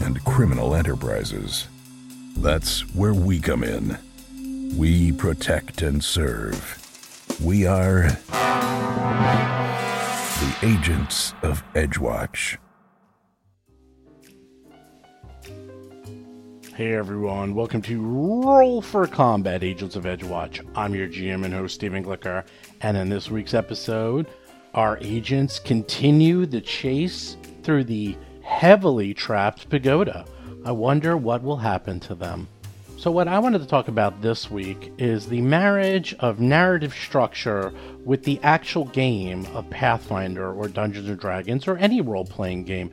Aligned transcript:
and 0.00 0.24
criminal 0.24 0.74
enterprises. 0.74 1.68
That's 2.36 2.80
where 2.94 3.14
we 3.14 3.40
come 3.40 3.64
in. 3.64 3.98
We 4.76 5.12
protect 5.12 5.82
and 5.82 6.02
serve. 6.02 6.82
We 7.42 7.66
are 7.66 8.08
the 10.38 10.56
agents 10.62 11.34
of 11.42 11.62
Edgewatch. 11.74 12.58
Hey 16.74 16.92
everyone, 16.92 17.54
welcome 17.54 17.80
to 17.82 18.02
Roll 18.02 18.82
for 18.82 19.06
Combat 19.06 19.64
Agents 19.64 19.96
of 19.96 20.04
Edgewatch. 20.04 20.62
I'm 20.76 20.94
your 20.94 21.08
GM 21.08 21.46
and 21.46 21.54
host, 21.54 21.74
Stephen 21.76 22.04
Glicker, 22.04 22.44
and 22.82 22.98
in 22.98 23.08
this 23.08 23.30
week's 23.30 23.54
episode, 23.54 24.26
our 24.74 24.98
agents 25.00 25.58
continue 25.58 26.44
the 26.44 26.60
chase 26.60 27.38
through 27.62 27.84
the 27.84 28.14
heavily 28.46 29.12
trapped 29.12 29.68
pagoda. 29.68 30.24
I 30.64 30.72
wonder 30.72 31.16
what 31.16 31.42
will 31.42 31.58
happen 31.58 32.00
to 32.00 32.14
them. 32.14 32.48
So, 32.96 33.10
what 33.10 33.28
I 33.28 33.38
wanted 33.38 33.58
to 33.58 33.66
talk 33.66 33.88
about 33.88 34.22
this 34.22 34.50
week 34.50 34.92
is 34.96 35.26
the 35.26 35.42
marriage 35.42 36.14
of 36.20 36.40
narrative 36.40 36.94
structure 36.94 37.74
with 38.04 38.22
the 38.24 38.40
actual 38.42 38.86
game 38.86 39.44
of 39.54 39.68
Pathfinder 39.68 40.50
or 40.52 40.68
Dungeons 40.68 41.08
and 41.08 41.18
Dragons 41.18 41.68
or 41.68 41.76
any 41.76 42.00
role 42.00 42.24
playing 42.24 42.64
game. 42.64 42.90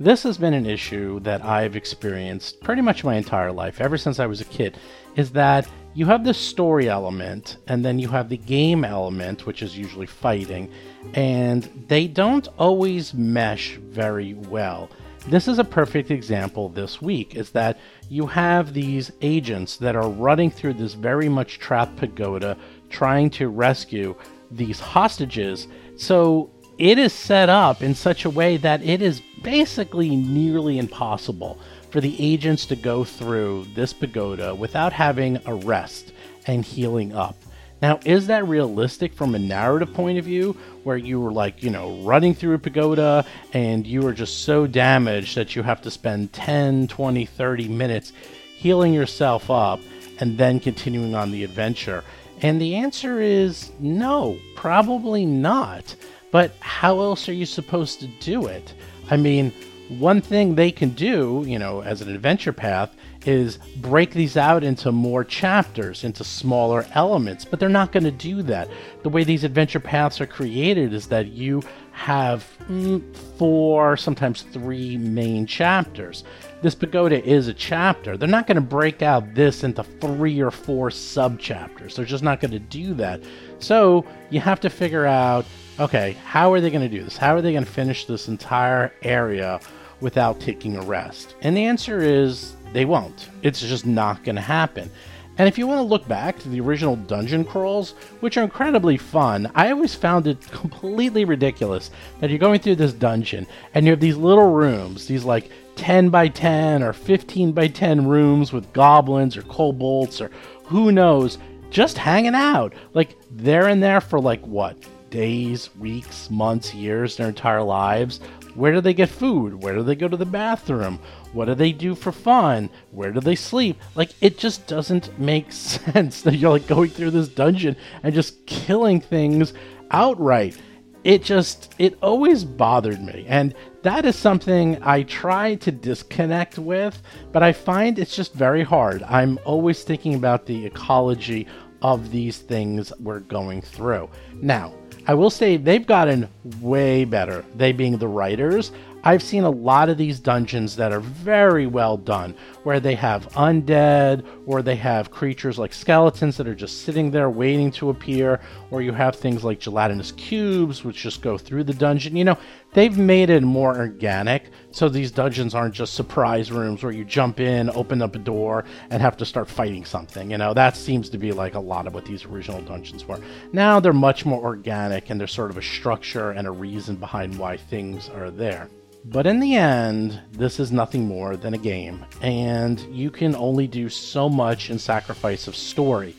This 0.00 0.24
has 0.24 0.38
been 0.38 0.54
an 0.54 0.66
issue 0.66 1.20
that 1.20 1.44
I've 1.44 1.76
experienced 1.76 2.60
pretty 2.62 2.82
much 2.82 3.04
my 3.04 3.14
entire 3.14 3.52
life, 3.52 3.80
ever 3.80 3.96
since 3.96 4.18
I 4.18 4.26
was 4.26 4.40
a 4.40 4.46
kid, 4.46 4.76
is 5.14 5.30
that 5.32 5.68
you 5.94 6.06
have 6.06 6.24
the 6.24 6.34
story 6.34 6.88
element 6.88 7.56
and 7.68 7.84
then 7.84 7.98
you 7.98 8.08
have 8.08 8.28
the 8.28 8.36
game 8.36 8.84
element, 8.84 9.46
which 9.46 9.62
is 9.62 9.78
usually 9.78 10.06
fighting, 10.06 10.70
and 11.14 11.86
they 11.88 12.08
don't 12.08 12.48
always 12.58 13.14
mesh 13.14 13.76
very 13.76 14.34
well. 14.34 14.90
This 15.28 15.48
is 15.48 15.58
a 15.58 15.64
perfect 15.64 16.10
example 16.10 16.68
this 16.68 17.00
week 17.00 17.34
is 17.34 17.50
that 17.50 17.78
you 18.10 18.26
have 18.26 18.74
these 18.74 19.10
agents 19.22 19.76
that 19.78 19.96
are 19.96 20.10
running 20.10 20.50
through 20.50 20.74
this 20.74 20.94
very 20.94 21.28
much 21.28 21.58
trapped 21.58 21.96
pagoda 21.96 22.58
trying 22.90 23.30
to 23.30 23.48
rescue 23.48 24.14
these 24.50 24.80
hostages. 24.80 25.68
So 25.96 26.50
it 26.76 26.98
is 26.98 27.12
set 27.12 27.48
up 27.48 27.82
in 27.82 27.94
such 27.94 28.24
a 28.24 28.30
way 28.30 28.56
that 28.58 28.82
it 28.82 29.00
is 29.00 29.22
basically 29.42 30.14
nearly 30.14 30.78
impossible 30.78 31.58
for 31.94 32.00
the 32.00 32.16
agents 32.20 32.66
to 32.66 32.74
go 32.74 33.04
through 33.04 33.64
this 33.76 33.92
pagoda 33.92 34.52
without 34.52 34.92
having 34.92 35.38
a 35.46 35.54
rest 35.54 36.12
and 36.48 36.64
healing 36.64 37.14
up. 37.14 37.36
Now, 37.80 38.00
is 38.04 38.26
that 38.26 38.48
realistic 38.48 39.14
from 39.14 39.32
a 39.32 39.38
narrative 39.38 39.94
point 39.94 40.18
of 40.18 40.24
view 40.24 40.56
where 40.82 40.96
you 40.96 41.20
were 41.20 41.30
like, 41.30 41.62
you 41.62 41.70
know, 41.70 41.94
running 41.98 42.34
through 42.34 42.54
a 42.54 42.58
pagoda 42.58 43.24
and 43.52 43.86
you 43.86 44.04
are 44.08 44.12
just 44.12 44.42
so 44.42 44.66
damaged 44.66 45.36
that 45.36 45.54
you 45.54 45.62
have 45.62 45.82
to 45.82 45.90
spend 45.92 46.32
10, 46.32 46.88
20, 46.88 47.26
30 47.26 47.68
minutes 47.68 48.12
healing 48.56 48.92
yourself 48.92 49.48
up 49.48 49.78
and 50.18 50.36
then 50.36 50.58
continuing 50.58 51.14
on 51.14 51.30
the 51.30 51.44
adventure? 51.44 52.02
And 52.42 52.60
the 52.60 52.74
answer 52.74 53.20
is 53.20 53.70
no, 53.78 54.36
probably 54.56 55.24
not. 55.24 55.94
But 56.32 56.56
how 56.58 56.98
else 56.98 57.28
are 57.28 57.32
you 57.32 57.46
supposed 57.46 58.00
to 58.00 58.08
do 58.08 58.46
it? 58.46 58.74
I 59.12 59.16
mean, 59.16 59.52
one 59.88 60.20
thing 60.20 60.54
they 60.54 60.70
can 60.70 60.90
do, 60.90 61.44
you 61.46 61.58
know, 61.58 61.80
as 61.80 62.00
an 62.00 62.08
adventure 62.08 62.52
path 62.52 62.94
is 63.26 63.58
break 63.76 64.12
these 64.12 64.36
out 64.36 64.64
into 64.64 64.92
more 64.92 65.24
chapters, 65.24 66.04
into 66.04 66.24
smaller 66.24 66.86
elements, 66.92 67.44
but 67.44 67.60
they're 67.60 67.68
not 67.68 67.92
going 67.92 68.04
to 68.04 68.10
do 68.10 68.42
that. 68.42 68.68
The 69.02 69.08
way 69.08 69.24
these 69.24 69.44
adventure 69.44 69.80
paths 69.80 70.20
are 70.20 70.26
created 70.26 70.92
is 70.92 71.06
that 71.08 71.28
you 71.28 71.62
have 71.92 72.46
mm, 72.68 73.02
four, 73.38 73.96
sometimes 73.96 74.42
three 74.42 74.96
main 74.96 75.46
chapters. 75.46 76.24
This 76.62 76.74
pagoda 76.74 77.22
is 77.24 77.48
a 77.48 77.54
chapter. 77.54 78.16
They're 78.16 78.28
not 78.28 78.46
going 78.46 78.56
to 78.56 78.62
break 78.62 79.02
out 79.02 79.34
this 79.34 79.64
into 79.64 79.84
three 79.84 80.40
or 80.40 80.50
four 80.50 80.90
sub 80.90 81.38
chapters. 81.38 81.96
They're 81.96 82.04
just 82.04 82.24
not 82.24 82.40
going 82.40 82.52
to 82.52 82.58
do 82.58 82.94
that. 82.94 83.22
So 83.58 84.04
you 84.30 84.40
have 84.40 84.60
to 84.60 84.70
figure 84.70 85.06
out 85.06 85.44
okay, 85.80 86.16
how 86.24 86.52
are 86.52 86.60
they 86.60 86.70
going 86.70 86.88
to 86.88 86.96
do 86.96 87.02
this? 87.02 87.16
How 87.16 87.34
are 87.34 87.42
they 87.42 87.52
going 87.52 87.64
to 87.64 87.70
finish 87.70 88.04
this 88.06 88.28
entire 88.28 88.92
area 89.02 89.60
without 90.00 90.40
taking 90.40 90.76
a 90.76 90.82
rest? 90.82 91.34
And 91.42 91.56
the 91.56 91.64
answer 91.64 92.00
is 92.00 92.54
they 92.72 92.84
won't. 92.84 93.28
It's 93.42 93.60
just 93.60 93.86
not 93.86 94.24
going 94.24 94.36
to 94.36 94.42
happen. 94.42 94.90
And 95.36 95.48
if 95.48 95.58
you 95.58 95.66
want 95.66 95.78
to 95.78 95.82
look 95.82 96.06
back 96.06 96.38
to 96.38 96.48
the 96.48 96.60
original 96.60 96.94
dungeon 96.94 97.44
crawls, 97.44 97.92
which 98.20 98.36
are 98.36 98.44
incredibly 98.44 98.96
fun, 98.96 99.50
I 99.54 99.72
always 99.72 99.94
found 99.94 100.28
it 100.28 100.40
completely 100.52 101.24
ridiculous 101.24 101.90
that 102.20 102.30
you're 102.30 102.38
going 102.38 102.60
through 102.60 102.76
this 102.76 102.92
dungeon 102.92 103.46
and 103.74 103.84
you 103.84 103.90
have 103.90 104.00
these 104.00 104.16
little 104.16 104.52
rooms, 104.52 105.08
these 105.08 105.24
like 105.24 105.50
10 105.74 106.08
by 106.08 106.28
10 106.28 106.84
or 106.84 106.92
15 106.92 107.50
by 107.50 107.66
10 107.66 108.06
rooms 108.06 108.52
with 108.52 108.72
goblins 108.72 109.36
or 109.36 109.42
kobolds 109.42 110.20
or 110.20 110.30
who 110.66 110.92
knows, 110.92 111.38
just 111.70 111.98
hanging 111.98 112.36
out. 112.36 112.72
Like 112.92 113.16
they're 113.32 113.68
in 113.68 113.80
there 113.80 114.00
for 114.00 114.20
like 114.20 114.40
what? 114.46 114.76
Days, 115.14 115.70
weeks, 115.76 116.28
months, 116.28 116.74
years, 116.74 117.16
their 117.16 117.28
entire 117.28 117.62
lives. 117.62 118.18
Where 118.56 118.72
do 118.72 118.80
they 118.80 118.94
get 118.94 119.08
food? 119.08 119.62
Where 119.62 119.76
do 119.76 119.84
they 119.84 119.94
go 119.94 120.08
to 120.08 120.16
the 120.16 120.26
bathroom? 120.26 120.98
What 121.32 121.44
do 121.44 121.54
they 121.54 121.70
do 121.70 121.94
for 121.94 122.10
fun? 122.10 122.68
Where 122.90 123.12
do 123.12 123.20
they 123.20 123.36
sleep? 123.36 123.80
Like, 123.94 124.10
it 124.20 124.38
just 124.38 124.66
doesn't 124.66 125.16
make 125.16 125.52
sense 125.52 126.22
that 126.22 126.34
you're 126.34 126.50
like 126.50 126.66
going 126.66 126.90
through 126.90 127.12
this 127.12 127.28
dungeon 127.28 127.76
and 128.02 128.12
just 128.12 128.44
killing 128.46 129.00
things 129.00 129.54
outright. 129.92 130.58
It 131.04 131.22
just, 131.22 131.72
it 131.78 131.96
always 132.02 132.42
bothered 132.42 133.00
me. 133.00 133.24
And 133.28 133.54
that 133.82 134.04
is 134.04 134.16
something 134.16 134.82
I 134.82 135.04
try 135.04 135.54
to 135.56 135.70
disconnect 135.70 136.58
with, 136.58 137.00
but 137.30 137.44
I 137.44 137.52
find 137.52 138.00
it's 138.00 138.16
just 138.16 138.34
very 138.34 138.64
hard. 138.64 139.04
I'm 139.04 139.38
always 139.44 139.84
thinking 139.84 140.16
about 140.16 140.46
the 140.46 140.66
ecology 140.66 141.46
of 141.82 142.10
these 142.10 142.38
things 142.38 142.92
we're 142.98 143.20
going 143.20 143.60
through. 143.60 144.08
Now, 144.40 144.72
I 145.06 145.14
will 145.14 145.30
say 145.30 145.56
they've 145.56 145.86
gotten 145.86 146.28
way 146.60 147.04
better, 147.04 147.44
they 147.54 147.72
being 147.72 147.98
the 147.98 148.08
writers. 148.08 148.72
I've 149.02 149.22
seen 149.22 149.44
a 149.44 149.50
lot 149.50 149.90
of 149.90 149.98
these 149.98 150.18
dungeons 150.18 150.76
that 150.76 150.92
are 150.92 151.00
very 151.00 151.66
well 151.66 151.98
done, 151.98 152.34
where 152.64 152.80
they 152.80 152.94
have 152.94 153.28
undead, 153.34 154.26
or 154.46 154.62
they 154.62 154.76
have 154.76 155.10
creatures 155.10 155.58
like 155.58 155.72
skeletons 155.72 156.36
that 156.36 156.48
are 156.48 156.54
just 156.54 156.82
sitting 156.82 157.10
there 157.10 157.30
waiting 157.30 157.70
to 157.70 157.90
appear, 157.90 158.40
or 158.70 158.82
you 158.82 158.92
have 158.92 159.14
things 159.14 159.44
like 159.44 159.60
gelatinous 159.60 160.12
cubes 160.12 160.82
which 160.82 160.96
just 160.96 161.22
go 161.22 161.38
through 161.38 161.62
the 161.64 161.74
dungeon. 161.74 162.16
You 162.16 162.24
know, 162.24 162.38
they've 162.72 162.96
made 162.96 163.30
it 163.30 163.42
more 163.42 163.76
organic, 163.76 164.50
so 164.70 164.88
these 164.88 165.10
dungeons 165.10 165.54
aren't 165.54 165.74
just 165.74 165.94
surprise 165.94 166.50
rooms 166.50 166.82
where 166.82 166.92
you 166.92 167.04
jump 167.04 167.38
in, 167.38 167.70
open 167.70 168.02
up 168.02 168.16
a 168.16 168.18
door, 168.18 168.64
and 168.90 169.00
have 169.00 169.16
to 169.18 169.26
start 169.26 169.48
fighting 169.48 169.84
something. 169.84 170.30
You 170.30 170.38
know, 170.38 170.54
that 170.54 170.76
seems 170.76 171.08
to 171.10 171.18
be 171.18 171.32
like 171.32 171.54
a 171.54 171.60
lot 171.60 171.86
of 171.86 171.94
what 171.94 172.04
these 172.04 172.24
original 172.24 172.62
dungeons 172.62 173.04
were. 173.06 173.20
Now 173.52 173.78
they're 173.78 173.92
much 173.92 174.24
more 174.24 174.42
organic, 174.42 175.10
and 175.10 175.20
there's 175.20 175.32
sort 175.32 175.50
of 175.50 175.58
a 175.58 175.62
structure 175.62 176.30
and 176.30 176.46
a 176.46 176.50
reason 176.50 176.96
behind 176.96 177.38
why 177.38 177.56
things 177.56 178.08
are 178.08 178.30
there. 178.30 178.68
But 179.06 179.26
in 179.26 179.38
the 179.38 179.54
end, 179.54 180.18
this 180.32 180.58
is 180.58 180.72
nothing 180.72 181.06
more 181.06 181.36
than 181.36 181.52
a 181.52 181.58
game, 181.58 182.06
and 182.22 182.80
you 182.90 183.10
can 183.10 183.36
only 183.36 183.66
do 183.66 183.90
so 183.90 184.30
much 184.30 184.70
in 184.70 184.78
sacrifice 184.78 185.46
of 185.46 185.54
story. 185.54 186.16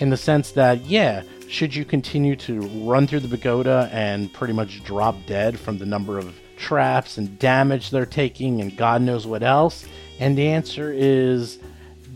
In 0.00 0.10
the 0.10 0.16
sense 0.16 0.50
that, 0.52 0.84
yeah, 0.84 1.22
should 1.48 1.76
you 1.76 1.84
continue 1.84 2.34
to 2.36 2.60
run 2.84 3.06
through 3.06 3.20
the 3.20 3.28
pagoda 3.28 3.88
and 3.92 4.32
pretty 4.32 4.52
much 4.52 4.82
drop 4.82 5.14
dead 5.26 5.58
from 5.60 5.78
the 5.78 5.86
number 5.86 6.18
of 6.18 6.34
traps 6.56 7.18
and 7.18 7.38
damage 7.38 7.90
they're 7.90 8.04
taking 8.04 8.60
and 8.60 8.76
God 8.76 9.02
knows 9.02 9.28
what 9.28 9.44
else? 9.44 9.86
And 10.18 10.36
the 10.36 10.48
answer 10.48 10.92
is 10.92 11.60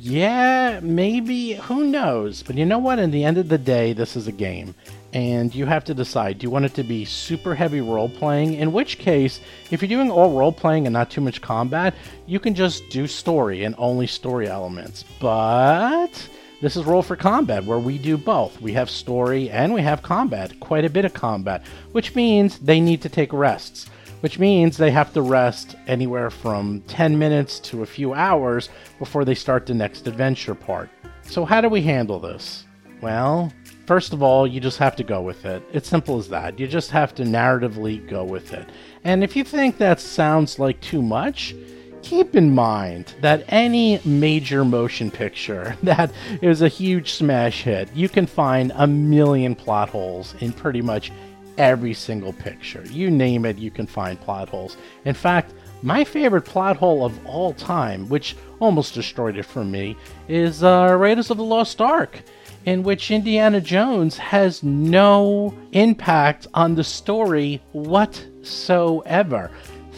yeah, 0.01 0.81
maybe. 0.83 1.55
Who 1.55 1.85
knows? 1.85 2.43
But 2.43 2.57
you 2.57 2.65
know 2.65 2.79
what? 2.79 2.99
In 2.99 3.11
the 3.11 3.25
end 3.25 3.37
of 3.37 3.49
the 3.49 3.59
day, 3.59 3.93
this 3.93 4.17
is 4.17 4.29
a 4.29 4.33
game 4.33 4.75
and 5.13 5.55
you 5.55 5.65
have 5.67 5.85
to 5.85 5.95
decide 5.95 6.39
do 6.39 6.45
you 6.45 6.51
want 6.51 6.65
it 6.65 6.75
to 6.75 6.83
be 6.83 7.05
super 7.05 7.55
heavy 7.55 7.81
role 7.81 8.09
playing 8.09 8.55
in 8.55 8.73
which 8.73 8.99
case 8.99 9.41
if 9.71 9.81
you're 9.81 9.89
doing 9.89 10.11
all 10.11 10.37
role 10.37 10.53
playing 10.53 10.87
and 10.87 10.93
not 10.93 11.11
too 11.11 11.21
much 11.21 11.41
combat 11.41 11.95
you 12.27 12.39
can 12.39 12.55
just 12.55 12.89
do 12.91 13.07
story 13.07 13.65
and 13.65 13.75
only 13.79 14.07
story 14.07 14.47
elements 14.49 15.05
but 15.21 16.29
This 16.61 16.77
is 16.77 16.85
Roll 16.85 17.03
for 17.03 17.15
Combat, 17.15 17.65
where 17.65 17.79
we 17.79 17.99
do 17.99 18.17
both. 18.17 18.61
We 18.61 18.73
have 18.73 18.91
story 18.91 19.49
and 19.49 19.73
we 19.73 19.81
have 19.83 20.03
combat, 20.03 20.59
quite 20.59 20.85
a 20.85 20.91
bit 20.91 21.05
of 21.05 21.15
combat, 21.15 21.63
which 21.93 22.17
means 22.17 22.59
they 22.59 22.81
need 22.81 23.01
to 23.03 23.09
take 23.09 23.33
rests, 23.33 23.87
which 24.23 24.41
means 24.41 24.77
they 24.77 24.91
have 24.91 25.13
to 25.13 25.23
rest 25.23 25.77
anywhere 25.87 26.31
from 26.31 26.81
10 26.89 27.17
minutes 27.17 27.61
to 27.61 27.85
a 27.85 27.87
few 27.87 28.13
hours 28.13 28.71
before 28.99 29.25
they 29.25 29.37
start 29.37 29.67
the 29.67 29.75
next 29.75 30.09
adventure 30.09 30.57
part. 30.57 30.91
So, 31.23 31.45
how 31.45 31.61
do 31.61 31.69
we 31.69 31.83
handle 31.83 32.19
this? 32.19 32.65
Well, 33.01 33.53
first 33.89 34.13
of 34.13 34.23
all, 34.23 34.47
you 34.47 34.61
just 34.61 34.77
have 34.77 34.95
to 34.95 35.03
go 35.03 35.23
with 35.23 35.47
it. 35.47 35.63
It's 35.73 35.89
simple 35.89 36.19
as 36.19 36.29
that. 36.29 36.61
You 36.61 36.69
just 36.69 36.91
have 36.91 37.15
to 37.15 37.23
narratively 37.23 38.07
go 38.07 38.23
with 38.23 38.53
it. 38.53 38.69
And 39.03 39.25
if 39.25 39.35
you 39.35 39.45
think 39.45 39.79
that 39.79 39.99
sounds 39.99 40.59
like 40.59 40.79
too 40.83 41.01
much, 41.01 41.55
keep 42.03 42.37
in 42.37 42.55
mind 42.55 43.15
that 43.23 43.45
any 43.49 43.99
major 44.05 44.63
motion 44.63 45.11
picture 45.11 45.75
that 45.83 46.13
is 46.43 46.61
a 46.61 46.69
huge 46.69 47.15
smash 47.15 47.63
hit, 47.63 47.89
you 47.95 48.11
can 48.11 48.27
find 48.27 48.73
a 48.75 48.87
million 48.87 49.55
plot 49.55 49.89
holes 49.89 50.35
in 50.41 50.53
pretty 50.53 50.83
much 50.83 51.11
every 51.57 51.95
single 51.95 52.35
picture. 52.35 52.85
You 52.91 53.11
name 53.11 53.47
it, 53.47 53.57
you 53.57 53.71
can 53.71 53.87
find 53.87 54.21
plot 54.21 54.51
holes. 54.51 54.77
In 55.07 55.15
fact, 55.15 55.55
my 55.81 56.05
favorite 56.05 56.43
plot 56.43 56.77
hole 56.77 57.07
of 57.07 57.27
all 57.27 57.55
time, 57.55 58.07
which 58.11 58.37
almost 58.61 58.93
destroyed 58.93 59.39
it 59.39 59.45
for 59.45 59.65
me, 59.65 59.97
is 60.29 60.63
uh, 60.63 60.95
Raiders 61.01 61.31
of 61.31 61.39
the 61.39 61.45
Lost 61.45 61.81
Ark, 61.81 62.23
in 62.69 62.83
which 62.83 63.11
Indiana 63.11 63.63
Jones 63.63 64.19
has 64.19 64.63
no 64.63 65.55
impact 65.73 66.47
on 66.53 66.75
the 66.75 66.85
story 66.85 67.63
whatsoever. 67.73 69.51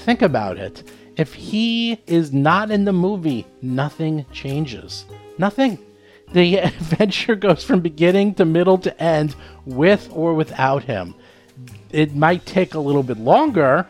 Think 0.05 0.23
about 0.23 0.57
it 0.57 0.89
if 1.17 1.35
he 1.35 2.01
is 2.07 2.33
not 2.33 2.71
in 2.71 2.85
the 2.85 2.93
movie, 2.93 3.45
nothing 3.61 4.25
changes. 4.33 5.05
Nothing. 5.37 5.81
The 6.33 6.59
adventure 6.71 7.35
goes 7.35 7.65
from 7.65 7.81
beginning 7.81 8.35
to 8.35 8.45
middle 8.45 8.79
to 8.79 9.03
end 9.03 9.35
with 9.67 10.09
or 10.13 10.35
without 10.35 10.85
him. 10.85 11.17
It 11.91 12.15
might 12.15 12.47
take 12.47 12.75
a 12.75 12.79
little 12.79 13.03
bit 13.03 13.19
longer 13.19 13.85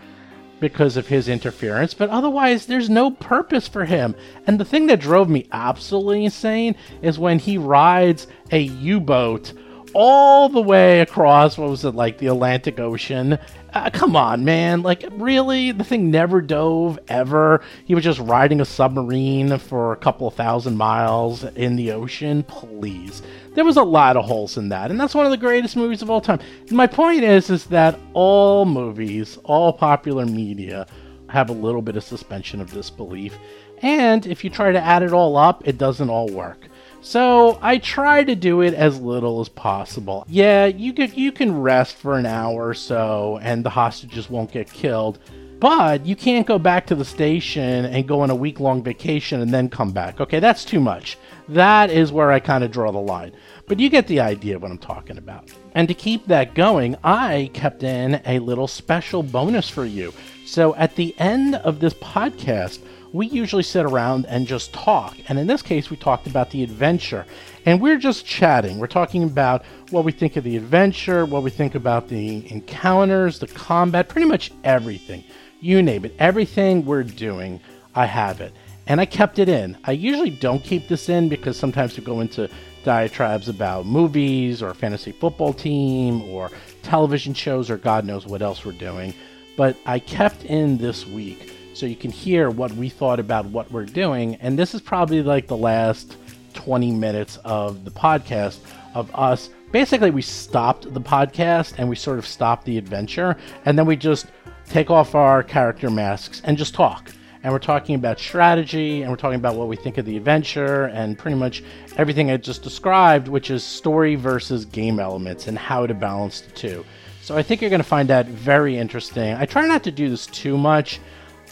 because 0.61 0.97
of 0.97 1.09
his 1.09 1.29
interference, 1.29 1.95
but 1.95 2.11
otherwise, 2.11 2.67
there's 2.67 2.91
no 2.91 3.11
purpose 3.11 3.67
for 3.67 3.85
him. 3.85 4.15
And 4.47 4.61
the 4.61 4.65
thing 4.65 4.87
that 4.87 5.01
drove 5.01 5.29
me 5.29 5.49
absolutely 5.51 6.25
insane 6.25 6.77
is 7.03 7.19
when 7.19 7.39
he 7.39 7.59
rides 7.59 8.27
a 8.53 8.61
U 8.61 9.01
boat 9.01 9.53
all 9.95 10.49
the 10.49 10.61
way 10.61 11.01
across, 11.01 11.59
what 11.59 11.71
was 11.71 11.85
it, 11.85 11.95
like 11.95 12.19
the 12.19 12.29
Atlantic 12.29 12.79
Ocean. 12.79 13.39
Uh, 13.73 13.91
come 13.93 14.17
on, 14.17 14.45
man. 14.45 14.83
Like, 14.83 15.05
really? 15.13 15.73
The 15.73 15.85
thing 15.85 16.11
never 16.11 16.41
dove 16.41 16.99
ever. 17.09 17.63
He 17.85 17.95
was 17.95 18.05
just 18.05 18.19
riding 18.21 18.61
a 18.61 18.65
submarine 18.65 19.59
for 19.59 19.93
a 19.93 19.97
couple 19.97 20.27
of 20.27 20.35
thousand 20.35 20.77
miles 20.77 21.45
in 21.45 21.77
the 21.77 21.93
ocean. 21.93 22.43
Please. 22.45 23.23
There 23.55 23.65
was 23.65 23.77
a 23.77 23.83
lot 23.83 24.17
of 24.17 24.25
holes 24.25 24.57
in 24.57 24.69
that, 24.71 24.91
and 24.91 24.99
that's 24.99 25.15
one 25.15 25.27
of 25.27 25.31
the 25.31 25.37
greatest 25.37 25.77
movies 25.77 26.03
of 26.03 26.11
all 26.11 26.21
time. 26.21 26.41
And 26.69 26.73
my 26.73 26.87
point 26.87 27.23
is, 27.23 27.51
is 27.51 27.67
that 27.67 27.99
all 28.13 28.65
movies, 28.65 29.39
all 29.45 29.73
popular 29.73 30.27
media, 30.27 30.87
have 31.29 31.49
a 31.49 31.55
little 31.55 31.83
bit 31.83 31.97
of 31.97 32.05
suspension 32.05 32.61
of 32.61 32.73
disbelief. 32.73 33.37
And 33.83 34.27
if 34.27 34.45
you 34.45 34.51
try 34.51 34.73
to 34.73 34.81
add 34.81 35.03
it 35.03 35.13
all 35.13 35.37
up, 35.37 35.67
it 35.67 35.79
doesn't 35.79 36.11
all 36.11 36.29
work. 36.29 36.70
So 37.03 37.59
I 37.63 37.79
try 37.79 38.25
to 38.25 38.35
do 38.35 38.61
it 38.61 38.75
as 38.75 39.01
little 39.01 39.41
as 39.41 39.49
possible. 39.49 40.25
Yeah, 40.29 40.67
you 40.67 40.93
can 40.93 41.13
you 41.15 41.33
can 41.33 41.61
rest 41.61 41.97
for 41.97 42.19
an 42.19 42.27
hour 42.27 42.69
or 42.69 42.75
so 42.75 43.39
and 43.43 43.65
the 43.65 43.71
hostages 43.71 44.29
won't 44.29 44.53
get 44.53 44.71
killed. 44.71 45.19
But 45.61 46.07
you 46.07 46.17
can't 46.17 46.47
go 46.47 46.59
back 46.59 46.87
to 46.87 46.95
the 46.95 47.05
station 47.05 47.85
and 47.85 48.09
go 48.09 48.21
on 48.23 48.31
a 48.31 48.35
week 48.35 48.61
long 48.61 48.83
vacation 48.83 49.43
and 49.43 49.53
then 49.53 49.69
come 49.69 49.93
back. 49.93 50.19
Okay, 50.19 50.41
that's 50.41 50.65
too 50.65 50.81
much. 50.81 51.19
That 51.49 51.91
is 51.91 52.13
where 52.13 52.31
I 52.33 52.41
kind 52.41 52.65
of 52.65 52.71
draw 52.71 52.91
the 52.91 52.99
line. 52.99 53.33
But 53.67 53.79
you 53.79 53.91
get 53.91 54.07
the 54.07 54.21
idea 54.21 54.57
of 54.57 54.63
what 54.63 54.71
I'm 54.71 54.79
talking 54.79 55.19
about. 55.19 55.51
And 55.75 55.87
to 55.89 55.93
keep 55.93 56.27
that 56.27 56.55
going, 56.55 56.97
I 57.05 57.51
kept 57.53 57.83
in 57.83 58.23
a 58.25 58.39
little 58.39 58.69
special 58.69 59.23
bonus 59.23 59.69
for 59.69 59.85
you. 59.85 60.15
So 60.47 60.75
at 60.77 60.97
the 60.97 61.15
end 61.19 61.57
of 61.57 61.79
this 61.79 61.95
podcast, 61.95 62.79
we 63.13 63.27
usually 63.27 63.63
sit 63.63 63.85
around 63.85 64.27
and 64.27 64.47
just 64.47 64.73
talk. 64.73 65.17
And 65.29 65.39
in 65.39 65.47
this 65.47 65.63
case, 65.63 65.91
we 65.91 65.97
talked 65.97 66.27
about 66.27 66.51
the 66.51 66.63
adventure. 66.63 67.27
And 67.67 67.81
we're 67.81 67.99
just 67.99 68.25
chatting. 68.25 68.79
We're 68.79 68.87
talking 68.87 69.25
about 69.25 69.65
what 69.91 70.05
we 70.05 70.13
think 70.13 70.37
of 70.37 70.45
the 70.45 70.57
adventure, 70.57 71.25
what 71.27 71.43
we 71.43 71.51
think 71.51 71.75
about 71.75 72.09
the 72.09 72.51
encounters, 72.51 73.39
the 73.39 73.49
combat, 73.49 74.09
pretty 74.09 74.29
much 74.29 74.53
everything. 74.65 75.25
You 75.61 75.83
name 75.83 76.05
it. 76.05 76.15
Everything 76.19 76.85
we're 76.85 77.03
doing, 77.03 77.61
I 77.95 78.07
have 78.07 78.41
it. 78.41 78.55
And 78.87 79.01
I 79.01 79.05
kept 79.05 79.39
it 79.39 79.49
in. 79.49 79.77
I 79.85 79.93
usually 79.93 80.31
don't 80.31 80.63
keep 80.63 80.89
this 80.89 81.09
in 81.09 81.29
because 81.29 81.59
sometimes 81.59 81.97
we 81.97 82.05
go 82.05 82.21
into 82.21 82.49
diatribes 82.85 83.49
about 83.49 83.87
movies 83.87 84.63
or 84.63 84.73
fantasy 84.73 85.13
football 85.13 85.53
team 85.53 86.23
or 86.23 86.51
television 86.83 87.35
shows 87.35 87.69
or 87.71 87.77
God 87.77 88.05
knows 88.05 88.27
what 88.27 88.41
else 88.41 88.65
we're 88.65 88.73
doing. 88.73 89.15
But 89.57 89.77
I 89.85 89.99
kept 89.99 90.45
in 90.45 90.79
this 90.79 91.07
week 91.07 91.53
so 91.81 91.87
you 91.87 91.97
can 91.97 92.11
hear 92.11 92.51
what 92.51 92.71
we 92.73 92.91
thought 92.91 93.19
about 93.19 93.47
what 93.47 93.73
we're 93.73 93.87
doing. 93.87 94.35
And 94.37 94.59
this 94.59 94.75
is 94.75 94.83
probably 94.83 95.23
like 95.23 95.47
the 95.47 95.57
last 95.57 96.19
20 96.53 96.93
minutes 96.93 97.39
of 97.39 97.87
the 97.87 97.91
podcast 97.91 98.59
of 98.95 99.11
us. 99.15 99.49
Basically, 99.73 100.11
we 100.11 100.21
stopped 100.21 100.93
the 100.93 101.01
podcast 101.01 101.79
and 101.79 101.89
we 101.89 101.97
sort 101.97 102.19
of 102.19 102.27
stopped 102.27 102.67
the 102.67 102.77
adventure, 102.77 103.35
and 103.65 103.79
then 103.79 103.87
we 103.87 103.97
just 103.97 104.27
take 104.67 104.91
off 104.91 105.15
our 105.15 105.43
character 105.43 105.89
masks 105.89 106.43
and 106.45 106.59
just 106.59 106.75
talk. 106.75 107.13
And 107.43 107.51
we're 107.51 107.59
talking 107.59 107.95
about 107.95 108.19
strategy, 108.19 109.01
and 109.01 109.11
we're 109.11 109.17
talking 109.17 109.39
about 109.39 109.57
what 109.57 109.69
we 109.69 109.77
think 109.77 109.97
of 109.97 110.05
the 110.05 110.19
adventure, 110.19 110.87
and 110.87 111.17
pretty 111.17 111.39
much 111.39 111.63
everything 111.97 112.31
I 112.31 112.37
just 112.37 112.63
described, 112.63 113.27
which 113.27 113.51
is 113.51 113.65
story 113.65 114.17
versus 114.17 114.67
game 114.67 115.01
elements 115.01 115.47
and 115.47 115.57
how 115.57 115.87
to 115.87 115.95
balance 115.95 116.43
the 116.43 116.51
two. 116.51 116.85
So 117.23 117.39
I 117.39 117.43
think 117.43 117.63
you're 117.63 117.71
going 117.71 117.83
to 117.83 117.89
find 117.89 118.11
that 118.11 118.27
very 118.27 118.77
interesting. 118.77 119.33
I 119.33 119.47
try 119.47 119.67
not 119.67 119.83
to 119.85 119.91
do 119.91 120.11
this 120.11 120.27
too 120.27 120.59
much 120.59 121.01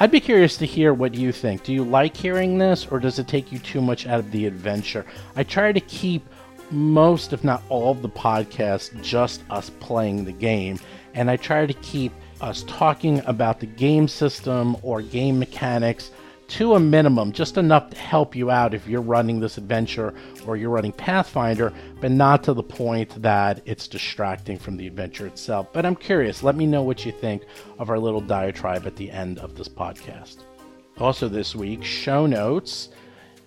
I'd 0.01 0.13
be 0.13 0.21
curious 0.21 0.57
to 0.59 0.67
hear 0.67 0.95
what 0.95 1.15
you 1.15 1.33
think. 1.33 1.65
Do 1.65 1.73
you 1.73 1.83
like 1.83 2.17
hearing 2.17 2.57
this, 2.57 2.87
or 2.87 3.01
does 3.01 3.19
it 3.19 3.27
take 3.27 3.51
you 3.51 3.59
too 3.59 3.81
much 3.81 4.07
out 4.07 4.21
of 4.21 4.31
the 4.31 4.47
adventure? 4.47 5.05
I 5.35 5.43
try 5.43 5.73
to 5.73 5.81
keep 5.81 6.25
most, 6.71 7.33
if 7.33 7.43
not 7.43 7.65
all, 7.69 7.91
of 7.91 8.03
the 8.03 8.09
podcasts 8.09 9.03
just 9.03 9.43
us 9.51 9.71
playing 9.81 10.25
the 10.25 10.31
game, 10.31 10.79
and 11.15 11.29
I 11.29 11.37
try 11.37 11.67
to 11.67 11.73
keep 11.75 12.13
us 12.41 12.63
talking 12.69 13.23
about 13.27 13.59
the 13.59 13.67
game 13.67 14.07
system 14.07 14.77
or 14.83 15.03
game 15.03 15.37
mechanics 15.37 16.13
to 16.49 16.75
a 16.75 16.81
minimum, 16.81 17.33
just 17.33 17.57
enough 17.59 17.91
to 17.91 17.97
help 17.97 18.35
you 18.35 18.51
out 18.51 18.75
if 18.75 18.87
you're 18.87 19.03
running 19.03 19.39
this 19.39 19.59
adventure 19.59 20.15
or 20.47 20.57
you're 20.57 20.71
running 20.71 20.93
Pathfinder, 20.93 21.73
but 22.01 22.11
not 22.11 22.43
to 22.45 22.55
the 22.55 22.63
point 22.63 23.21
that 23.23 23.61
it's 23.67 23.87
distracting 23.87 24.59
from 24.59 24.77
the 24.77 24.87
adventure 24.87 25.27
itself. 25.27 25.73
But 25.73 25.85
I'm 25.85 25.97
curious, 25.97 26.43
let 26.43 26.57
me 26.57 26.67
know 26.67 26.83
what 26.83 27.05
you 27.05 27.13
think 27.13 27.43
of 27.79 27.91
our 27.91 27.99
little 27.99 28.21
diatribe 28.21 28.87
at 28.87 28.97
the 28.97 29.11
end 29.11 29.39
of 29.39 29.57
this 29.57 29.69
podcast. 29.69 30.39
Also, 30.99 31.29
this 31.29 31.55
week, 31.55 31.85
show 31.85 32.27
notes. 32.27 32.89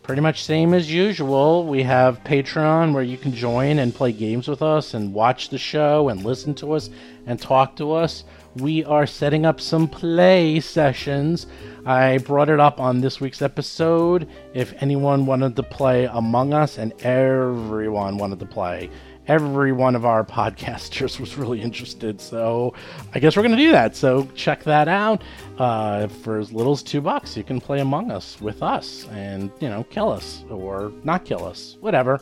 Pretty 0.04 0.22
much 0.22 0.44
same 0.44 0.74
as 0.74 0.92
usual. 0.92 1.66
We 1.66 1.84
have 1.84 2.24
Patreon 2.24 2.94
where 2.94 3.04
you 3.04 3.18
can 3.18 3.34
join 3.34 3.78
and 3.80 3.94
play 3.94 4.12
games 4.12 4.48
with 4.48 4.62
us 4.62 4.96
and 4.96 5.14
watch 5.14 5.50
the 5.50 5.60
show 5.60 6.10
and 6.10 6.24
listen 6.24 6.56
to 6.56 6.74
us 6.74 6.90
and 7.28 7.40
talk 7.40 7.76
to 7.76 7.94
us 7.94 8.24
we 8.58 8.84
are 8.84 9.06
setting 9.06 9.46
up 9.46 9.62
some 9.62 9.88
play 9.88 10.60
sessions. 10.60 11.48
I 11.86 12.18
brought 12.20 12.50
it 12.50 12.60
up 12.60 12.80
on 12.80 13.02
this 13.02 13.22
week's 13.22 13.42
episode. 13.42 14.28
If 14.54 14.74
anyone 14.82 15.26
wanted 15.26 15.56
to 15.56 15.64
play 15.64 16.06
Among 16.06 16.54
Us, 16.54 16.78
and 16.78 16.94
everyone 17.04 18.18
wanted 18.18 18.40
to 18.40 18.46
play, 18.46 18.90
every 19.28 19.72
one 19.72 19.96
of 19.96 20.06
our 20.06 20.24
podcasters 20.40 21.20
was 21.20 21.38
really 21.38 21.62
interested. 21.62 22.20
So 22.20 22.74
I 23.14 23.20
guess 23.20 23.36
we're 23.36 23.44
going 23.44 23.56
to 23.56 23.64
do 23.64 23.72
that. 23.72 23.96
So 23.96 24.28
check 24.36 24.64
that 24.64 24.88
out. 24.88 25.24
Uh, 25.58 26.08
for 26.08 26.38
as 26.38 26.52
little 26.52 26.74
as 26.74 26.84
two 26.84 27.02
bucks, 27.02 27.38
you 27.38 27.44
can 27.44 27.62
play 27.62 27.80
Among 27.80 28.12
Us 28.12 28.42
with 28.42 28.62
us 28.62 29.08
and, 29.12 29.52
you 29.60 29.70
know, 29.70 29.84
kill 29.86 30.12
us 30.12 30.44
or 30.50 30.92
not 31.04 31.24
kill 31.24 31.46
us, 31.46 31.78
whatever. 31.80 32.20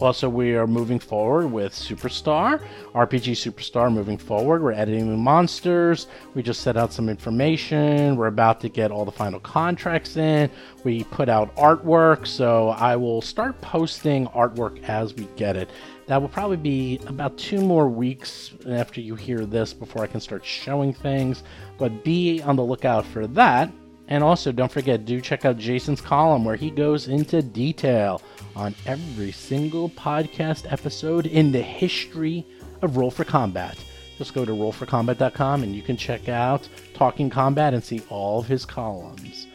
Also, 0.00 0.30
we 0.30 0.54
are 0.54 0.66
moving 0.66 0.98
forward 0.98 1.48
with 1.48 1.74
Superstar, 1.74 2.62
RPG 2.94 3.32
Superstar 3.32 3.92
moving 3.92 4.16
forward. 4.16 4.62
We're 4.62 4.72
editing 4.72 5.10
the 5.10 5.16
monsters. 5.16 6.06
We 6.34 6.42
just 6.42 6.62
set 6.62 6.78
out 6.78 6.90
some 6.90 7.10
information. 7.10 8.16
We're 8.16 8.28
about 8.28 8.62
to 8.62 8.70
get 8.70 8.90
all 8.90 9.04
the 9.04 9.12
final 9.12 9.38
contracts 9.40 10.16
in. 10.16 10.50
We 10.84 11.04
put 11.04 11.28
out 11.28 11.54
artwork, 11.54 12.26
so 12.26 12.70
I 12.70 12.96
will 12.96 13.20
start 13.20 13.60
posting 13.60 14.26
artwork 14.28 14.82
as 14.84 15.12
we 15.12 15.28
get 15.36 15.54
it. 15.54 15.68
That 16.06 16.22
will 16.22 16.30
probably 16.30 16.56
be 16.56 16.98
about 17.06 17.36
two 17.36 17.60
more 17.60 17.86
weeks 17.86 18.52
after 18.70 19.02
you 19.02 19.16
hear 19.16 19.44
this 19.44 19.74
before 19.74 20.02
I 20.02 20.06
can 20.06 20.20
start 20.20 20.46
showing 20.46 20.94
things, 20.94 21.42
but 21.76 22.04
be 22.04 22.40
on 22.40 22.56
the 22.56 22.64
lookout 22.64 23.04
for 23.04 23.26
that. 23.26 23.70
And 24.08 24.24
also, 24.24 24.50
don't 24.50 24.72
forget, 24.72 25.04
do 25.04 25.20
check 25.20 25.44
out 25.44 25.56
Jason's 25.56 26.00
column 26.00 26.44
where 26.44 26.56
he 26.56 26.70
goes 26.70 27.06
into 27.06 27.42
detail 27.42 28.20
on 28.60 28.74
every 28.84 29.32
single 29.32 29.88
podcast 29.88 30.70
episode 30.70 31.26
in 31.26 31.50
the 31.50 31.62
history 31.62 32.46
of 32.82 32.98
Roll 32.98 33.10
for 33.10 33.24
Combat. 33.24 33.82
Just 34.18 34.34
go 34.34 34.44
to 34.44 34.52
rollforcombat.com 34.52 35.62
and 35.62 35.74
you 35.74 35.80
can 35.80 35.96
check 35.96 36.28
out 36.28 36.68
Talking 36.92 37.30
Combat 37.30 37.72
and 37.72 37.82
see 37.82 38.02
all 38.10 38.40
of 38.40 38.46
his 38.46 38.66
columns. 38.66 39.46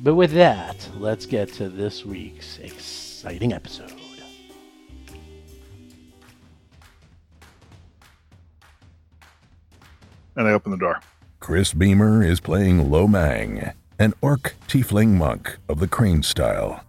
But 0.00 0.16
with 0.16 0.32
that, 0.32 0.88
let's 0.98 1.26
get 1.26 1.52
to 1.54 1.68
this 1.68 2.04
week's 2.04 2.58
exciting 2.58 3.52
episode. 3.52 3.92
And 10.34 10.48
I 10.48 10.52
open 10.52 10.72
the 10.72 10.78
door. 10.78 11.00
Chris 11.38 11.72
Beamer 11.72 12.24
is 12.24 12.40
playing 12.40 12.86
Lomang, 12.86 13.74
an 13.98 14.12
orc 14.20 14.54
tiefling 14.66 15.10
monk 15.10 15.58
of 15.68 15.78
the 15.78 15.88
crane 15.88 16.22
style. 16.22 16.82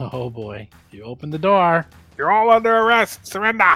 Oh 0.12 0.30
boy. 0.30 0.66
You 0.90 1.02
open 1.04 1.28
the 1.28 1.38
door. 1.38 1.86
You're 2.16 2.32
all 2.32 2.50
under 2.50 2.74
arrest. 2.74 3.26
Surrender. 3.26 3.74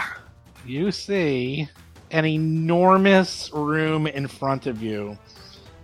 You 0.65 0.91
see 0.91 1.69
an 2.11 2.25
enormous 2.25 3.51
room 3.53 4.07
in 4.07 4.27
front 4.27 4.67
of 4.67 4.83
you. 4.83 5.19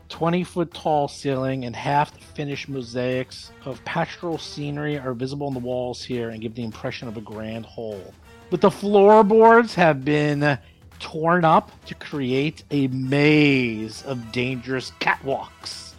20 0.09 0.42
foot 0.44 0.73
tall 0.73 1.09
ceiling 1.09 1.66
and 1.66 1.76
half 1.76 2.18
finished 2.35 2.68
mosaics 2.70 3.50
of 3.66 3.85
pastoral 3.85 4.38
scenery 4.38 4.99
are 4.99 5.12
visible 5.12 5.47
on 5.47 5.54
the 5.54 5.61
walls 5.61 6.02
here 6.02 6.30
and 6.30 6.40
give 6.40 6.54
the 6.54 6.64
impression 6.64 7.06
of 7.06 7.18
a 7.18 7.20
grand 7.20 7.66
whole. 7.66 8.14
But 8.49 8.62
the 8.62 8.70
floorboards 8.70 9.75
have 9.75 10.04
been 10.04 10.59
torn 10.99 11.44
up 11.44 11.70
to 11.85 11.94
create 11.94 12.64
a 12.70 12.88
maze 12.88 14.02
of 14.04 14.32
dangerous 14.32 14.90
catwalks. 15.00 15.89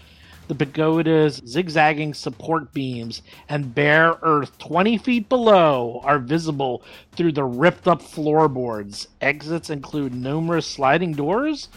The 0.51 0.65
pagoda's 0.65 1.41
zigzagging 1.47 2.13
support 2.13 2.73
beams 2.73 3.21
and 3.47 3.73
bare 3.73 4.17
earth 4.21 4.57
20 4.57 4.97
feet 4.97 5.29
below 5.29 6.01
are 6.03 6.19
visible 6.19 6.83
through 7.13 7.31
the 7.31 7.45
ripped 7.45 7.87
up 7.87 8.01
floorboards. 8.01 9.07
Exits 9.21 9.69
include 9.69 10.13
numerous 10.13 10.67
sliding 10.67 11.13
doors 11.13 11.69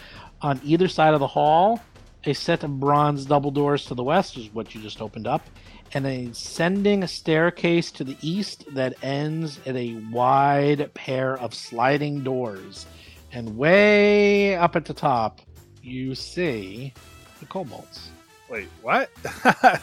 on 0.43 0.61
either 0.64 0.88
side 0.88 1.14
of 1.14 1.21
the 1.21 1.26
hall, 1.28 1.81
a 2.25 2.33
set 2.33 2.64
of 2.64 2.81
bronze 2.81 3.26
double 3.26 3.52
doors 3.52 3.85
to 3.85 3.95
the 3.95 4.02
west, 4.02 4.37
is 4.37 4.52
what 4.52 4.75
you 4.75 4.81
just 4.81 5.00
opened 5.00 5.28
up, 5.28 5.47
and 5.93 6.04
a 6.04 6.26
ascending 6.26 7.07
staircase 7.07 7.93
to 7.93 8.02
the 8.02 8.16
east 8.23 8.64
that 8.75 8.97
ends 9.04 9.61
at 9.66 9.76
a 9.76 9.95
wide 10.11 10.93
pair 10.95 11.38
of 11.38 11.54
sliding 11.54 12.25
doors. 12.25 12.87
And 13.31 13.57
way 13.57 14.57
up 14.57 14.75
at 14.75 14.85
the 14.85 14.95
top, 14.95 15.43
you 15.81 16.16
see 16.16 16.93
the 17.38 17.47
kobolds. 17.47 18.11
Wait, 18.54 18.68
what? 18.82 19.12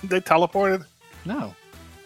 they 0.02 0.22
teleported? 0.22 0.86
No, 1.26 1.54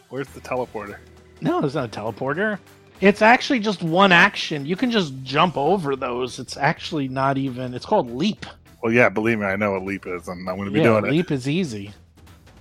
Where's 0.10 0.28
the 0.30 0.40
teleporter? 0.42 0.98
no, 1.40 1.64
it's 1.64 1.76
not 1.76 1.96
a 1.96 2.00
teleporter. 2.02 2.58
It's 3.02 3.22
actually 3.22 3.60
just 3.60 3.84
one 3.84 4.12
action. 4.12 4.66
You 4.66 4.76
can 4.76 4.90
just 4.90 5.14
jump 5.22 5.58
over 5.58 5.96
those. 5.96 6.40
It's 6.40 6.58
actually 6.58 7.08
not 7.08 7.38
even. 7.38 7.76
It's 7.76 7.86
called 7.86 8.10
leap. 8.10 8.48
Well, 8.82 8.92
yeah, 8.92 9.10
believe 9.10 9.38
me, 9.38 9.46
I 9.46 9.56
know 9.58 9.74
what 9.74 9.84
leap 9.84 10.08
is, 10.08 10.28
and 10.28 10.50
I'm 10.50 10.56
going 10.56 10.66
to 10.66 10.72
be 10.72 10.80
yeah, 10.80 10.86
doing 10.86 11.06
it. 11.06 11.12
leap 11.12 11.30
is 11.30 11.48
easy. 11.48 11.92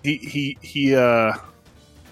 He 0.03 0.19
he 0.19 0.59
he. 0.61 0.95
uh 0.95 1.33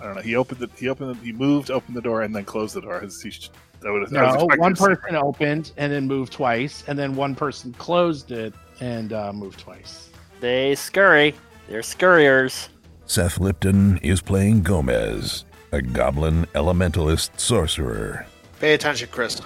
I 0.00 0.04
don't 0.06 0.14
know. 0.14 0.22
He 0.22 0.34
opened 0.34 0.60
the 0.60 0.70
he 0.78 0.88
opened 0.88 1.14
the, 1.16 1.22
he 1.22 1.32
moved, 1.32 1.70
opened 1.70 1.94
the 1.94 2.00
door, 2.00 2.22
and 2.22 2.34
then 2.34 2.46
closed 2.46 2.74
the 2.74 2.80
door. 2.80 3.00
His, 3.00 3.20
he, 3.20 3.30
sh- 3.32 3.50
I 3.86 3.90
would 3.90 4.00
have, 4.10 4.14
I 4.14 4.34
No, 4.38 4.46
one 4.56 4.74
to 4.74 4.80
see- 4.80 4.86
person 4.86 5.14
opened 5.16 5.72
and 5.76 5.92
then 5.92 6.06
moved 6.06 6.32
twice, 6.32 6.84
and 6.86 6.98
then 6.98 7.14
one 7.16 7.34
person 7.34 7.74
closed 7.74 8.32
it 8.32 8.54
and 8.80 9.12
uh, 9.12 9.30
moved 9.34 9.60
twice. 9.60 10.08
They 10.40 10.74
scurry. 10.74 11.34
They're 11.68 11.82
scurriers. 11.82 12.68
Seth 13.06 13.38
Lipton 13.38 13.98
is 13.98 14.20
playing 14.20 14.62
Gomez, 14.62 15.44
a 15.72 15.82
goblin 15.82 16.46
elementalist 16.54 17.38
sorcerer. 17.38 18.26
Pay 18.60 18.74
attention, 18.74 19.08
Chris. 19.10 19.40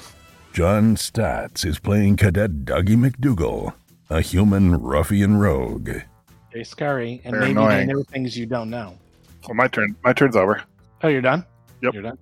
John 0.52 0.96
Staats 0.96 1.64
is 1.64 1.78
playing 1.78 2.16
Cadet 2.16 2.64
Dougie 2.64 2.96
McDougal, 2.96 3.74
a 4.10 4.20
human 4.20 4.80
ruffian 4.80 5.36
rogue. 5.38 5.90
They 6.52 6.64
scurry, 6.64 7.20
and 7.24 7.34
They're 7.34 7.40
maybe 7.40 7.52
annoying. 7.52 7.86
they 7.86 7.92
know 7.92 8.02
things 8.04 8.36
you 8.36 8.46
don't 8.46 8.70
know. 8.70 8.96
Well, 9.46 9.54
my 9.54 9.68
turn. 9.68 9.94
My 10.02 10.12
turn's 10.12 10.36
over. 10.36 10.62
Oh, 11.02 11.08
you're 11.08 11.20
done. 11.20 11.44
Yep. 11.82 11.94
You're 11.94 12.02
done. 12.02 12.18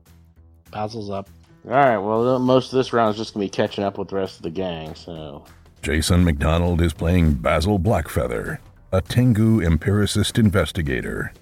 Basil's 0.73 1.11
up. 1.11 1.29
All 1.67 1.71
right. 1.71 1.97
Well, 1.99 2.39
most 2.41 2.73
of 2.73 2.77
this 2.77 2.93
round 2.93 3.15
is 3.15 3.19
just 3.19 3.35
gonna 3.35 3.47
be 3.47 3.51
catching 3.51 3.85
up 3.85 3.97
with 3.97 4.09
the 4.09 4.17
rest 4.17 4.37
of 4.37 4.43
the 4.43 4.51
gang. 4.51 4.95
So 4.97 5.45
Jason 5.83 6.25
McDonald 6.25 6.81
is 6.83 6.93
playing 6.93 7.35
Basil 7.35 7.79
Blackfeather, 7.79 8.59
a 8.95 9.01
Tengu 9.01 9.61
empiricist 9.61 10.39
investigator. 10.39 11.33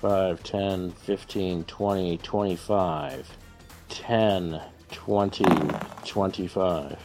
5, 0.00 0.42
10, 0.42 0.90
15, 0.90 1.62
20, 1.62 2.18
25, 2.18 3.36
10, 3.88 4.60
20, 4.90 5.44
25. 6.04 6.98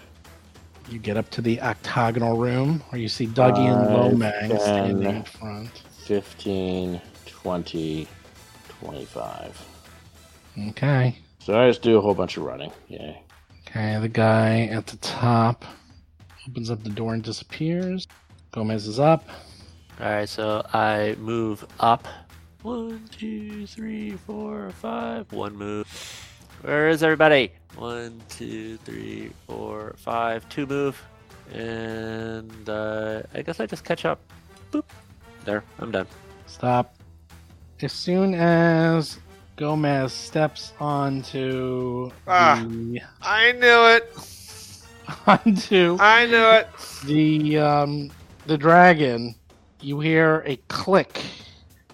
You 0.89 0.99
get 0.99 1.15
up 1.15 1.29
to 1.29 1.41
the 1.43 1.61
octagonal 1.61 2.37
room 2.37 2.79
where 2.89 2.99
you 2.99 3.07
see 3.07 3.27
Dougie 3.27 3.59
and 3.59 3.87
Five, 3.87 4.33
Lomang 4.33 4.49
ten. 4.49 4.59
standing 4.59 5.15
in 5.17 5.23
front. 5.23 5.83
15, 6.07 6.99
20, 7.27 8.07
25. 8.79 9.65
Okay. 10.69 11.19
So 11.37 11.59
I 11.59 11.69
just 11.69 11.83
do 11.83 11.99
a 11.99 12.01
whole 12.01 12.15
bunch 12.15 12.37
of 12.37 12.43
running. 12.43 12.71
Yeah. 12.87 13.15
Okay, 13.67 13.99
the 13.99 14.09
guy 14.09 14.61
at 14.71 14.87
the 14.87 14.97
top 14.97 15.65
opens 16.49 16.71
up 16.71 16.83
the 16.83 16.89
door 16.89 17.13
and 17.13 17.21
disappears. 17.21 18.07
Gomez 18.51 18.87
is 18.87 18.99
up. 18.99 19.29
All 20.01 20.09
right, 20.09 20.27
so 20.29 20.65
I 20.73 21.15
move 21.19 21.65
up. 21.79 22.07
One, 22.61 23.07
two, 23.11 23.67
three, 23.67 24.11
four, 24.11 24.71
five. 24.81 25.31
One 25.31 25.55
move. 25.55 25.87
Where 26.61 26.89
is 26.89 27.03
everybody? 27.03 27.51
One, 27.75 28.21
two, 28.29 28.77
three, 28.77 29.31
four, 29.47 29.95
five. 29.97 30.47
Two 30.49 30.65
move. 30.65 31.01
And 31.53 32.67
uh, 32.69 33.23
I 33.33 33.41
guess 33.41 33.59
I 33.59 33.65
just 33.65 33.83
catch 33.83 34.05
up. 34.05 34.19
Boop. 34.71 34.85
There, 35.45 35.63
I'm 35.79 35.91
done. 35.91 36.07
Stop. 36.47 36.95
As 37.81 37.91
soon 37.91 38.33
as 38.33 39.19
Gomez 39.57 40.13
steps 40.13 40.71
onto 40.79 42.11
Ah. 42.27 42.63
the 42.65 43.01
I 43.21 43.51
knew 43.51 43.85
it. 43.87 44.09
onto 45.27 45.97
I 45.99 46.25
knew 46.25 46.45
it. 46.49 46.69
the 47.05 47.57
um 47.59 48.09
the 48.45 48.57
dragon, 48.57 49.35
you 49.83 49.99
hear 49.99 50.43
a 50.45 50.55
click. 50.67 51.21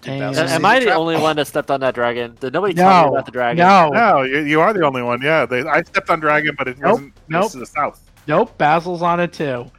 And- 0.06 0.20
Basil 0.20 0.44
A- 0.44 0.48
see 0.48 0.54
Am 0.54 0.64
I 0.64 0.78
the 0.78 0.86
trap? 0.86 0.96
only 0.98 1.16
one 1.18 1.36
that 1.36 1.46
stepped 1.46 1.70
on 1.70 1.80
that 1.80 1.94
dragon? 1.94 2.36
Did 2.40 2.52
nobody 2.54 2.72
tell 2.74 3.04
me 3.04 3.10
no, 3.10 3.12
about 3.14 3.26
the 3.26 3.32
dragon? 3.32 3.58
no, 3.58 3.90
No, 3.90 4.22
you, 4.22 4.40
you 4.40 4.60
are 4.60 4.72
the 4.72 4.84
only 4.84 5.02
one. 5.02 5.20
Yeah, 5.20 5.44
they, 5.44 5.60
I 5.62 5.82
stepped 5.82 6.08
on 6.08 6.20
dragon, 6.20 6.54
but 6.56 6.68
it 6.68 6.78
Nope, 6.78 6.90
wasn't 6.92 7.12
nope. 7.28 7.42
this 7.44 7.52
to 7.52 7.58
the 7.58 7.66
south. 7.66 8.10
Nope, 8.26 8.56
Basil's 8.56 9.02
on 9.02 9.20
it 9.20 9.32
too. 9.32 9.70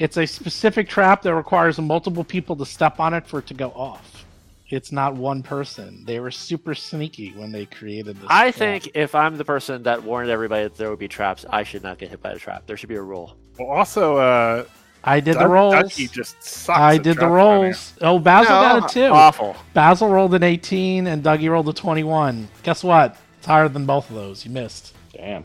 It's 0.00 0.16
a 0.16 0.26
specific 0.26 0.88
trap 0.88 1.22
that 1.22 1.34
requires 1.34 1.78
multiple 1.80 2.24
people 2.24 2.56
to 2.56 2.66
step 2.66 2.98
on 3.00 3.14
it 3.14 3.26
for 3.26 3.40
it 3.40 3.46
to 3.48 3.54
go 3.54 3.70
off. 3.70 4.24
It's 4.70 4.92
not 4.92 5.14
one 5.14 5.42
person. 5.42 6.04
They 6.04 6.20
were 6.20 6.30
super 6.30 6.74
sneaky 6.74 7.32
when 7.36 7.50
they 7.52 7.64
created 7.66 8.16
this. 8.16 8.26
I 8.28 8.50
trap. 8.50 8.54
think 8.54 8.90
if 8.94 9.14
I'm 9.14 9.36
the 9.38 9.44
person 9.44 9.82
that 9.84 10.02
warned 10.02 10.28
everybody 10.30 10.64
that 10.64 10.76
there 10.76 10.90
would 10.90 10.98
be 10.98 11.08
traps, 11.08 11.44
I 11.48 11.62
should 11.62 11.82
not 11.82 11.98
get 11.98 12.10
hit 12.10 12.20
by 12.20 12.34
the 12.34 12.38
trap. 12.38 12.64
There 12.66 12.76
should 12.76 12.88
be 12.90 12.96
a 12.96 13.02
rule. 13.02 13.36
Well, 13.58 13.68
also, 13.70 14.16
uh, 14.18 14.64
I 15.04 15.20
did 15.20 15.38
the 15.38 15.48
rolls. 15.48 15.74
Dougie 15.74 16.10
just 16.10 16.42
sucks. 16.42 16.78
I 16.78 16.98
did 16.98 17.18
the 17.18 17.28
rolls. 17.28 17.94
Oh, 18.00 18.18
Basil 18.18 18.54
No, 18.54 18.80
got 18.80 18.90
a 18.90 18.94
two. 18.94 19.04
Awful. 19.04 19.56
Basil 19.72 20.08
rolled 20.08 20.34
an 20.34 20.42
18 20.42 21.06
and 21.06 21.22
Dougie 21.22 21.50
rolled 21.50 21.68
a 21.68 21.72
21. 21.72 22.48
Guess 22.62 22.84
what? 22.84 23.16
It's 23.38 23.46
higher 23.46 23.68
than 23.68 23.86
both 23.86 24.08
of 24.10 24.16
those. 24.16 24.44
You 24.44 24.50
missed. 24.50 24.94
Damn. 25.12 25.44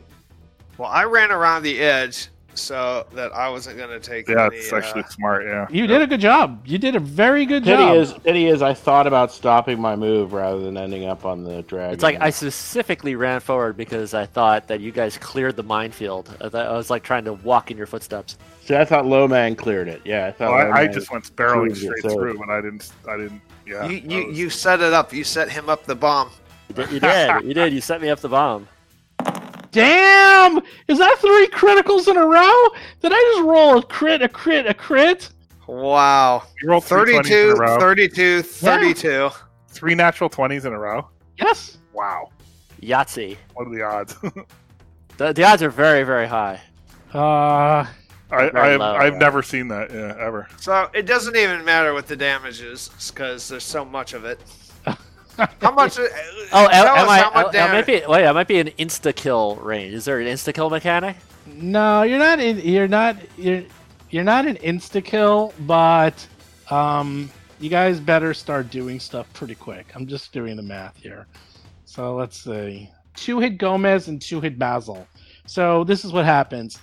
Well, 0.77 0.89
I 0.89 1.03
ran 1.03 1.31
around 1.31 1.63
the 1.63 1.79
edge 1.79 2.29
so 2.55 3.05
that 3.13 3.31
I 3.33 3.49
wasn't 3.49 3.77
going 3.77 3.89
to 3.89 3.99
take 3.99 4.27
Yeah, 4.27 4.45
any. 4.47 4.57
it's 4.57 4.71
uh, 4.71 4.77
actually 4.77 5.03
smart. 5.09 5.45
Yeah, 5.45 5.67
You 5.69 5.87
did 5.87 6.01
a 6.01 6.07
good 6.07 6.19
job. 6.21 6.61
You 6.65 6.77
did 6.77 6.95
a 6.95 6.99
very 6.99 7.45
good 7.45 7.63
Pity 7.63 7.77
job. 7.77 7.95
is 7.97 8.13
pity 8.13 8.47
is 8.47 8.61
I 8.61 8.73
thought 8.73 9.07
about 9.07 9.31
stopping 9.31 9.79
my 9.81 9.95
move 9.95 10.33
rather 10.33 10.59
than 10.59 10.77
ending 10.77 11.05
up 11.05 11.25
on 11.25 11.43
the 11.43 11.61
dragon. 11.63 11.93
It's 11.93 12.03
like 12.03 12.17
I 12.21 12.29
specifically 12.29 13.15
ran 13.15 13.39
forward 13.39 13.75
because 13.77 14.13
I 14.13 14.25
thought 14.25 14.67
that 14.67 14.79
you 14.81 14.91
guys 14.91 15.17
cleared 15.17 15.55
the 15.55 15.63
minefield. 15.63 16.35
I, 16.41 16.49
thought, 16.49 16.67
I 16.67 16.73
was 16.73 16.89
like 16.89 17.03
trying 17.03 17.25
to 17.25 17.33
walk 17.33 17.71
in 17.71 17.77
your 17.77 17.87
footsteps. 17.87 18.37
See, 18.65 18.75
I 18.75 18.85
thought 18.85 19.05
Lomang 19.05 19.57
cleared 19.57 19.87
it. 19.87 20.01
Yeah, 20.05 20.27
I 20.27 20.31
thought. 20.31 20.51
Well, 20.51 20.71
I, 20.73 20.81
I 20.83 20.87
just 20.87 21.11
went 21.11 21.25
barreling 21.35 21.75
straight 21.75 22.01
so- 22.03 22.09
through, 22.13 22.37
but 22.39 22.49
I 22.49 22.61
didn't. 22.61 22.91
I 23.09 23.17
didn't. 23.17 23.41
Yeah, 23.65 23.87
You, 23.87 23.97
you, 23.97 24.27
was- 24.27 24.37
you 24.39 24.49
set 24.49 24.79
it 24.81 24.93
up. 24.93 25.11
You 25.13 25.23
set 25.23 25.49
him 25.49 25.69
up 25.69 25.85
the 25.85 25.95
bomb. 25.95 26.29
You 26.69 26.75
did. 26.75 26.91
You 26.91 26.99
did. 26.99 27.43
you, 27.45 27.53
did. 27.53 27.73
you 27.73 27.81
set 27.81 28.01
me 28.01 28.09
up 28.09 28.19
the 28.19 28.29
bomb. 28.29 28.67
Damn! 29.73 30.61
Is 30.87 30.99
that 30.99 31.17
three 31.19 31.47
criticals 31.47 32.07
in 32.07 32.15
a 32.15 32.25
row? 32.25 32.67
Did 33.01 33.11
I 33.13 33.33
just 33.33 33.43
roll 33.43 33.79
a 33.79 33.83
crit, 33.83 34.21
a 34.21 34.29
crit, 34.29 34.65
a 34.65 34.73
crit? 34.73 35.29
Wow. 35.67 36.43
You 36.61 36.69
rolled 36.69 36.85
three 36.85 37.15
20s 37.15 37.55
in 37.55 37.61
a 37.61 37.79
32, 37.79 38.43
32, 38.43 38.43
32. 38.43 39.29
Three 39.67 39.95
natural 39.95 40.29
twenties 40.29 40.65
in 40.65 40.73
a 40.73 40.79
row. 40.79 41.09
Yes. 41.39 41.79
Wow, 41.93 42.29
Yahtzee. 42.81 43.37
what 43.53 43.67
are 43.67 43.75
the 43.75 43.83
odds? 43.83 44.15
The, 45.17 45.31
the 45.31 45.43
odds 45.43 45.61
are 45.61 45.69
very, 45.69 46.03
very 46.03 46.27
high. 46.27 46.59
Uh, 47.13 47.85
I, 48.31 48.49
I've, 48.55 48.79
low, 48.79 48.95
I've 48.95 49.13
yeah. 49.13 49.19
never 49.19 49.43
seen 49.43 49.67
that 49.67 49.91
yeah, 49.91 50.15
ever. 50.19 50.47
So 50.57 50.89
it 50.93 51.05
doesn't 51.05 51.35
even 51.35 51.63
matter 51.63 51.93
what 51.93 52.07
the 52.07 52.15
damage 52.15 52.61
is 52.61 52.89
because 53.13 53.47
there's 53.47 53.63
so 53.63 53.85
much 53.85 54.13
of 54.13 54.25
it. 54.25 54.39
How 55.37 55.71
much? 55.71 55.97
uh, 55.99 56.03
Oh, 56.55 56.67
tell 56.67 56.87
am, 56.87 56.97
am 56.97 57.03
us 57.05 57.09
I? 57.09 57.17
how 57.19 57.31
much 57.43 57.55
I, 57.55 57.67
I 57.67 57.71
might 57.71 57.85
be. 57.87 58.01
Wait, 58.07 58.25
I 58.27 58.31
might 58.31 58.47
be 58.47 58.59
an 58.59 58.67
insta 58.77 59.15
kill 59.15 59.55
range. 59.55 59.93
Is 59.93 60.05
there 60.05 60.19
an 60.19 60.27
insta 60.27 60.53
kill 60.53 60.69
mechanic? 60.69 61.15
no, 61.47 62.03
you're 62.03 62.19
not. 62.19 62.39
In, 62.39 62.59
you're 62.59 62.87
not. 62.87 63.17
You're 63.37 63.63
you're 64.11 64.23
not 64.23 64.45
an 64.45 64.57
insta 64.57 65.03
kill, 65.03 65.53
but 65.61 66.27
um, 66.69 67.29
you 67.59 67.69
guys 67.69 67.99
better 67.99 68.33
start 68.35 68.69
doing 68.69 68.99
stuff 68.99 69.31
pretty 69.33 69.55
quick. 69.55 69.91
I'm 69.95 70.05
just 70.05 70.31
doing 70.31 70.55
the 70.55 70.61
math 70.63 70.95
here. 70.97 71.25
So 71.85 72.15
let's 72.15 72.39
see. 72.43 72.89
Two 73.15 73.39
hit 73.39 73.57
Gomez 73.57 74.07
and 74.07 74.21
two 74.21 74.39
hit 74.41 74.59
Basil. 74.59 75.07
So 75.47 75.83
this 75.83 76.05
is 76.05 76.11
what 76.13 76.25
happens. 76.25 76.79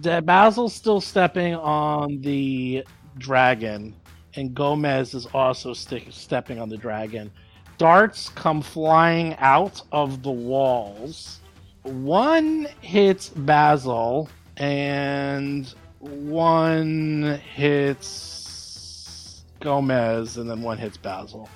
Da- 0.00 0.20
Basil's 0.20 0.74
still 0.74 1.00
stepping 1.00 1.54
on 1.54 2.20
the 2.22 2.84
dragon, 3.18 3.94
and 4.36 4.54
Gomez 4.54 5.14
is 5.14 5.26
also 5.26 5.72
stick- 5.74 6.08
stepping 6.10 6.58
on 6.58 6.68
the 6.68 6.76
dragon. 6.76 7.30
Darts 7.78 8.28
come 8.30 8.62
flying 8.62 9.34
out 9.36 9.82
of 9.92 10.22
the 10.22 10.30
walls. 10.30 11.40
One 11.82 12.66
hits 12.80 13.28
Basil, 13.28 14.28
and 14.56 15.72
one 16.00 17.40
hits 17.54 19.44
Gomez, 19.60 20.36
and 20.36 20.48
then 20.48 20.62
one 20.62 20.78
hits 20.78 20.96
Basil. 20.96 21.48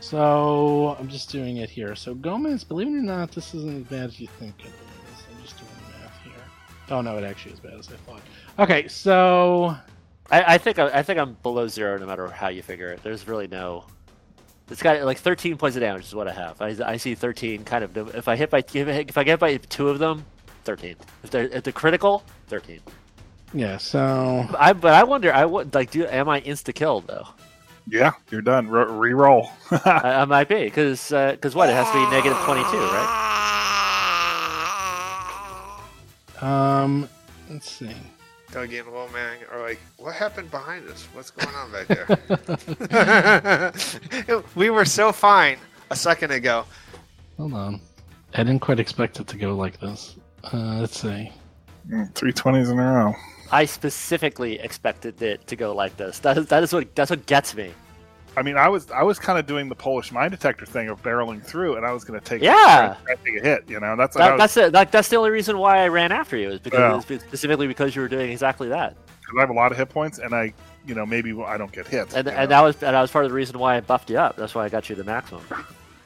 So 0.00 0.96
I'm 0.98 1.08
just 1.08 1.30
doing 1.30 1.56
it 1.58 1.68
here. 1.68 1.94
So 1.96 2.14
Gomez, 2.14 2.64
believe 2.64 2.86
it 2.86 2.92
or 2.92 3.02
not, 3.02 3.32
this 3.32 3.54
isn't 3.54 3.82
as 3.82 3.84
bad 3.84 4.04
as 4.04 4.20
you 4.20 4.28
think 4.38 4.54
it 4.60 4.66
is. 4.66 4.72
I'm 5.30 5.42
just 5.42 5.58
doing 5.58 5.70
the 5.86 5.98
math 5.98 6.22
here. 6.22 6.32
Oh 6.90 7.00
no, 7.00 7.18
it 7.18 7.24
actually 7.24 7.54
is 7.54 7.60
bad 7.60 7.74
as 7.74 7.88
I 7.88 7.96
thought. 7.96 8.22
Okay, 8.58 8.86
so 8.88 9.76
I, 10.30 10.54
I 10.54 10.58
think 10.58 10.78
I 10.78 11.02
think 11.02 11.18
I'm 11.18 11.36
below 11.42 11.66
zero 11.66 11.98
no 11.98 12.06
matter 12.06 12.28
how 12.28 12.48
you 12.48 12.62
figure 12.62 12.90
it. 12.90 13.02
There's 13.02 13.26
really 13.26 13.48
no. 13.48 13.84
It's 14.68 14.82
got 14.82 15.00
like 15.02 15.18
13 15.18 15.56
points 15.58 15.76
of 15.76 15.80
damage 15.80 16.06
is 16.06 16.14
what 16.14 16.26
I 16.26 16.32
have. 16.32 16.60
I, 16.60 16.74
I 16.84 16.96
see 16.96 17.14
13 17.14 17.64
kind 17.64 17.84
of. 17.84 17.96
If 18.14 18.26
I 18.28 18.34
hit 18.36 18.50
by 18.50 18.64
if 18.74 19.16
I 19.16 19.24
get 19.24 19.38
by 19.38 19.56
two 19.58 19.88
of 19.88 19.98
them, 20.00 20.24
13. 20.64 20.96
If 21.22 21.30
they're 21.30 21.44
if 21.44 21.62
they're 21.62 21.72
critical, 21.72 22.24
13. 22.48 22.80
yeah, 23.54 23.76
so 23.76 24.46
I 24.58 24.72
but 24.72 24.92
I 24.94 25.04
wonder 25.04 25.32
I 25.32 25.44
would 25.44 25.72
like 25.74 25.92
do 25.92 26.04
am 26.06 26.28
I 26.28 26.40
insta 26.40 26.74
killed 26.74 27.06
though? 27.06 27.28
Yeah, 27.88 28.10
you're 28.30 28.42
done. 28.42 28.68
Re- 28.68 28.90
re-roll. 28.90 29.48
I, 29.70 30.22
I 30.22 30.24
might 30.24 30.48
be 30.48 30.64
because 30.64 31.10
because 31.10 31.54
what 31.54 31.68
it 31.70 31.74
has 31.74 31.86
to 31.86 31.94
be 31.94 32.10
negative 32.10 32.36
22, 32.38 32.76
right? 32.76 33.22
um, 36.40 37.08
let's 37.48 37.70
see. 37.70 37.94
Dougie 38.56 38.80
and 38.80 38.88
Lomang 38.88 39.52
are 39.52 39.60
like, 39.60 39.78
what 39.98 40.14
happened 40.14 40.50
behind 40.50 40.88
us? 40.88 41.06
What's 41.12 41.30
going 41.30 41.54
on 41.54 41.70
back 41.72 41.88
there? 41.88 42.06
we 44.54 44.70
were 44.70 44.86
so 44.86 45.12
fine 45.12 45.58
a 45.90 45.96
second 45.96 46.30
ago. 46.30 46.64
Hold 47.36 47.52
on. 47.52 47.82
I 48.32 48.38
didn't 48.38 48.60
quite 48.60 48.80
expect 48.80 49.20
it 49.20 49.26
to 49.26 49.36
go 49.36 49.54
like 49.54 49.78
this. 49.78 50.16
Uh, 50.54 50.78
let's 50.80 50.98
see. 50.98 51.30
Three 52.14 52.32
twenties 52.32 52.70
in 52.70 52.78
a 52.78 52.82
row. 52.82 53.14
I 53.52 53.66
specifically 53.66 54.58
expected 54.58 55.20
it 55.20 55.46
to 55.48 55.54
go 55.54 55.74
like 55.74 55.98
this. 55.98 56.20
That 56.20 56.38
is 56.38 56.46
that 56.46 56.62
is 56.62 56.72
what 56.72 56.94
that's 56.94 57.10
what 57.10 57.26
gets 57.26 57.54
me. 57.54 57.74
I 58.36 58.42
mean, 58.42 58.56
I 58.56 58.68
was 58.68 58.90
I 58.90 59.02
was 59.02 59.18
kind 59.18 59.38
of 59.38 59.46
doing 59.46 59.68
the 59.68 59.74
Polish 59.74 60.12
mine 60.12 60.30
detector 60.30 60.66
thing 60.66 60.88
of 60.88 61.02
barreling 61.02 61.42
through, 61.42 61.76
and 61.76 61.86
I 61.86 61.92
was 61.92 62.04
going 62.04 62.20
to 62.20 62.24
take 62.24 62.42
Yeah. 62.42 62.96
try 63.04 63.14
take 63.24 63.40
a 63.40 63.42
hit. 63.42 63.64
You 63.68 63.80
know, 63.80 63.96
that's 63.96 64.16
That, 64.16 64.32
was, 64.32 64.38
that's 64.38 64.56
it. 64.58 64.72
Like, 64.72 64.90
that's 64.90 65.08
the 65.08 65.16
only 65.16 65.30
reason 65.30 65.58
why 65.58 65.78
I 65.78 65.88
ran 65.88 66.12
after 66.12 66.36
you 66.36 66.50
is 66.50 66.60
because 66.60 67.04
Yeah. 67.08 67.14
it's 67.16 67.24
specifically 67.24 67.66
because 67.66 67.96
you 67.96 68.02
were 68.02 68.08
doing 68.08 68.30
exactly 68.30 68.68
that. 68.68 68.94
'cause 68.94 69.34
I 69.38 69.40
have 69.40 69.50
a 69.50 69.54
lot 69.54 69.72
of 69.72 69.78
hit 69.78 69.88
points, 69.88 70.18
and 70.18 70.34
I, 70.34 70.52
you 70.86 70.94
know, 70.94 71.04
maybe 71.06 71.34
I 71.44 71.56
don't 71.56 71.72
get 71.72 71.86
hit. 71.86 72.14
And, 72.14 72.28
and 72.28 72.50
that 72.50 72.60
was 72.60 72.74
and 72.82 72.94
that 72.94 73.00
was 73.00 73.10
part 73.10 73.24
of 73.24 73.30
the 73.30 73.34
reason 73.34 73.58
why 73.58 73.76
I 73.76 73.80
buffed 73.80 74.10
you 74.10 74.18
up. 74.18 74.36
That's 74.36 74.54
why 74.54 74.64
I 74.64 74.68
got 74.68 74.88
you 74.90 74.96
the 74.96 75.04
maximum. 75.04 75.42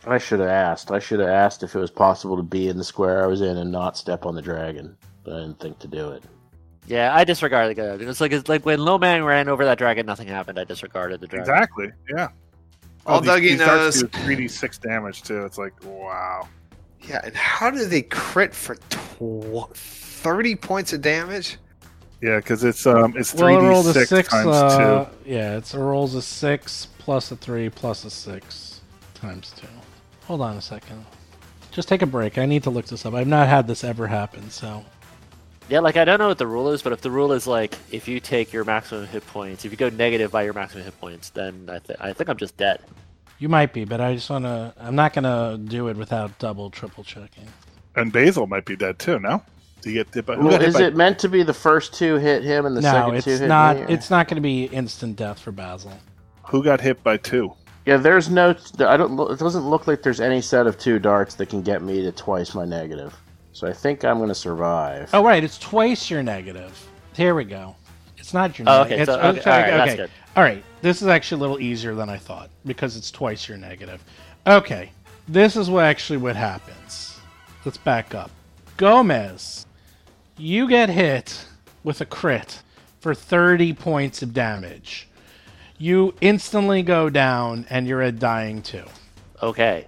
I 0.07 0.17
should 0.19 0.41
have 0.41 0.49
asked. 0.49 0.91
I 0.91 0.99
should 1.01 1.21
have 1.21 1.29
asked 1.29 1.63
if 1.63 1.75
it 1.75 1.79
was 1.79 1.91
possible 1.91 2.37
to 2.37 2.43
be 2.43 2.69
in 2.69 2.79
the 2.79 2.85
square 2.85 3.23
I 3.23 3.27
was 3.27 3.43
in 3.43 3.59
and 3.59 3.71
not 3.71 3.99
step 3.99 4.25
on 4.25 4.35
the 4.35 4.41
dragon, 4.41 4.97
but 5.25 5.35
I 5.35 5.41
didn't 5.41 5.61
think 5.61 5.79
to 5.81 5.89
do 5.89 6.11
it. 6.13 6.23
Yeah, 6.87 7.15
I 7.15 7.25
disregarded 7.25 7.79
it. 7.79 8.03
It's 8.03 8.21
like 8.21 8.33
it's 8.33 8.49
like 8.49 8.65
when 8.67 8.81
Lomang 8.81 9.25
ran 9.25 9.49
over 9.49 9.65
that 9.65 9.79
dragon, 9.79 10.07
nothing 10.07 10.27
happened. 10.29 10.59
I 10.59 10.65
disregarded 10.65 11.21
the 11.21 11.27
dragon. 11.27 11.49
exactly. 11.53 11.89
Yeah. 12.13 12.29
All 13.07 13.21
these, 13.21 13.31
Dougie 13.31 13.41
these 13.43 13.59
darts 13.59 14.03
knows- 14.03 14.11
three 14.25 14.37
d 14.37 14.49
six 14.49 14.79
damage 14.79 15.23
too. 15.23 15.45
It's 15.45 15.59
like 15.59 15.73
wow. 15.85 16.49
Yeah, 17.03 17.21
and 17.25 17.35
how 17.35 17.71
do 17.71 17.85
they 17.87 18.03
crit 18.03 18.55
for 18.55 18.75
tw- 18.91 19.75
30 19.75 20.55
points 20.57 20.93
of 20.93 21.01
damage? 21.01 21.57
Yeah, 22.21 22.37
because 22.37 22.63
it's 22.65 22.85
um 22.87 23.15
it's 23.17 23.33
three 23.33 23.55
it 23.57 23.61
d 23.61 23.67
rolls 23.67 23.87
a 23.87 23.95
six 23.95 24.09
six. 24.11 24.29
times 24.29 24.47
Uh, 24.49 25.05
two. 25.07 25.31
yeah, 25.31 25.57
it's, 25.57 25.73
it 25.73 25.79
rolls 25.79 26.15
a 26.15 26.21
six 26.23 26.89
plus 26.99 27.31
a 27.31 27.37
three 27.37 27.71
plus 27.71 28.05
a 28.05 28.11
six 28.11 28.83
times 29.15 29.53
two. 29.57 29.67
Hold 30.27 30.43
on 30.43 30.57
a 30.57 30.61
second. 30.62 31.05
Just 31.71 31.88
take 31.88 32.03
a 32.03 32.07
break. 32.07 32.37
I 32.37 32.45
need 32.47 32.64
to 32.64 32.71
look 32.71 32.87
this 32.87 33.07
up. 33.07 33.14
I've 33.14 33.27
not 33.29 33.49
had 33.49 33.66
this 33.66 33.83
ever 33.85 34.07
happen, 34.09 34.51
so 34.51 34.85
Yeah, 35.70 35.78
like 35.80 35.96
I 35.96 36.04
don't 36.04 36.18
know 36.18 36.28
what 36.28 36.38
the 36.38 36.46
rule 36.48 36.70
is, 36.70 36.83
but 36.83 36.92
if 36.92 37.00
the 37.00 37.11
rule 37.12 37.33
is 37.33 37.46
like 37.46 37.76
if 37.92 38.09
you 38.09 38.18
take 38.20 38.52
your 38.52 38.64
maximum 38.64 39.06
hit 39.06 39.24
points, 39.28 39.64
if 39.64 39.70
you 39.70 39.76
go 39.78 39.88
negative 39.88 40.33
by 40.33 40.42
your 40.42 40.52
maximum 40.52 40.85
hit 40.85 41.00
points, 41.00 41.30
then 41.30 41.68
I, 41.72 41.78
th- 41.78 41.98
I 42.00 42.12
think 42.12 42.28
I'm 42.28 42.37
just 42.37 42.56
dead. 42.56 42.80
you 43.38 43.48
might 43.48 43.72
be. 43.72 43.85
But 43.85 44.00
I 44.00 44.14
just 44.14 44.28
want 44.28 44.44
to. 44.46 44.74
I'm 44.78 44.96
not 44.96 45.12
gonna 45.12 45.59
do 45.64 45.87
it 45.88 45.96
without 45.96 46.37
double, 46.40 46.70
triple 46.70 47.04
checking. 47.04 47.46
And 47.94 48.12
Basil 48.12 48.46
might 48.48 48.64
be 48.64 48.74
dead 48.74 48.98
too. 48.98 49.20
No, 49.20 49.42
do 49.80 49.90
you 49.90 50.02
get 50.02 50.12
hit 50.12 50.26
by? 50.26 50.35
Who 50.35 50.42
Well, 50.42 50.50
got 50.52 50.61
hit 50.62 50.68
is 50.70 50.74
by- 50.74 50.83
it 50.83 50.96
meant 50.96 51.20
to 51.20 51.28
be 51.28 51.44
the 51.44 51.54
first 51.54 51.94
two 51.94 52.16
hit 52.16 52.42
him 52.42 52.66
and 52.66 52.76
the 52.76 52.80
no, 52.80 52.90
second 52.90 53.14
it's 53.14 53.24
two 53.24 53.30
hit 53.38 53.46
not. 53.48 53.76
me? 53.76 53.83
or- 53.83 53.90
It's 53.90 54.11
not 54.11 54.26
going 54.26 54.37
to 54.37 54.40
be 54.42 54.64
instant 54.64 55.14
death 55.16 55.38
for 55.38 55.52
Basil. 55.52 55.92
Who 56.48 56.64
got 56.64 56.80
hit 56.80 57.04
by 57.04 57.16
two? 57.16 57.52
Yeah, 57.87 57.96
there's 57.98 58.28
no. 58.28 58.56
I 58.80 58.96
don't. 58.96 59.18
It 59.30 59.38
doesn't 59.38 59.64
look 59.70 59.87
like 59.87 60.02
there's 60.02 60.20
any 60.20 60.40
set 60.40 60.66
of 60.66 60.78
two 60.78 60.98
darts 60.98 61.37
that 61.37 61.48
can 61.48 61.62
get 61.62 61.80
me 61.83 62.02
to 62.02 62.11
twice 62.11 62.54
my 62.56 62.64
negative. 62.64 63.14
So 63.53 63.67
I 63.67 63.73
think 63.73 64.05
I'm 64.05 64.19
going 64.19 64.29
to 64.29 64.35
survive. 64.35 65.11
Oh, 65.13 65.25
right. 65.25 65.43
It's 65.43 65.59
twice 65.59 66.09
your 66.11 66.23
negative. 66.23 66.89
Here 67.15 67.35
we 67.35 67.45
go. 67.45 67.75
It's 68.17 68.33
not 68.33 68.59
your. 68.59 68.69
Oh, 68.69 68.83
neg- 68.85 68.93
okay, 68.93 69.03
It's, 69.03 69.11
so- 69.11 69.21
okay, 69.21 69.41
sorry, 69.41 69.73
all 69.73 69.79
right, 69.79 70.01
okay. 70.01 70.13
All 70.37 70.43
right. 70.43 70.63
This 70.83 71.03
is 71.03 71.09
actually 71.09 71.39
a 71.39 71.43
little 71.43 71.61
easier 71.61 71.95
than 71.95 72.09
I 72.09 72.17
thought 72.17 72.51
because 72.65 72.97
it's 72.97 73.11
twice 73.11 73.49
your 73.49 73.59
negative. 73.59 74.03
Okay. 74.47 74.93
This 75.29 75.57
is 75.57 75.69
what 75.69 75.85
actually 75.85 76.19
what 76.19 76.37
happens. 76.37 77.19
Let's 77.65 77.77
back 77.77 78.15
up. 78.15 78.31
Gomez, 78.77 79.67
you 80.39 80.67
get 80.69 80.89
hit 80.89 81.45
with 81.85 82.01
a 82.01 82.07
crit 82.07 82.63
for 83.01 83.15
30 83.15 83.75
points 83.75 84.23
of 84.23 84.33
damage. 84.33 85.09
You 85.79 86.15
instantly 86.21 86.83
go 86.83 87.11
down 87.11 87.67
and 87.71 87.87
you're 87.87 88.03
at 88.03 88.19
dying 88.19 88.63
two 88.63 88.85
Okay. 89.43 89.87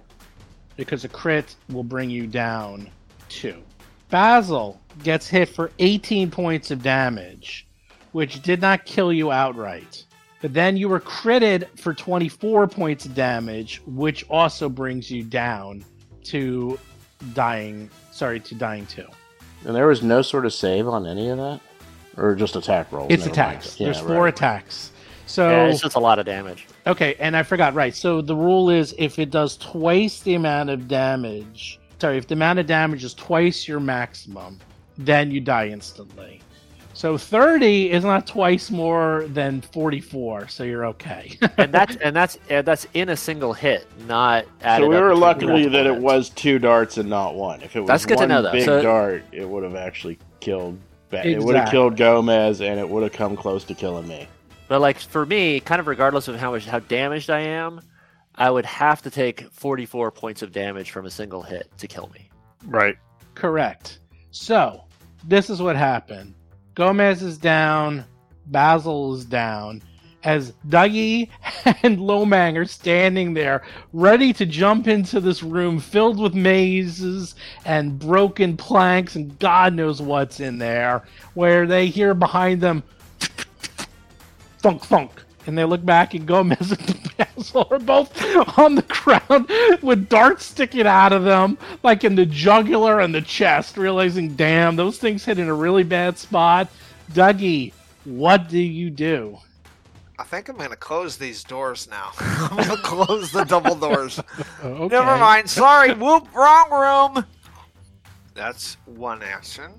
because 0.75 1.03
a 1.03 1.09
crit 1.09 1.55
will 1.69 1.83
bring 1.83 2.09
you 2.09 2.25
down 2.27 2.89
two. 3.33 3.61
Basil 4.09 4.79
gets 5.03 5.27
hit 5.27 5.49
for 5.49 5.71
18 5.79 6.29
points 6.29 6.71
of 6.71 6.83
damage, 6.83 7.67
which 8.11 8.41
did 8.41 8.61
not 8.61 8.85
kill 8.85 9.11
you 9.11 9.31
outright. 9.31 10.05
But 10.41 10.53
then 10.53 10.77
you 10.77 10.89
were 10.89 10.99
critted 10.99 11.67
for 11.79 11.93
24 11.93 12.67
points 12.67 13.05
of 13.05 13.15
damage, 13.15 13.81
which 13.85 14.25
also 14.29 14.69
brings 14.69 15.09
you 15.09 15.23
down 15.23 15.83
to 16.25 16.77
dying. 17.33 17.89
Sorry, 18.11 18.39
to 18.41 18.55
dying 18.55 18.85
two. 18.85 19.07
And 19.65 19.73
there 19.75 19.87
was 19.87 20.03
no 20.03 20.21
sort 20.21 20.45
of 20.45 20.53
save 20.53 20.87
on 20.87 21.07
any 21.07 21.29
of 21.29 21.37
that, 21.37 21.61
or 22.17 22.35
just 22.35 22.55
attack 22.55 22.91
rolls. 22.91 23.07
It's 23.09 23.21
Never 23.21 23.31
attacks. 23.31 23.79
Yeah, 23.79 23.85
There's 23.85 23.99
four 23.99 24.23
right. 24.25 24.33
attacks. 24.33 24.91
So 25.25 25.49
Yeah, 25.49 25.67
it's 25.67 25.81
just 25.81 25.95
a 25.95 25.99
lot 25.99 26.19
of 26.19 26.25
damage. 26.25 26.67
Okay, 26.85 27.15
and 27.19 27.37
I 27.37 27.43
forgot, 27.43 27.73
right. 27.73 27.95
So 27.95 28.21
the 28.21 28.35
rule 28.35 28.69
is 28.69 28.93
if 28.97 29.17
it 29.19 29.31
does 29.31 29.55
twice 29.57 30.19
the 30.19 30.35
amount 30.35 30.69
of 30.69 30.89
damage, 30.89 31.79
sorry, 31.99 32.17
if 32.17 32.27
the 32.27 32.33
amount 32.35 32.59
of 32.59 32.65
damage 32.65 33.03
is 33.03 33.13
twice 33.13 33.67
your 33.67 33.79
maximum, 33.79 34.59
then 34.97 35.31
you 35.31 35.39
die 35.41 35.67
instantly. 35.69 36.41
So 36.95 37.17
30 37.17 37.89
is 37.89 38.03
not 38.03 38.27
twice 38.27 38.69
more 38.69 39.25
than 39.29 39.61
44, 39.61 40.47
so 40.47 40.63
you're 40.63 40.85
okay. 40.87 41.35
and 41.57 41.71
that's 41.73 41.95
and 41.95 42.15
that's 42.15 42.37
and 42.51 42.65
that's 42.67 42.85
in 42.93 43.09
a 43.09 43.17
single 43.17 43.51
hit, 43.51 43.87
not 44.07 44.45
added 44.61 44.83
So 44.83 44.89
we 44.89 44.95
were 44.97 45.07
between 45.09 45.19
lucky 45.21 45.45
multiple 45.47 45.71
that 45.71 45.85
it 45.87 45.97
was 45.97 46.29
two 46.29 46.59
darts 46.59 46.97
and 46.97 47.09
not 47.09 47.33
one. 47.33 47.61
If 47.63 47.75
it 47.75 47.79
was 47.81 47.87
That's 47.87 48.05
good 48.05 48.17
to 48.19 48.21
one 48.23 48.29
know, 48.29 48.41
though. 48.43 48.51
big 48.51 48.65
So- 48.65 48.81
dart, 48.83 49.23
it 49.31 49.49
would 49.49 49.63
have 49.63 49.75
actually 49.75 50.19
killed. 50.39 50.77
Ba- 51.09 51.27
It 51.27 51.39
would 51.39 51.55
have 51.55 51.69
killed 51.69 51.97
Gomez, 51.97 52.61
and 52.61 52.79
it 52.79 52.87
would 52.87 53.01
have 53.03 53.11
come 53.11 53.35
close 53.35 53.63
to 53.65 53.73
killing 53.75 54.07
me. 54.07 54.27
But 54.67 54.81
like 54.81 54.99
for 54.99 55.25
me, 55.25 55.59
kind 55.59 55.79
of 55.79 55.87
regardless 55.87 56.27
of 56.27 56.35
how 56.35 56.51
much 56.51 56.65
how 56.67 56.79
damaged 56.79 57.29
I 57.31 57.39
am, 57.39 57.81
I 58.35 58.49
would 58.49 58.65
have 58.65 59.01
to 59.03 59.11
take 59.11 59.49
44 59.51 60.11
points 60.11 60.41
of 60.41 60.51
damage 60.51 60.91
from 60.91 61.05
a 61.05 61.11
single 61.11 61.41
hit 61.41 61.69
to 61.77 61.87
kill 61.87 62.09
me. 62.13 62.29
Right. 62.65 62.97
Correct. 63.35 63.99
So, 64.31 64.83
this 65.23 65.49
is 65.49 65.61
what 65.61 65.75
happened. 65.75 66.33
Gomez 66.75 67.21
is 67.21 67.37
down, 67.37 68.05
Basil 68.47 69.13
is 69.13 69.25
down, 69.25 69.83
as 70.23 70.53
Dougie 70.67 71.29
and 71.83 71.99
Lomang 71.99 72.57
are 72.57 72.65
standing 72.65 73.33
there, 73.33 73.63
ready 73.91 74.33
to 74.33 74.45
jump 74.45 74.87
into 74.87 75.19
this 75.19 75.43
room 75.43 75.79
filled 75.79 76.19
with 76.19 76.33
mazes 76.33 77.35
and 77.65 77.99
broken 77.99 78.57
planks 78.57 79.15
and 79.15 79.37
God 79.39 79.73
knows 79.73 80.01
what's 80.01 80.39
in 80.39 80.57
there, 80.57 81.03
where 81.33 81.67
they 81.67 81.87
hear 81.87 82.13
behind 82.13 82.61
them 82.61 82.83
thunk 84.59 84.83
thunk. 84.83 85.11
And 85.45 85.57
they 85.57 85.65
look 85.65 85.83
back 85.85 86.13
and 86.13 86.25
Gomez 86.25 86.71
Basil 87.37 87.67
are 87.71 87.79
both 87.79 88.57
on 88.57 88.75
the 88.75 88.81
ground 88.83 89.49
with 89.81 90.09
darts 90.09 90.45
sticking 90.45 90.87
out 90.87 91.13
of 91.13 91.23
them, 91.23 91.57
like 91.83 92.03
in 92.03 92.15
the 92.15 92.25
jugular 92.25 92.99
and 92.99 93.13
the 93.13 93.21
chest, 93.21 93.77
realizing, 93.77 94.35
damn, 94.35 94.75
those 94.75 94.97
things 94.97 95.25
hit 95.25 95.39
in 95.39 95.47
a 95.47 95.53
really 95.53 95.83
bad 95.83 96.17
spot. 96.17 96.69
Dougie, 97.11 97.73
what 98.05 98.49
do 98.49 98.59
you 98.59 98.89
do? 98.89 99.37
I 100.19 100.23
think 100.23 100.47
I'm 100.47 100.57
gonna 100.57 100.75
close 100.75 101.17
these 101.17 101.43
doors 101.43 101.87
now. 101.89 102.11
I'm 102.19 102.55
gonna 102.55 102.81
close 102.81 103.31
the 103.31 103.43
double 103.43 103.75
doors. 103.75 104.19
Okay. 104.63 104.95
Never 104.95 105.17
mind. 105.17 105.49
Sorry. 105.49 105.93
Whoop. 105.93 106.33
Wrong 106.33 106.71
room. 106.71 107.25
That's 108.33 108.77
one 108.85 109.21
action. 109.21 109.73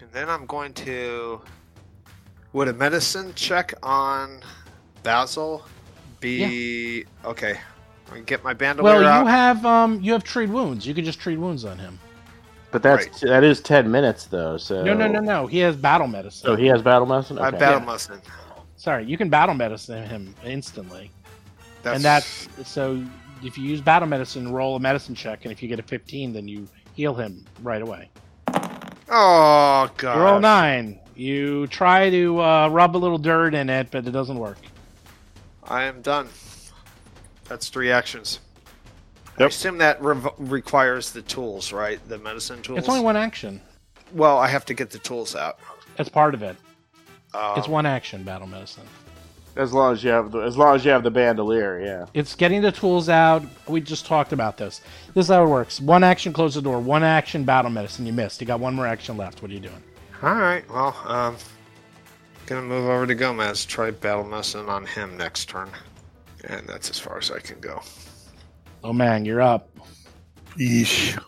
And 0.00 0.10
then 0.10 0.30
I'm 0.30 0.46
going 0.46 0.72
to. 0.74 1.42
Would 2.54 2.68
a 2.68 2.72
medicine 2.72 3.34
check 3.34 3.74
on 3.82 4.40
Basil 5.02 5.66
be 6.24 7.04
okay? 7.24 7.58
I 8.10 8.14
can 8.16 8.24
get 8.24 8.42
my 8.44 8.52
bandolier 8.54 8.94
Well, 8.94 9.02
you 9.02 9.08
out. 9.08 9.26
have 9.26 9.64
um, 9.66 10.00
you 10.00 10.12
have 10.12 10.24
treat 10.24 10.48
wounds. 10.50 10.86
You 10.86 10.94
can 10.94 11.04
just 11.04 11.20
treat 11.20 11.36
wounds 11.36 11.64
on 11.64 11.78
him. 11.78 11.98
But 12.70 12.82
that's 12.82 13.06
Right. 13.06 13.30
that 13.30 13.44
is 13.44 13.60
ten 13.60 13.90
minutes 13.90 14.24
though. 14.24 14.56
So 14.56 14.82
No, 14.82 14.94
no, 14.94 15.06
no, 15.06 15.20
no. 15.20 15.46
He 15.46 15.58
has 15.60 15.76
battle 15.76 16.06
medicine. 16.08 16.50
Oh, 16.50 16.56
he 16.56 16.66
has 16.66 16.82
battle 16.82 17.06
medicine. 17.06 17.38
I 17.38 17.48
Okay. 17.48 17.58
battle 17.58 17.80
Yeah. 17.80 17.86
medicine. 17.86 18.20
Sorry, 18.76 19.04
you 19.04 19.16
can 19.16 19.28
battle 19.30 19.54
medicine 19.54 20.04
him 20.06 20.34
instantly, 20.44 21.10
That's, 21.82 21.96
and 21.96 22.04
that's 22.04 22.48
so. 22.64 23.02
If 23.42 23.56
you 23.58 23.64
use 23.64 23.80
battle 23.80 24.08
medicine, 24.08 24.52
roll 24.52 24.76
a 24.76 24.80
medicine 24.80 25.14
check, 25.14 25.44
and 25.44 25.52
if 25.52 25.62
you 25.62 25.68
get 25.68 25.78
a 25.78 25.82
15, 25.82 26.32
then 26.32 26.48
you 26.48 26.66
heal 26.94 27.14
him 27.14 27.44
right 27.62 27.82
away. 27.82 28.08
oh 29.10 29.88
god. 29.96 30.18
Roll 30.18 30.40
nine. 30.40 30.98
You 31.14 31.66
try 31.68 32.10
to 32.10 32.40
uh, 32.40 32.68
rub 32.68 32.96
a 32.96 32.98
little 32.98 33.18
dirt 33.18 33.54
in 33.54 33.68
it, 33.70 33.88
but 33.90 34.06
it 34.06 34.10
doesn't 34.10 34.38
work. 34.38 34.58
I 35.68 35.84
am 35.84 36.02
done. 36.02 36.28
That's 37.48 37.68
three 37.68 37.90
actions. 37.90 38.40
I 39.38 39.44
assume 39.44 39.78
that 39.78 40.00
rev- 40.00 40.28
requires 40.38 41.10
the 41.10 41.22
tools, 41.22 41.72
right? 41.72 41.98
The 42.08 42.18
medicine 42.18 42.62
tools. 42.62 42.78
It's 42.78 42.88
only 42.88 43.00
one 43.00 43.16
action. 43.16 43.60
Well, 44.12 44.38
I 44.38 44.46
have 44.48 44.64
to 44.66 44.74
get 44.74 44.90
the 44.90 44.98
tools 44.98 45.34
out. 45.34 45.58
That's 45.96 46.08
part 46.08 46.34
of 46.34 46.42
it. 46.42 46.56
Um, 47.34 47.54
It's 47.58 47.66
one 47.68 47.84
action, 47.86 48.22
battle 48.22 48.46
medicine. 48.46 48.84
As 49.56 49.72
long 49.72 49.92
as 49.92 50.02
you 50.02 50.10
have 50.10 50.32
the 50.32 50.40
as 50.40 50.56
long 50.56 50.74
as 50.74 50.84
you 50.84 50.90
have 50.90 51.04
the 51.04 51.10
bandolier, 51.12 51.80
yeah. 51.80 52.06
It's 52.12 52.34
getting 52.34 52.60
the 52.60 52.72
tools 52.72 53.08
out. 53.08 53.44
We 53.68 53.80
just 53.80 54.04
talked 54.04 54.32
about 54.32 54.56
this. 54.56 54.80
This 55.14 55.26
is 55.26 55.30
how 55.30 55.44
it 55.44 55.48
works. 55.48 55.80
One 55.80 56.02
action, 56.02 56.32
close 56.32 56.54
the 56.56 56.62
door. 56.62 56.80
One 56.80 57.04
action, 57.04 57.44
battle 57.44 57.70
medicine. 57.70 58.04
You 58.04 58.12
missed. 58.12 58.40
You 58.40 58.48
got 58.48 58.58
one 58.58 58.74
more 58.74 58.86
action 58.86 59.16
left. 59.16 59.42
What 59.42 59.52
are 59.52 59.54
you 59.54 59.60
doing? 59.60 59.82
All 60.22 60.34
right. 60.34 60.68
Well, 60.68 60.96
um, 61.06 61.36
gonna 62.46 62.62
move 62.62 62.86
over 62.88 63.06
to 63.06 63.14
Gomez. 63.14 63.64
Try 63.64 63.90
battle 63.90 64.24
medicine 64.24 64.68
on 64.68 64.86
him 64.86 65.16
next 65.16 65.48
turn, 65.48 65.70
and 66.44 66.66
that's 66.66 66.90
as 66.90 66.98
far 66.98 67.18
as 67.18 67.30
I 67.30 67.38
can 67.38 67.58
go. 67.60 67.80
Oh 68.82 68.92
man, 68.92 69.24
you're 69.24 69.42
up. 69.42 69.68
Yeesh. 70.58 71.18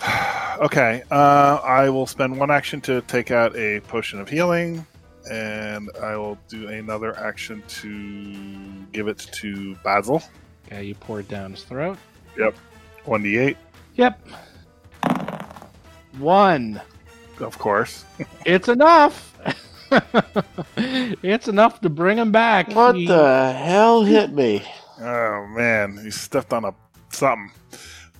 Okay, 0.60 1.02
uh, 1.10 1.58
I 1.64 1.88
will 1.88 2.06
spend 2.06 2.36
one 2.38 2.50
action 2.50 2.80
to 2.82 3.00
take 3.02 3.30
out 3.32 3.56
a 3.56 3.80
potion 3.80 4.20
of 4.20 4.28
healing, 4.28 4.86
and 5.30 5.88
I 6.00 6.14
will 6.16 6.38
do 6.48 6.68
another 6.68 7.18
action 7.18 7.64
to 7.80 8.84
give 8.92 9.08
it 9.08 9.18
to 9.32 9.74
Basil. 9.82 10.22
Okay, 10.66 10.84
you 10.84 10.94
pour 10.94 11.20
it 11.20 11.28
down 11.28 11.52
his 11.52 11.64
throat. 11.64 11.98
Yep. 12.38 12.54
1d8, 13.06 13.56
Yep. 13.94 14.28
One. 16.18 16.80
of 17.40 17.58
course. 17.58 18.04
It's 18.46 18.68
enough. 18.68 19.36
it's 21.22 21.48
enough 21.48 21.80
to 21.82 21.88
bring 21.88 22.18
him 22.18 22.32
back. 22.32 22.68
What 22.74 22.96
He- 22.96 23.06
the 23.06 23.52
hell 23.52 24.02
hit 24.04 24.32
me? 24.32 24.64
Oh 25.00 25.46
man, 25.48 25.98
he 26.02 26.10
stepped 26.10 26.52
on 26.52 26.64
a 26.64 26.74
something. 27.10 27.50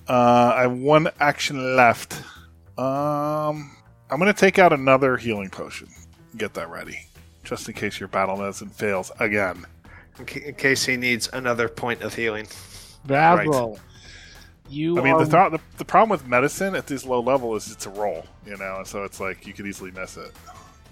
Uh, 0.07 0.53
I 0.57 0.61
have 0.63 0.73
one 0.73 1.07
action 1.19 1.75
left. 1.75 2.13
Um, 2.77 3.71
I'm 4.09 4.19
gonna 4.19 4.33
take 4.33 4.59
out 4.59 4.73
another 4.73 5.15
healing 5.17 5.49
potion. 5.49 5.87
Get 6.37 6.53
that 6.55 6.69
ready, 6.69 6.99
just 7.43 7.67
in 7.69 7.73
case 7.75 7.99
your 7.99 8.09
battle 8.09 8.35
medicine 8.37 8.69
fails 8.69 9.11
again. 9.19 9.65
In, 10.19 10.25
ca- 10.25 10.41
in 10.45 10.55
case 10.55 10.83
he 10.85 10.97
needs 10.97 11.29
another 11.31 11.69
point 11.69 12.01
of 12.01 12.13
healing. 12.15 12.47
Basil. 13.05 13.79
You 14.69 14.97
I 14.99 15.03
mean, 15.03 15.13
are 15.13 15.25
the, 15.25 15.49
th- 15.49 15.51
the 15.51 15.77
the 15.77 15.85
problem 15.85 16.09
with 16.09 16.27
medicine 16.27 16.73
at 16.75 16.87
this 16.87 17.05
low 17.05 17.21
level 17.21 17.55
is 17.55 17.71
it's 17.71 17.85
a 17.85 17.89
roll, 17.91 18.25
you 18.45 18.57
know, 18.57 18.77
and 18.79 18.87
so 18.87 19.03
it's 19.03 19.19
like 19.19 19.45
you 19.45 19.53
could 19.53 19.67
easily 19.67 19.91
miss 19.91 20.17
it. 20.17 20.31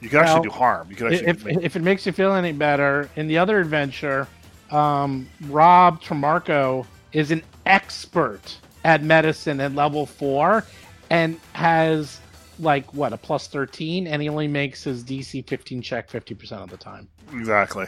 You 0.01 0.09
can 0.09 0.19
actually 0.19 0.33
Well, 0.33 0.43
do 0.43 0.49
harm. 0.49 0.87
You 0.89 0.95
can 0.95 1.07
actually 1.07 1.27
if, 1.27 1.45
make, 1.45 1.57
if 1.61 1.75
it 1.75 1.81
makes 1.81 2.05
you 2.05 2.11
feel 2.11 2.33
any 2.33 2.51
better, 2.51 3.09
in 3.15 3.27
the 3.27 3.37
other 3.37 3.59
adventure, 3.59 4.27
um, 4.71 5.29
Rob 5.47 6.01
Tremarco 6.01 6.85
is 7.13 7.31
an 7.31 7.43
expert 7.65 8.57
at 8.83 9.03
medicine 9.03 9.59
at 9.59 9.75
level 9.75 10.05
four 10.05 10.65
and 11.09 11.39
has 11.53 12.19
like 12.59 12.91
what 12.93 13.13
a 13.13 13.17
plus 13.17 13.47
13 13.47 14.07
and 14.07 14.21
he 14.21 14.29
only 14.29 14.47
makes 14.47 14.83
his 14.83 15.03
dc 15.03 15.47
15 15.47 15.81
check 15.81 16.09
50% 16.09 16.51
of 16.63 16.69
the 16.69 16.77
time 16.77 17.07
exactly, 17.33 17.85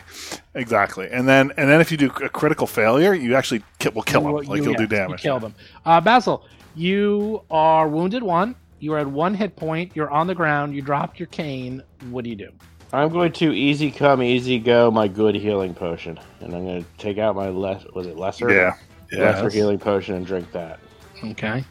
exactly. 0.56 1.10
And 1.12 1.28
then 1.28 1.52
and 1.58 1.70
then 1.70 1.82
if 1.82 1.92
you 1.92 1.98
do 1.98 2.08
a 2.08 2.30
critical 2.30 2.66
failure, 2.66 3.14
you 3.14 3.36
actually 3.36 3.64
will 3.94 4.02
kill 4.04 4.22
him. 4.22 4.30
You- 4.30 4.36
like 4.38 4.48
you- 4.60 4.66
you'll 4.66 4.66
do 4.66 4.72
yes, 4.72 4.80
you 4.82 4.88
damage. 4.88 5.22
kill 5.22 5.40
them 5.40 5.54
uh, 5.86 6.00
basil 6.02 6.46
you 6.76 7.42
are 7.52 7.88
wounded 7.88 8.24
one 8.24 8.56
you're 8.84 8.98
at 8.98 9.08
one 9.08 9.34
hit 9.34 9.56
point 9.56 9.96
you're 9.96 10.12
on 10.12 10.28
the 10.28 10.36
ground 10.36 10.76
you 10.76 10.82
dropped 10.82 11.18
your 11.20 11.28
cane 11.28 11.82
what 12.10 12.24
do 12.24 12.30
you 12.30 12.36
do 12.36 12.50
I'm 12.92 13.10
going 13.10 13.32
to 13.32 13.52
easy 13.52 13.90
come, 13.90 14.22
easy 14.22 14.60
go 14.60 14.92
my 14.92 15.08
good 15.08 15.34
healing 15.34 15.74
potion, 15.74 16.20
and 16.42 16.54
I'm 16.54 16.64
going 16.64 16.84
to 16.84 16.90
take 17.00 17.18
out 17.18 17.36
my 17.36 17.50
less 17.50 17.84
was 17.96 18.06
it 18.06 18.18
lesser 18.18 18.54
Yeah, 18.54 18.76
yeah. 19.12 19.32
lesser 19.32 19.50
healing 19.50 19.80
potion 19.80 20.14
and 20.14 20.24
drink 20.24 20.52
that. 20.52 20.80
okay 21.24 21.64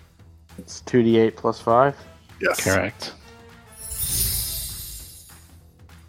It's 0.59 0.81
two 0.81 1.05
d 1.05 1.18
eight 1.18 1.37
plus 1.37 1.61
five. 1.61 1.96
Yes. 2.40 2.64
correct 2.64 3.12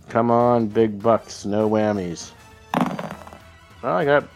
Come 0.09 0.31
on, 0.31 0.67
big 0.67 1.01
bucks, 1.01 1.43
no 1.43 1.69
whammies. 1.69 2.31
Well, 3.81 3.97
I 3.97 4.05
got 4.05 4.27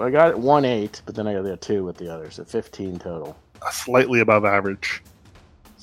I 0.00 0.10
got 0.10 0.38
one 0.38 0.64
eight, 0.64 1.02
but 1.06 1.14
then 1.14 1.26
I 1.26 1.34
got 1.34 1.42
the 1.42 1.56
two 1.56 1.84
with 1.84 1.96
the 1.96 2.12
others, 2.12 2.36
so 2.36 2.44
fifteen 2.44 2.98
total. 2.98 3.36
Slightly 3.70 4.20
above 4.20 4.44
average. 4.44 5.02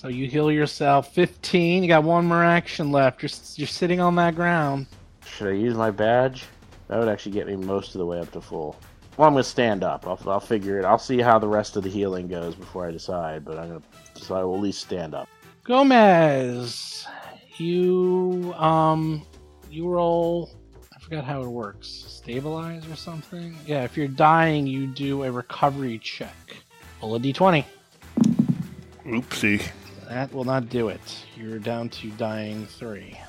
So 0.05 0.09
you 0.09 0.27
heal 0.27 0.51
yourself 0.51 1.15
15. 1.15 1.81
You 1.81 1.87
got 1.87 2.03
one 2.03 2.27
more 2.27 2.43
action 2.43 2.91
left. 2.91 3.23
You're, 3.23 3.31
you're 3.55 3.67
sitting 3.67 3.99
on 3.99 4.13
that 4.17 4.35
ground. 4.35 4.85
Should 5.25 5.47
I 5.47 5.53
use 5.53 5.73
my 5.73 5.89
badge? 5.89 6.45
That 6.89 6.99
would 6.99 7.09
actually 7.09 7.31
get 7.31 7.47
me 7.47 7.55
most 7.55 7.95
of 7.95 7.97
the 7.97 8.05
way 8.05 8.19
up 8.19 8.31
to 8.33 8.39
full. 8.41 8.79
Well, 9.17 9.27
I'm 9.27 9.33
gonna 9.33 9.43
stand 9.43 9.83
up. 9.83 10.05
I'll, 10.05 10.19
I'll 10.27 10.39
figure 10.39 10.77
it. 10.77 10.85
I'll 10.85 10.99
see 10.99 11.21
how 11.21 11.39
the 11.39 11.47
rest 11.47 11.75
of 11.75 11.81
the 11.81 11.89
healing 11.89 12.27
goes 12.27 12.53
before 12.53 12.85
I 12.87 12.91
decide. 12.91 13.43
But 13.43 13.57
I'm 13.57 13.67
gonna, 13.67 13.81
so 14.13 14.35
I 14.35 14.43
will 14.43 14.53
at 14.53 14.61
least 14.61 14.81
stand 14.81 15.15
up. 15.15 15.27
Gomez, 15.63 17.07
you 17.57 18.53
um, 18.59 19.25
you 19.71 19.87
roll. 19.87 20.51
I 20.95 20.99
forgot 20.99 21.23
how 21.23 21.41
it 21.41 21.47
works. 21.47 21.87
Stabilize 21.87 22.87
or 22.87 22.95
something. 22.95 23.57
Yeah, 23.65 23.83
if 23.83 23.97
you're 23.97 24.07
dying, 24.07 24.67
you 24.67 24.85
do 24.85 25.23
a 25.23 25.31
recovery 25.31 25.97
check. 25.97 26.57
Roll 27.01 27.15
a 27.15 27.19
d20. 27.19 27.65
Oopsie. 29.07 29.67
That 30.07 30.33
will 30.33 30.43
not 30.43 30.69
do 30.69 30.89
it. 30.89 31.25
You're 31.35 31.59
down 31.59 31.89
to 31.89 32.09
dying 32.11 32.65
three. 32.65 33.19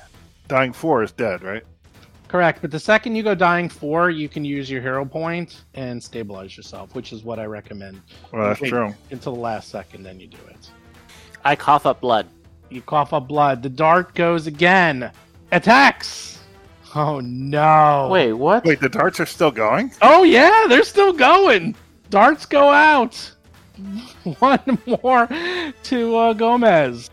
Dying 0.47 0.73
four 0.73 1.03
is 1.03 1.11
dead, 1.11 1.43
right? 1.43 1.63
Correct, 2.27 2.61
but 2.61 2.71
the 2.71 2.79
second 2.79 3.15
you 3.15 3.23
go 3.23 3.33
dying 3.33 3.69
four, 3.69 4.09
you 4.09 4.27
can 4.27 4.43
use 4.43 4.69
your 4.69 4.81
hero 4.81 5.05
point 5.05 5.63
and 5.75 6.01
stabilize 6.03 6.57
yourself, 6.57 6.93
which 6.93 7.13
is 7.13 7.23
what 7.23 7.39
I 7.39 7.45
recommend. 7.45 8.01
Well, 8.33 8.49
that's 8.49 8.59
Wait 8.59 8.69
true. 8.69 8.93
Until 9.11 9.33
the 9.33 9.39
last 9.39 9.69
second, 9.69 10.03
then 10.03 10.19
you 10.19 10.27
do 10.27 10.37
it. 10.49 10.69
I 11.45 11.55
cough 11.55 11.85
up 11.85 12.01
blood. 12.01 12.27
You 12.69 12.81
cough 12.81 13.13
up 13.13 13.29
blood. 13.29 13.63
The 13.63 13.69
dart 13.69 14.13
goes 14.13 14.45
again. 14.45 15.09
Attacks. 15.53 16.39
Oh 16.95 17.19
no! 17.21 18.09
Wait, 18.11 18.33
what? 18.33 18.65
Wait, 18.65 18.79
the 18.79 18.89
darts 18.89 19.19
are 19.19 19.25
still 19.25 19.51
going? 19.51 19.91
Oh 20.01 20.23
yeah, 20.23 20.65
they're 20.67 20.83
still 20.83 21.13
going. 21.13 21.75
Darts 22.09 22.45
go 22.45 22.69
out. 22.69 23.31
One 24.39 24.59
more 25.03 25.27
to 25.83 26.15
uh, 26.15 26.33
Gomez. 26.33 27.09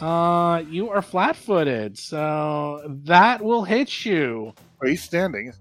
Uh, 0.00 0.62
you 0.70 0.88
are 0.88 1.02
flat-footed, 1.02 1.98
so 1.98 2.80
that 3.04 3.42
will 3.42 3.64
hit 3.64 4.04
you. 4.04 4.54
Are 4.80 4.88
you 4.88 4.96
standing? 4.96 5.52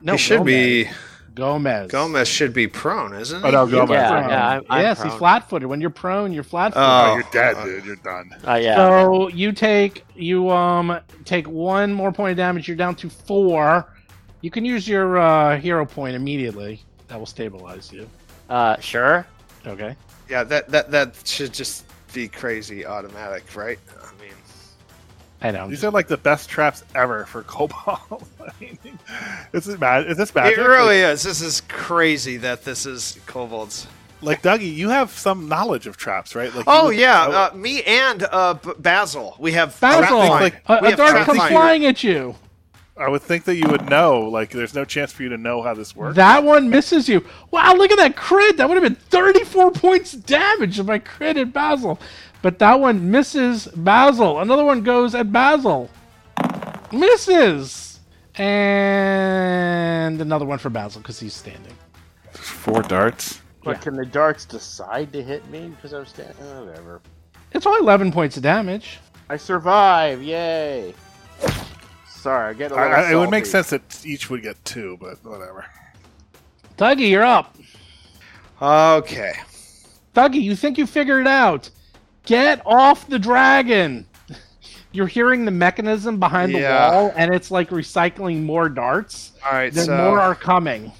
No, 0.00 0.12
he 0.12 0.18
should 0.18 0.38
Gomez. 0.38 0.86
be. 0.86 0.90
Gomez. 1.34 1.90
Gomez 1.90 2.28
should 2.28 2.52
be 2.54 2.66
prone, 2.66 3.14
isn't 3.14 3.40
he? 3.40 3.46
Oh, 3.48 3.50
no, 3.50 3.66
Gomez. 3.66 3.90
Yeah, 3.90 4.08
Prone. 4.10 4.30
yeah, 4.30 4.48
I'm- 4.48 4.62
I'm 4.68 4.82
yes, 4.82 5.02
he's 5.02 5.12
flat-footed. 5.14 5.66
When 5.68 5.80
you're 5.80 5.88
prone, 5.90 6.32
you're 6.32 6.42
flat-footed. 6.42 6.86
Oh, 6.86 7.10
Oh, 7.12 7.14
you're 7.14 7.26
dead, 7.32 7.56
uh, 7.56 7.64
dude. 7.64 7.84
You're 7.86 7.96
done. 7.96 8.30
Uh, 8.46 8.54
yeah. 8.54 8.76
So 8.76 9.28
you 9.28 9.52
take 9.52 10.04
you 10.14 10.50
um 10.50 10.98
take 11.24 11.48
one 11.48 11.92
more 11.92 12.12
point 12.12 12.32
of 12.32 12.36
damage. 12.36 12.68
You're 12.68 12.76
down 12.76 12.94
to 12.96 13.08
four. 13.08 13.94
You 14.42 14.50
can 14.50 14.64
use 14.66 14.86
your 14.88 15.18
uh, 15.18 15.58
hero 15.58 15.86
point 15.86 16.16
immediately. 16.16 16.82
That 17.08 17.18
will 17.18 17.26
stabilize 17.26 17.90
you. 17.92 18.06
Uh, 18.52 18.78
sure. 18.80 19.26
Okay. 19.66 19.96
Yeah, 20.28 20.44
that 20.44 20.68
that 20.68 20.90
that 20.90 21.26
should 21.26 21.54
just 21.54 21.84
be 22.12 22.28
crazy 22.28 22.84
automatic, 22.84 23.56
right? 23.56 23.78
I 23.98 24.22
mean, 24.22 24.34
I 25.40 25.50
know. 25.52 25.68
These 25.70 25.84
are 25.84 25.90
like 25.90 26.06
the 26.06 26.18
best 26.18 26.50
traps 26.50 26.84
ever 26.94 27.24
for 27.24 27.44
kobold. 27.44 28.28
I 28.40 28.50
mean, 28.60 28.78
is 29.54 29.68
it 29.68 29.80
mad? 29.80 30.06
Is 30.06 30.18
this 30.18 30.34
magic? 30.34 30.58
it 30.58 30.62
really 30.62 30.98
is. 30.98 31.22
This 31.22 31.40
is 31.40 31.62
crazy 31.62 32.36
that 32.38 32.62
this 32.62 32.84
is 32.84 33.18
kobolds. 33.26 33.86
Like, 34.20 34.44
like 34.44 34.60
Dougie, 34.60 34.72
you 34.74 34.90
have 34.90 35.10
some 35.10 35.48
knowledge 35.48 35.86
of 35.86 35.96
traps, 35.96 36.34
right? 36.34 36.54
Like, 36.54 36.66
Oh 36.68 36.90
yeah, 36.90 37.22
uh, 37.52 37.56
me 37.56 37.82
and 37.84 38.22
uh, 38.30 38.54
Basil. 38.78 39.34
We 39.38 39.52
have 39.52 39.80
Basil, 39.80 40.00
trap 40.00 40.10
find. 40.10 40.30
like- 40.30 40.62
a, 40.68 40.78
We 40.82 40.86
a 40.88 40.90
have 40.90 40.98
dart 40.98 41.26
comes 41.26 41.38
flying 41.48 41.86
at 41.86 42.04
you. 42.04 42.34
I 43.02 43.08
would 43.08 43.22
think 43.22 43.44
that 43.44 43.56
you 43.56 43.66
would 43.68 43.88
know. 43.90 44.20
Like, 44.20 44.50
there's 44.50 44.74
no 44.74 44.84
chance 44.84 45.12
for 45.12 45.22
you 45.24 45.28
to 45.30 45.36
know 45.36 45.60
how 45.62 45.74
this 45.74 45.96
works. 45.96 46.14
That 46.16 46.44
one 46.44 46.70
misses 46.70 47.08
you. 47.08 47.24
Wow, 47.50 47.74
look 47.74 47.90
at 47.90 47.98
that 47.98 48.14
crit. 48.16 48.56
That 48.58 48.68
would 48.68 48.76
have 48.80 48.84
been 48.84 48.94
34 48.94 49.72
points 49.72 50.12
damage 50.12 50.78
if 50.78 50.88
I 50.88 50.98
critted 51.00 51.52
Basil. 51.52 51.98
but 52.42 52.58
that 52.60 52.78
one 52.80 53.10
misses 53.10 53.66
Basil. 53.68 54.40
Another 54.40 54.64
one 54.64 54.82
goes 54.82 55.14
at 55.14 55.32
Basil. 55.32 55.88
Misses. 56.92 58.00
And 58.92 60.20
another 60.20 60.44
one 60.44 60.58
for 60.58 60.70
Basil 60.70 61.00
because 61.00 61.18
he's 61.20 61.34
standing. 61.34 61.74
Four 62.32 62.82
darts. 62.82 63.40
But 63.64 63.76
Yeah. 63.76 63.82
can 63.82 63.94
the 63.96 64.06
darts 64.06 64.44
decide 64.44 65.12
to 65.12 65.22
hit 65.22 65.48
me 65.50 65.68
because 65.68 65.92
I'm 65.92 66.06
standing? 66.06 66.34
Oh, 66.42 66.64
whatever. 66.64 67.00
It's 67.52 67.66
only 67.66 67.80
11 67.80 68.10
points 68.12 68.36
of 68.36 68.42
damage. 68.42 68.98
I 69.30 69.36
survive! 69.36 70.20
Yay! 70.22 70.94
Sorry, 72.22 72.50
I 72.50 72.52
get 72.52 72.70
a 72.70 72.76
I, 72.76 72.82
little. 72.88 73.04
I, 73.04 73.12
it 73.12 73.16
would 73.16 73.30
make 73.30 73.46
sense 73.46 73.70
that 73.70 74.06
each 74.06 74.30
would 74.30 74.42
get 74.42 74.64
two, 74.64 74.96
but 75.00 75.16
whatever. 75.24 75.66
Dougie, 76.78 77.10
you're 77.10 77.24
up. 77.24 77.56
Okay. 78.60 79.32
Dougie, 80.14 80.40
you 80.40 80.54
think 80.54 80.78
you 80.78 80.86
figured 80.86 81.22
it 81.22 81.26
out. 81.26 81.68
Get 82.24 82.62
off 82.64 83.08
the 83.08 83.18
dragon. 83.18 84.06
You're 84.92 85.08
hearing 85.08 85.44
the 85.44 85.50
mechanism 85.50 86.20
behind 86.20 86.54
the 86.54 86.60
Yeah. 86.60 86.92
wall, 86.92 87.12
and 87.16 87.34
it's 87.34 87.50
like 87.50 87.70
recycling 87.70 88.44
more 88.44 88.68
darts. 88.68 89.32
All 89.44 89.50
right. 89.50 89.72
Then 89.72 89.86
so 89.86 89.96
more 89.96 90.20
are 90.20 90.36
coming. 90.36 90.92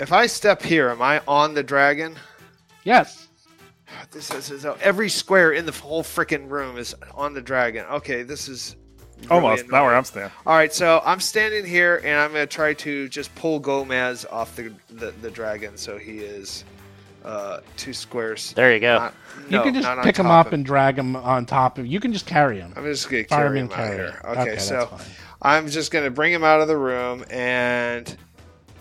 if 0.00 0.12
I 0.12 0.26
step 0.26 0.60
here, 0.60 0.90
am 0.90 1.02
I 1.02 1.22
on 1.28 1.54
the 1.54 1.62
dragon? 1.62 2.16
Yes. 2.82 3.28
This 4.10 4.32
is, 4.32 4.50
is 4.50 4.64
every 4.80 5.08
square 5.08 5.52
in 5.52 5.66
the 5.66 5.72
whole 5.72 6.02
freaking 6.02 6.50
room 6.50 6.78
is 6.78 6.96
on 7.14 7.32
the 7.32 7.40
dragon. 7.40 7.84
Okay, 7.86 8.24
this 8.24 8.48
is 8.48 8.74
really 9.22 9.30
Almost. 9.30 9.70
Not 9.70 9.84
where. 9.84 9.94
I'm 9.94 10.04
standing. 10.04 10.32
All 10.46 10.54
right, 10.56 10.72
so 10.72 11.02
I'm 11.04 11.20
standing 11.20 11.64
here 11.64 12.00
and 12.04 12.18
I'm 12.20 12.32
gonna 12.32 12.46
try 12.46 12.74
to 12.74 13.08
just 13.08 13.34
pull 13.34 13.58
Gomez 13.58 14.24
off 14.26 14.54
the 14.56 14.72
the, 14.90 15.12
the 15.22 15.30
dragon, 15.30 15.76
so 15.76 15.98
he 15.98 16.18
is 16.18 16.64
uh, 17.24 17.60
two 17.76 17.92
squares. 17.92 18.52
There 18.52 18.72
you 18.72 18.80
go. 18.80 18.98
Not- 18.98 19.14
You 19.50 19.60
can 19.62 19.74
just 19.82 20.02
pick 20.02 20.16
him 20.16 20.26
up 20.26 20.48
of- 20.48 20.52
and 20.52 20.64
drag 20.64 20.96
him 20.98 21.16
on 21.16 21.44
top 21.46 21.78
of. 21.78 21.86
You 21.86 22.00
can 22.00 22.12
just 22.12 22.26
carry 22.26 22.60
him. 22.60 22.72
I'm 22.76 22.84
just 22.84 23.08
gonna 23.10 23.24
carry 23.24 23.58
him 23.60 23.66
out 23.66 23.72
carry. 23.72 23.96
here. 23.96 24.20
it. 24.24 24.26
Okay, 24.38 24.58
so 24.58 24.86
fine. 24.86 25.00
I'm 25.42 25.68
just 25.68 25.90
gonna 25.92 26.10
bring 26.10 26.32
him 26.32 26.44
out 26.44 26.60
of 26.60 26.68
the 26.68 26.76
room 26.76 27.24
and 27.30 28.16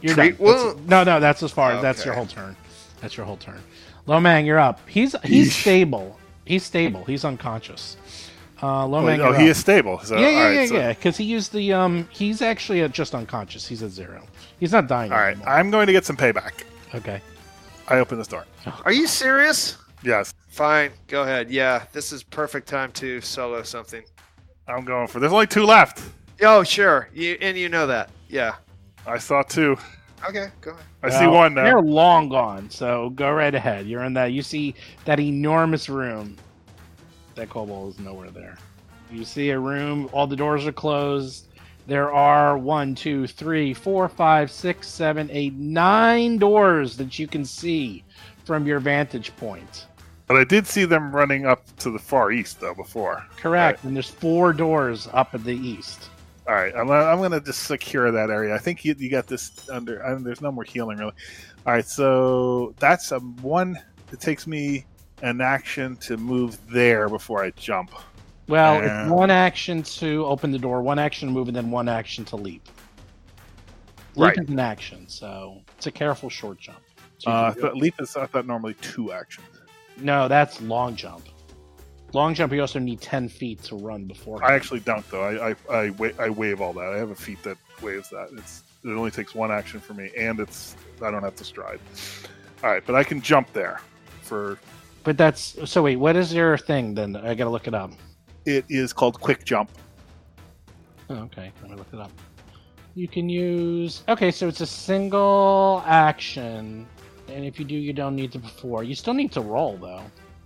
You're 0.02 0.13
treat 0.15 0.38
done. 0.38 0.48
Wound. 0.48 0.88
no, 0.88 1.04
no, 1.04 1.19
that's 1.19 1.41
as 1.43 1.52
far. 1.52 1.82
That's 1.82 2.06
your 2.06 2.13
whole 2.13 2.26
turn. 2.28 2.56
That's 3.02 3.17
your 3.17 3.26
whole 3.26 3.38
turn. 3.38 3.62
Lomang, 4.08 4.45
you're 4.45 4.60
up. 4.60 4.80
He's 4.88 5.15
he's 5.24 5.50
Yeesh. 5.50 5.62
stable. 5.62 6.19
He's 6.45 6.63
stable. 6.63 7.04
He's 7.06 7.26
unconscious. 7.26 7.98
Uh, 8.65 8.88
Lomang, 8.88 9.19
oh, 9.19 9.30
you're 9.32 9.39
he 9.39 9.47
is 9.47 9.58
stable. 9.58 9.99
So, 9.99 10.17
yeah, 10.17 10.30
yeah, 10.30 10.38
all 10.38 10.43
right, 10.43 10.54
yeah, 10.54 10.65
so- 10.65 10.75
yeah. 10.75 10.89
Because 10.93 11.17
he 11.17 11.23
used 11.23 11.54
the 11.54 11.73
um. 11.73 12.08
He's 12.12 12.41
actually 12.41 12.82
at 12.82 12.91
just 12.91 13.13
unconscious. 13.13 13.67
He's 13.67 13.84
at 13.84 13.91
zero. 13.91 14.25
He's 14.60 14.71
not 14.71 14.88
dying. 14.88 15.12
All 15.12 15.17
right, 15.19 15.36
anymore. 15.36 15.49
I'm 15.49 15.69
going 15.71 15.88
to 15.88 15.93
get 15.93 16.06
some 16.06 16.17
payback. 16.17 16.63
Okay. 16.93 17.21
I 17.88 17.99
open 17.99 18.17
this 18.17 18.28
door. 18.28 18.45
Are 18.84 18.91
you 18.91 19.06
serious? 19.08 19.78
Yes, 20.04 20.34
Fine, 20.47 20.91
go 21.08 21.23
ahead. 21.23 21.51
Yeah, 21.51 21.84
this 21.91 22.13
is 22.13 22.23
perfect 22.23 22.67
time 22.69 22.91
to 22.93 23.19
solo 23.21 23.62
something. 23.63 24.04
I'm 24.67 24.86
going 24.86 25.08
for. 25.08 25.19
There's 25.19 25.34
only 25.34 25.47
two 25.47 25.65
left. 25.65 26.01
Oh, 26.41 26.63
sure. 26.63 27.10
You 27.13 27.38
and 27.41 27.58
you 27.58 27.67
know 27.69 27.86
that. 27.88 28.10
Yeah. 28.30 28.56
I 29.06 29.17
saw 29.17 29.43
two. 29.43 29.78
Okay, 30.28 30.47
go 30.62 30.71
ahead. 30.71 30.84
I 31.04 31.10
see 31.10 31.28
one 31.28 31.54
now. 31.54 31.63
They're 31.65 31.82
long 31.82 32.30
gone, 32.30 32.69
so 32.69 33.10
go 33.12 33.30
right 33.32 33.54
ahead. 33.54 33.86
You're 33.86 34.04
in 34.06 34.13
that. 34.13 34.28
You 34.32 34.41
see 34.41 34.73
that 35.04 35.19
enormous 35.19 35.89
room. 35.89 36.38
That 37.36 37.50
kobold 37.50 37.93
is 37.93 38.00
nowhere 38.00 38.32
there. 38.32 38.58
You 39.12 39.24
see 39.24 39.50
a 39.52 39.60
room. 39.60 40.10
All 40.12 40.26
the 40.26 40.36
doors 40.36 40.65
are 40.65 40.71
closed. 40.71 41.48
There 41.88 42.12
are 42.12 42.58
one, 42.58 42.95
two, 42.95 43.28
three, 43.28 43.74
four, 43.74 44.10
five, 44.10 44.50
six, 44.50 44.88
seven, 44.88 45.30
eight, 45.32 45.54
nine 45.54 46.38
doors 46.38 46.98
that 46.98 47.19
you 47.19 47.28
can 47.28 47.45
see 47.45 48.04
from 48.43 48.65
your 48.65 48.80
vantage 48.80 49.36
point. 49.38 49.86
But 50.28 50.38
I 50.38 50.43
did 50.43 50.65
see 50.65 50.86
them 50.86 51.15
running 51.15 51.45
up 51.45 51.63
to 51.78 51.91
the 51.91 52.00
far 52.00 52.32
east 52.32 52.60
though 52.60 52.74
before. 52.74 53.24
Correct. 53.38 53.84
And 53.84 53.95
there's 53.95 54.10
four 54.10 54.54
doors 54.54 55.08
up 55.13 55.36
at 55.36 55.43
the 55.43 55.56
east. 55.56 56.10
All 56.48 56.54
right, 56.54 56.76
I'm, 56.76 56.91
I'm 56.91 57.17
going 57.17 57.32
to 57.32 57.41
just 57.41 57.63
secure 57.63 58.12
that 58.12 58.30
area. 58.30 58.54
I 58.54 58.60
think 58.60 58.86
you, 58.86 58.95
you 58.98 59.10
got 59.10 59.26
this 59.26 59.67
under. 59.69 60.06
I 60.06 60.13
mean, 60.13 60.24
there's 60.24 60.41
no 60.41 60.52
more 60.52 60.63
healing 60.63 61.00
really. 61.00 61.13
All 61.65 61.74
right, 61.74 61.86
so 61.86 62.76
that's 62.80 63.12
a 63.12 63.19
one. 63.19 63.80
It 64.12 64.19
takes 64.19 64.45
me 64.45 64.86
an 65.21 65.41
action 65.41 65.95
to 65.97 66.17
move 66.17 66.58
there 66.69 67.10
before 67.10 67.43
I 67.43 67.51
jump. 67.51 67.91
Well, 68.47 68.75
Yeah. 68.75 69.04
it's 69.04 69.12
one 69.12 69.32
action 69.32 69.82
to 69.84 70.25
open 70.25 70.51
the 70.51 70.60
door, 70.60 70.82
one 70.82 70.99
action 70.99 71.28
to 71.30 71.34
move, 71.34 71.47
and 71.47 71.56
then 71.58 71.71
one 71.71 71.89
action 71.89 72.25
to 72.25 72.36
leap. 72.36 72.67
Leap 74.15 74.38
Right. 74.38 74.38
is 74.43 74.49
an 74.49 74.60
action, 74.60 75.08
so 75.08 75.62
it's 75.78 75.88
a 75.88 75.91
careful 75.91 76.30
short 76.30 76.60
jump. 76.60 76.78
So 77.17 77.32
Uh, 77.32 77.51
I 77.56 77.60
thought 77.60 77.75
leap 77.75 77.95
is 77.99 78.15
I 78.15 78.25
thought 78.28 78.45
normally 78.45 78.75
two 78.75 79.12
actions. 79.12 79.47
no, 79.97 80.28
that's 80.28 80.62
long 80.62 80.95
jump. 80.95 81.23
Long 82.13 82.34
jump, 82.34 82.54
you 82.54 82.62
also 82.62 82.80
need 82.80 83.01
ten 83.01 83.28
feet 83.28 83.62
to 83.63 83.75
run 83.75 84.06
before. 84.06 84.41
I 84.43 84.54
actually 84.56 84.80
don't 84.82 85.10
though. 85.10 85.23
I 85.23 85.49
I, 85.49 85.56
I, 85.86 85.89
wa- 85.91 86.12
I 86.19 86.30
waive 86.30 86.62
all 86.62 86.71
that. 86.73 86.93
I 86.93 86.97
have 86.97 87.10
a 87.10 87.15
feat 87.15 87.41
that 87.43 87.58
waives 87.82 88.10
that. 88.10 88.30
It's 88.38 88.63
it 88.84 88.89
only 88.89 89.12
takes 89.12 89.34
one 89.36 89.51
action 89.51 89.80
for 89.80 89.93
me, 89.95 90.12
and 90.17 90.39
it's 90.39 90.75
I 91.01 91.10
don't 91.12 91.23
have 91.23 91.36
to 91.38 91.43
stride. 91.43 91.80
All 92.63 92.69
right, 92.69 92.84
but 92.86 92.95
I 92.95 93.04
can 93.04 93.21
jump 93.21 93.51
there. 93.54 93.82
For 94.21 94.58
But 95.05 95.17
that's 95.17 95.55
so. 95.69 95.83
Wait, 95.83 95.95
what 95.97 96.15
is 96.17 96.33
your 96.33 96.57
thing 96.57 96.93
then? 96.95 97.15
I 97.15 97.33
gotta 97.35 97.49
look 97.49 97.67
it 97.67 97.73
up. 97.73 97.91
it 98.45 98.65
is 98.67 98.91
called 98.91 99.19
quick 99.21 99.45
jump. 99.45 99.69
Oh, 101.09 101.15
okay, 101.15 101.51
let 101.61 101.71
me 101.71 101.77
look 101.77 101.87
it 101.93 101.99
up. 101.99 102.11
You 102.95 103.07
can 103.07 103.29
use. 103.29 104.03
Okay, 104.09 104.31
so 104.31 104.47
it's 104.47 104.61
a 104.61 104.65
single 104.65 105.83
action, 105.85 106.87
and 107.27 107.45
if 107.45 107.59
you 107.59 107.65
do, 107.65 107.75
you 107.75 107.93
don't 107.93 108.15
need 108.15 108.31
to 108.31 108.39
before. 108.39 108.83
You 108.83 108.95
still 108.95 109.13
need 109.13 109.31
to 109.33 109.41
roll 109.41 109.77
though. 109.77 110.01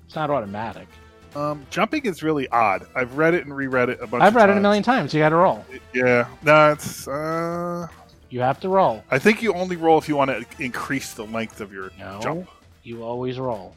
It's 0.06 0.16
not 0.16 0.30
automatic. 0.30 0.88
Um, 1.36 1.66
jumping 1.70 2.06
is 2.06 2.24
really 2.24 2.48
odd. 2.50 2.88
I've 2.96 3.16
read 3.16 3.36
it 3.36 3.46
and 3.46 3.56
reread 3.56 3.90
it 3.90 4.00
a 4.02 4.08
bunch. 4.08 4.24
I've 4.24 4.36
read 4.36 4.50
it 4.50 4.58
a 4.58 4.60
million 4.60 4.82
times. 4.84 5.14
You 5.14 5.20
got 5.22 5.30
to 5.30 5.36
roll. 5.36 5.64
Yeah, 5.94 6.28
no, 6.44 6.72
it's. 6.72 7.08
Uh, 7.08 7.88
You 8.32 8.42
have 8.42 8.60
to 8.62 8.68
roll. 8.70 9.04
I 9.12 9.20
think 9.20 9.42
you 9.44 9.54
only 9.54 9.76
roll 9.78 10.00
if 10.00 10.10
you 10.10 10.16
want 10.18 10.32
to 10.32 10.44
increase 10.64 11.14
the 11.14 11.26
length 11.26 11.62
of 11.62 11.72
your 11.72 11.92
No, 12.00 12.20
jump. 12.22 12.50
you 12.84 13.04
always 13.04 13.40
roll. 13.40 13.76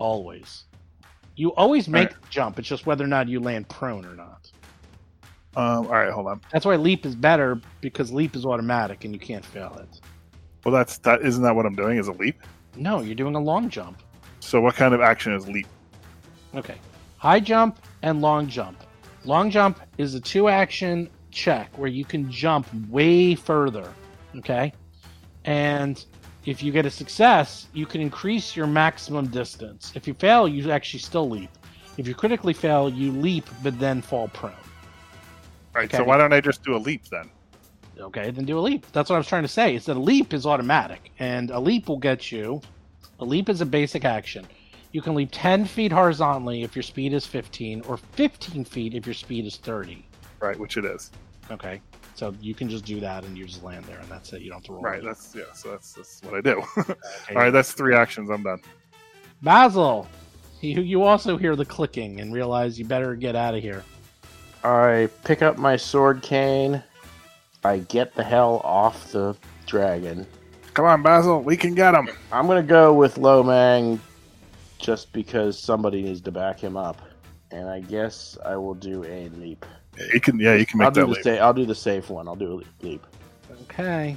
Always. 0.00 0.64
You 1.36 1.54
always 1.54 1.88
make 1.88 2.08
Alright. 2.08 2.22
the 2.22 2.28
jump. 2.30 2.58
It's 2.58 2.66
just 2.66 2.86
whether 2.86 3.04
or 3.04 3.06
not 3.06 3.28
you 3.28 3.38
land 3.38 3.68
prone 3.68 4.04
or 4.04 4.16
not. 4.16 4.50
Um, 5.56 5.86
all 5.86 5.92
right, 5.92 6.10
hold 6.10 6.26
on. 6.26 6.40
That's 6.52 6.64
why 6.64 6.76
leap 6.76 7.04
is 7.04 7.14
better 7.14 7.60
because 7.80 8.12
leap 8.12 8.34
is 8.34 8.46
automatic 8.46 9.04
and 9.04 9.12
you 9.12 9.20
can't 9.20 9.44
fail 9.44 9.76
it. 9.80 10.00
Well, 10.64 10.72
that's 10.72 10.98
that. 10.98 11.22
Isn't 11.22 11.42
that 11.42 11.54
what 11.54 11.66
I'm 11.66 11.74
doing? 11.74 11.98
Is 11.98 12.08
a 12.08 12.12
leap? 12.12 12.40
No, 12.76 13.00
you're 13.00 13.14
doing 13.14 13.34
a 13.34 13.40
long 13.40 13.68
jump. 13.68 14.02
So 14.40 14.60
what 14.60 14.74
kind 14.74 14.94
of 14.94 15.00
action 15.00 15.34
is 15.34 15.46
leap? 15.46 15.66
Okay. 16.54 16.76
High 17.18 17.40
jump 17.40 17.78
and 18.02 18.20
long 18.20 18.48
jump. 18.48 18.82
Long 19.24 19.50
jump 19.50 19.80
is 19.98 20.14
a 20.14 20.20
two 20.20 20.48
action 20.48 21.10
check 21.30 21.76
where 21.76 21.90
you 21.90 22.04
can 22.04 22.30
jump 22.30 22.66
way 22.88 23.34
further. 23.34 23.92
Okay? 24.38 24.72
And 25.44 26.04
if 26.46 26.62
you 26.62 26.72
get 26.72 26.86
a 26.86 26.90
success, 26.90 27.66
you 27.72 27.86
can 27.86 28.00
increase 28.00 28.56
your 28.56 28.66
maximum 28.66 29.26
distance. 29.26 29.92
If 29.94 30.08
you 30.08 30.14
fail, 30.14 30.48
you 30.48 30.70
actually 30.70 31.00
still 31.00 31.28
leap. 31.28 31.50
If 31.98 32.08
you 32.08 32.14
critically 32.14 32.54
fail, 32.54 32.88
you 32.88 33.12
leap 33.12 33.48
but 33.62 33.78
then 33.78 34.00
fall 34.00 34.28
prone. 34.28 34.52
Right, 35.74 35.90
so 35.90 36.02
why 36.02 36.16
don't 36.16 36.32
I 36.32 36.40
just 36.40 36.64
do 36.64 36.74
a 36.74 36.78
leap 36.78 37.04
then? 37.10 37.30
Okay, 37.98 38.30
then 38.30 38.44
do 38.44 38.58
a 38.58 38.60
leap. 38.60 38.86
That's 38.92 39.10
what 39.10 39.16
I 39.16 39.18
was 39.18 39.28
trying 39.28 39.42
to 39.42 39.48
say. 39.48 39.74
Is 39.74 39.84
that 39.84 39.96
a 39.96 40.00
leap 40.00 40.32
is 40.32 40.46
automatic, 40.46 41.12
and 41.18 41.50
a 41.50 41.60
leap 41.60 41.88
will 41.88 41.98
get 41.98 42.32
you. 42.32 42.62
A 43.20 43.24
leap 43.24 43.48
is 43.48 43.60
a 43.60 43.66
basic 43.66 44.04
action. 44.04 44.46
You 44.92 45.02
can 45.02 45.14
leap 45.14 45.28
10 45.30 45.66
feet 45.66 45.92
horizontally 45.92 46.62
if 46.62 46.74
your 46.74 46.82
speed 46.82 47.12
is 47.12 47.26
15, 47.26 47.82
or 47.86 47.98
15 47.98 48.64
feet 48.64 48.94
if 48.94 49.06
your 49.06 49.14
speed 49.14 49.44
is 49.44 49.58
30. 49.58 50.04
Right, 50.40 50.58
which 50.58 50.78
it 50.78 50.84
is. 50.86 51.10
Okay, 51.50 51.80
so 52.14 52.34
you 52.40 52.54
can 52.54 52.68
just 52.68 52.84
do 52.84 53.00
that 53.00 53.24
and 53.24 53.36
you 53.36 53.46
just 53.46 53.62
land 53.62 53.84
there, 53.86 53.98
and 53.98 54.08
that's 54.08 54.32
it. 54.32 54.42
You 54.42 54.50
don't 54.50 54.58
have 54.58 54.64
to 54.66 54.72
roll. 54.72 54.82
Right, 54.82 55.02
that's 55.02 55.34
yeah. 55.34 55.44
So 55.54 55.70
that's 55.70 55.92
that's 55.92 56.22
what 56.22 56.34
I 56.34 56.40
do. 56.40 56.62
Okay. 56.76 57.34
All 57.36 57.42
right, 57.42 57.50
that's 57.50 57.72
three 57.72 57.94
actions. 57.94 58.30
I'm 58.30 58.42
done. 58.42 58.60
Basil, 59.42 60.08
you, 60.60 60.80
you 60.82 61.02
also 61.02 61.36
hear 61.36 61.54
the 61.56 61.64
clicking 61.64 62.20
and 62.20 62.32
realize 62.32 62.78
you 62.78 62.84
better 62.84 63.14
get 63.14 63.36
out 63.36 63.54
of 63.54 63.62
here. 63.62 63.84
I 64.64 65.08
pick 65.24 65.42
up 65.42 65.56
my 65.58 65.76
sword 65.76 66.22
cane. 66.22 66.82
I 67.64 67.78
get 67.78 68.14
the 68.14 68.24
hell 68.24 68.60
off 68.64 69.12
the 69.12 69.36
dragon. 69.66 70.26
Come 70.74 70.84
on, 70.84 71.02
Basil, 71.02 71.42
we 71.42 71.56
can 71.56 71.74
get 71.74 71.94
him. 71.94 72.08
I'm 72.32 72.46
gonna 72.46 72.62
go 72.62 72.92
with 72.92 73.16
Lomang 73.16 73.98
just 74.78 75.12
because 75.12 75.58
somebody 75.58 76.02
needs 76.02 76.20
to 76.22 76.32
back 76.32 76.58
him 76.58 76.76
up. 76.76 77.00
And 77.50 77.68
I 77.68 77.80
guess 77.80 78.38
I 78.44 78.56
will 78.56 78.74
do 78.74 79.04
a 79.04 79.28
leap. 79.30 79.66
Yeah, 79.98 80.04
you 80.14 80.20
can. 80.20 80.38
Yeah, 80.40 80.54
you 80.54 80.66
can 80.66 80.80
I'll 80.80 80.86
make 80.88 80.94
do 80.94 81.00
that 81.00 81.06
the 81.06 81.12
leap. 81.30 81.38
sa- 81.38 81.44
I'll 81.44 81.54
do 81.54 81.66
the 81.66 81.74
safe 81.74 82.10
one. 82.10 82.28
I'll 82.28 82.36
do 82.36 82.62
a 82.82 82.84
leap. 82.86 83.06
Okay. 83.62 84.16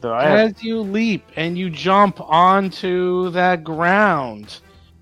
Though 0.00 0.14
I 0.14 0.24
have, 0.24 0.38
As 0.56 0.62
you 0.62 0.80
leap 0.80 1.24
and 1.36 1.58
you 1.58 1.68
jump 1.68 2.20
onto 2.20 3.30
that 3.30 3.64
ground, 3.64 4.60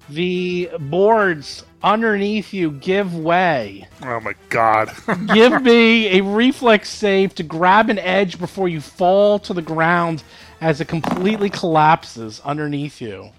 the 0.08 0.70
boards 0.80 1.64
underneath 1.82 2.54
you 2.54 2.70
give 2.70 3.14
way. 3.14 3.86
Oh 4.02 4.18
my 4.20 4.32
god. 4.48 4.90
Give 5.34 5.62
me 5.62 6.18
a 6.18 6.22
reflex 6.22 6.88
save 6.88 7.34
to 7.36 7.42
grab 7.42 7.90
an 7.90 7.98
edge 7.98 8.38
before 8.38 8.68
you 8.68 8.80
fall 8.80 9.38
to 9.40 9.52
the 9.52 9.62
ground 9.62 10.22
as 10.60 10.80
it 10.80 10.88
completely 10.88 11.50
collapses 11.50 12.40
underneath 12.40 13.00
you. 13.00 13.30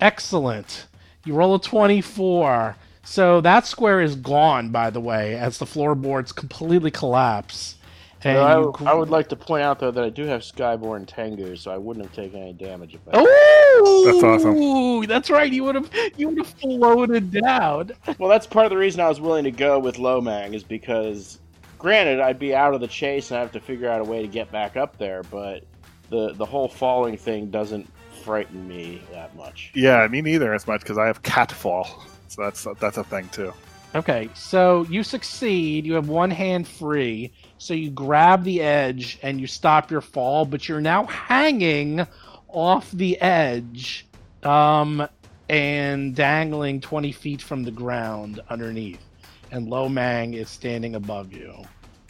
Excellent. 0.00 0.86
You 1.24 1.34
roll 1.34 1.54
a 1.54 1.60
24. 1.60 2.76
So 3.02 3.40
that 3.40 3.66
square 3.66 4.00
is 4.00 4.14
gone, 4.14 4.70
by 4.70 4.90
the 4.90 5.00
way, 5.00 5.34
as 5.36 5.58
the 5.58 5.66
floorboards 5.66 6.32
completely 6.32 6.90
collapse. 6.90 7.76
And 8.22 8.36
Well, 8.36 8.46
I, 8.46 8.58
you 8.58 8.64
w- 8.66 8.90
I 8.90 8.94
would 8.94 9.08
like 9.08 9.28
to 9.30 9.36
point 9.36 9.62
out 9.62 9.78
though 9.78 9.90
that 9.90 10.04
I 10.04 10.10
do 10.10 10.26
have 10.26 10.42
Skyborn 10.42 11.06
Tengu, 11.06 11.56
so 11.56 11.70
I 11.70 11.78
wouldn't 11.78 12.04
have 12.04 12.14
taken 12.14 12.40
any 12.42 12.52
damage 12.52 12.94
if 12.94 13.00
I. 13.08 13.12
Oh, 13.14 14.02
That's 14.04 14.22
awesome. 14.22 15.06
That's 15.08 15.30
right. 15.30 15.50
You 15.50 15.64
would 15.64 15.74
have 15.74 15.90
you 16.18 16.28
would 16.28 16.38
have 16.38 16.46
floated 16.48 17.30
down. 17.30 17.92
Well, 18.18 18.28
that's 18.28 18.46
part 18.46 18.66
of 18.66 18.70
the 18.70 18.76
reason 18.76 19.00
I 19.00 19.08
was 19.08 19.20
willing 19.22 19.44
to 19.44 19.50
go 19.50 19.78
with 19.78 19.96
Lomang 19.96 20.52
is 20.54 20.62
because, 20.62 21.38
granted, 21.78 22.20
I'd 22.20 22.38
be 22.38 22.54
out 22.54 22.74
of 22.74 22.82
the 22.82 22.88
chase 22.88 23.30
and 23.30 23.38
I 23.38 23.40
have 23.40 23.52
to 23.52 23.60
figure 23.60 23.88
out 23.88 24.02
a 24.02 24.04
way 24.04 24.20
to 24.20 24.28
get 24.28 24.52
back 24.52 24.76
up 24.76 24.98
there, 24.98 25.22
but 25.24 25.64
the 26.10 26.34
the 26.34 26.44
whole 26.44 26.68
falling 26.68 27.16
thing 27.16 27.50
doesn't 27.50 27.90
frighten 28.22 28.68
me 28.68 29.00
that 29.12 29.34
much. 29.34 29.72
Yeah, 29.74 30.06
me 30.08 30.20
neither 30.20 30.52
as 30.52 30.66
much 30.66 30.82
because 30.82 30.98
I 30.98 31.06
have 31.06 31.22
catfall, 31.22 32.04
so 32.30 32.42
that's 32.42 32.66
that's 32.78 32.96
a 32.96 33.04
thing 33.04 33.28
too. 33.30 33.52
Okay, 33.96 34.30
so 34.34 34.86
you 34.88 35.02
succeed. 35.02 35.84
You 35.84 35.94
have 35.94 36.08
one 36.08 36.30
hand 36.30 36.68
free, 36.68 37.32
so 37.58 37.74
you 37.74 37.90
grab 37.90 38.44
the 38.44 38.62
edge 38.62 39.18
and 39.22 39.40
you 39.40 39.48
stop 39.48 39.90
your 39.90 40.00
fall, 40.00 40.44
but 40.44 40.68
you're 40.68 40.80
now 40.80 41.06
hanging 41.06 42.06
off 42.46 42.88
the 42.92 43.20
edge, 43.20 44.06
um, 44.44 45.06
and 45.48 46.14
dangling 46.14 46.80
twenty 46.80 47.10
feet 47.10 47.42
from 47.42 47.64
the 47.64 47.72
ground 47.72 48.40
underneath. 48.48 49.04
And 49.50 49.66
Lomang 49.66 50.36
is 50.36 50.48
standing 50.48 50.94
above 50.94 51.32
you. 51.32 51.52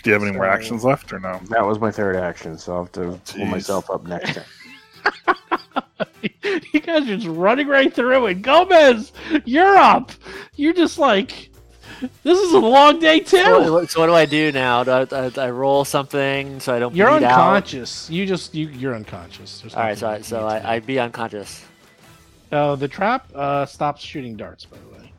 Do 0.02 0.10
you 0.10 0.12
have 0.12 0.22
any 0.22 0.32
more 0.32 0.46
actions 0.46 0.84
left 0.84 1.12
or 1.14 1.18
no? 1.20 1.40
That 1.48 1.64
was 1.64 1.78
my 1.78 1.90
third 1.90 2.16
action, 2.16 2.58
so 2.58 2.72
I'll 2.74 2.84
have 2.84 2.92
to 2.92 3.20
pull 3.32 3.46
myself 3.46 3.90
up 3.90 4.04
next 4.04 4.34
time. 4.34 4.44
you 6.72 6.80
guys 6.80 7.02
are 7.08 7.16
just 7.16 7.26
running 7.26 7.66
right 7.68 7.92
through 7.92 8.26
it. 8.26 8.42
Gomez, 8.42 9.12
you're 9.44 9.76
up. 9.76 10.12
You're 10.56 10.72
just 10.72 10.98
like, 10.98 11.50
this 12.22 12.38
is 12.38 12.52
a 12.52 12.58
long 12.58 12.98
day 12.98 13.20
too. 13.20 13.38
So, 13.38 13.72
what- 13.72 13.90
so 13.90 14.00
what 14.00 14.06
do 14.06 14.14
I 14.14 14.24
do 14.26 14.52
now? 14.52 14.84
Do 14.84 14.90
I, 14.92 15.06
I, 15.12 15.30
I 15.36 15.50
roll 15.50 15.84
something 15.84 16.60
so 16.60 16.74
I 16.74 16.78
don't 16.78 16.94
You're 16.94 17.10
bleed 17.10 17.24
out? 17.26 17.32
unconscious. 17.32 18.08
You 18.10 18.26
just 18.26 18.54
you 18.54 18.68
you're 18.68 18.94
unconscious. 18.94 19.60
There's 19.60 19.74
All 19.74 19.82
right, 19.82 19.98
so 19.98 20.06
I, 20.08 20.10
nothing 20.12 20.24
so 20.24 20.38
you 20.38 20.44
need 20.54 20.60
to 20.60 20.66
I, 20.68 20.74
I'd 20.74 20.86
be 20.86 20.98
unconscious. 20.98 21.60
do. 21.60 21.66
Oh, 22.52 22.76
the 22.76 22.88
trap 22.88 23.30
uh, 23.34 23.66
stops 23.66 24.02
shooting 24.02 24.36
darts. 24.36 24.64
By 24.64 24.78
the 24.78 24.88
way. 24.98 25.12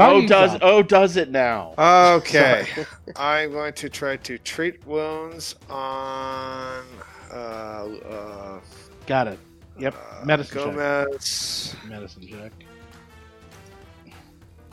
Oh, 0.00 0.24
does 0.28 0.54
up. 0.54 0.60
oh 0.62 0.82
does 0.82 1.16
it 1.16 1.30
now? 1.30 1.74
Okay. 1.78 2.66
I'm 3.16 3.50
going 3.52 3.72
to 3.74 3.88
try 3.88 4.16
to 4.18 4.38
treat 4.38 4.86
wounds 4.86 5.56
on. 5.68 6.84
Uh, 7.32 7.34
uh, 7.34 8.60
Got 9.08 9.28
it. 9.28 9.38
Yep. 9.78 9.94
uh, 9.94 10.24
Medicine 10.26 10.58
check. 10.58 10.64
Gomez. 10.66 11.74
Medicine 11.88 12.26
check. 12.28 12.52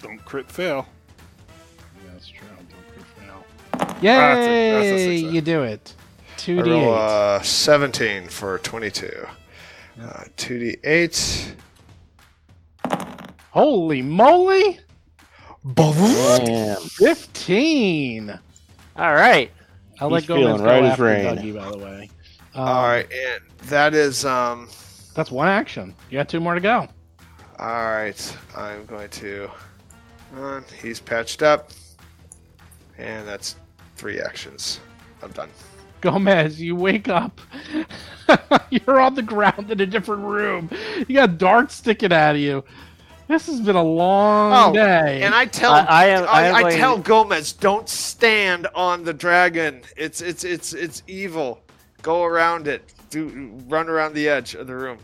Don't 0.01 0.23
crit 0.25 0.51
fail. 0.51 0.85
Yeah, 2.03 2.11
that's 2.11 2.27
true. 2.27 2.47
Don't 2.69 2.87
crit 2.93 3.05
fail. 3.17 3.45
that's 3.71 3.93
a- 4.01 4.05
Yay! 4.05 4.71
that's 4.71 5.01
a 5.07 5.33
you 5.33 5.39
do 5.41 5.63
it. 5.63 5.93
Two 6.35 6.59
I 6.59 6.63
d 6.63 6.71
roll 6.71 6.83
eight. 6.95 6.99
uh, 6.99 7.41
17 7.41 8.27
for 8.27 8.57
22. 8.59 9.25
Uh, 10.01 10.23
2d8. 10.35 11.53
Holy 13.51 14.01
moly! 14.01 14.79
Damn. 15.73 16.75
Fifteen. 16.81 18.37
All 18.97 19.13
right. 19.15 19.49
I'll 20.01 20.09
let 20.09 20.23
He's 20.23 20.27
Gomez 20.27 20.43
feeling 20.43 20.57
go 20.57 20.65
right 20.65 20.83
as 20.83 20.91
after 20.91 21.03
rain. 21.05 21.25
Dougie, 21.37 21.55
by 21.55 21.71
the 21.71 21.77
way. 21.77 22.09
Um, 22.55 22.67
All 22.67 22.83
right, 22.87 23.07
and 23.11 23.41
that 23.67 23.93
is 23.93 24.25
um. 24.25 24.69
That's 25.13 25.31
one 25.31 25.47
action. 25.47 25.93
You 26.09 26.17
got 26.19 26.27
two 26.29 26.39
more 26.39 26.55
to 26.55 26.59
go. 26.61 26.87
All 27.59 27.67
right, 27.85 28.37
I'm 28.55 28.85
going 28.85 29.09
to. 29.09 29.49
Uh, 30.37 30.61
he's 30.81 30.99
patched 30.99 31.41
up, 31.43 31.71
and 32.97 33.27
that's 33.27 33.55
three 33.95 34.19
actions. 34.19 34.79
I'm 35.21 35.31
done. 35.31 35.49
Gomez, 36.01 36.61
you 36.61 36.75
wake 36.75 37.07
up. 37.07 37.39
You're 38.69 38.99
on 38.99 39.15
the 39.15 39.21
ground 39.21 39.71
in 39.71 39.79
a 39.79 39.85
different 39.85 40.23
room. 40.23 40.69
You 41.07 41.15
got 41.15 41.37
darts 41.37 41.75
sticking 41.75 42.11
out 42.13 42.35
of 42.35 42.41
you. 42.41 42.63
This 43.27 43.47
has 43.47 43.59
been 43.61 43.75
a 43.77 43.83
long 43.83 44.69
Oh, 44.69 44.73
day. 44.73 45.23
And 45.23 45.33
I 45.33 45.45
tell 45.45 45.71
I- 45.73 45.85
I 45.85 46.05
am- 46.07 46.23
I 46.25 46.27
I, 46.27 46.43
am 46.43 46.55
I 46.55 46.61
going- 46.63 46.77
tell 46.77 46.97
Gomez, 46.99 47.53
don't 47.53 47.89
stand 47.89 48.67
on 48.75 49.03
the 49.03 49.13
dragon. 49.13 49.81
It's 49.97 50.21
it's 50.21 50.43
it's 50.43 50.73
it's 50.73 51.01
evil. 51.07 51.61
Go 52.05 52.23
around 52.23 52.67
it. 52.67 52.93
Do 53.09 53.51
run 53.67 53.89
around 53.89 54.13
the 54.13 54.29
edge 54.29 54.53
of 54.53 54.67
the 54.67 54.75
room. 54.75 54.99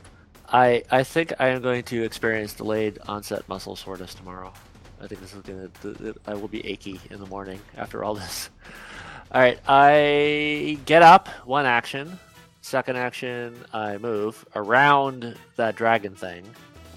I 0.47 0.83
I 0.91 1.03
think 1.03 1.33
I 1.39 1.47
am 1.47 1.59
going 1.63 1.81
to 1.85 2.03
experience 2.03 2.53
delayed 2.53 2.99
onset 3.07 3.47
muscle 3.49 3.75
soreness 3.75 4.13
tomorrow. 4.13 4.53
I 5.01 5.07
think 5.07 5.19
this 5.19 5.33
is 5.33 5.41
gonna. 5.41 5.69
th- 5.81 5.97
th- 5.97 6.15
I 6.27 6.35
will 6.35 6.47
be 6.47 6.63
achy 6.63 6.99
in 7.09 7.19
the 7.19 7.25
morning 7.25 7.59
after 7.75 8.03
all 8.03 8.13
this. 8.13 8.51
All 9.33 9.41
right, 9.41 9.57
I 9.67 10.77
get 10.85 11.01
up. 11.01 11.27
One 11.45 11.65
action. 11.65 12.19
Second 12.61 12.97
action, 12.97 13.55
I 13.73 13.97
move 13.97 14.45
around 14.55 15.35
that 15.55 15.75
dragon 15.77 16.13
thing. 16.13 16.43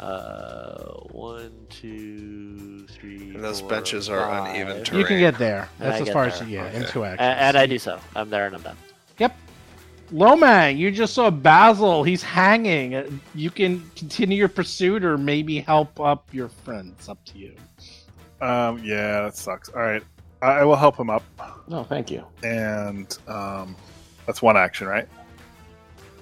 Uh, 0.01 0.83
one, 1.13 1.53
two, 1.71 2.87
three. 2.89 3.31
And 3.37 3.43
those 3.43 3.61
four, 3.61 3.71
benches 3.71 4.11
are 4.11 4.19
five. 4.21 4.51
uneven 4.55 4.85
you 4.99 5.05
can 5.07 5.19
get 5.21 5.39
there. 5.39 5.69
That's 5.79 6.01
as 6.01 6.05
get 6.07 6.13
far 6.13 6.25
as 6.27 6.41
there. 6.41 6.49
yeah, 6.49 6.71
in 6.73 6.83
Okay. 6.83 6.93
two 6.93 7.05
A- 7.05 7.11
actions. 7.13 7.29
and 7.41 7.57
I 7.57 7.67
do 7.67 7.79
so. 7.79 7.99
I'm 8.17 8.29
there 8.29 8.47
and 8.47 8.57
I'm 8.57 8.63
done. 8.63 8.77
Yep. 9.19 9.35
Lomang, 10.15 10.79
you 10.79 10.91
just 10.93 11.13
saw 11.15 11.29
Basil. 11.29 12.05
He's 12.05 12.23
hanging. 12.23 12.95
Uh, 12.95 13.11
You 13.35 13.51
can 13.51 13.83
continue 13.97 14.39
your 14.39 14.49
pursuit 14.49 15.05
or 15.05 15.19
maybe 15.19 15.59
help 15.61 15.99
up 15.99 16.33
your 16.33 16.49
friend. 16.49 16.95
It's 16.97 17.09
up 17.09 17.23
to 17.27 17.39
you. 17.39 17.55
Um, 18.41 18.81
yeah, 18.85 19.23
that 19.23 19.37
sucks. 19.37 19.69
All 19.71 19.81
right, 19.83 20.03
I, 20.41 20.61
I 20.61 20.65
will 20.65 20.77
help 20.77 20.97
him 20.99 21.11
up, 21.11 21.23
No, 21.67 21.83
thank 21.85 22.11
you. 22.11 22.25
and 22.45 23.17
um, 23.27 23.75
that's 24.27 24.41
one 24.41 24.57
action, 24.57 24.87
right? 24.87 25.09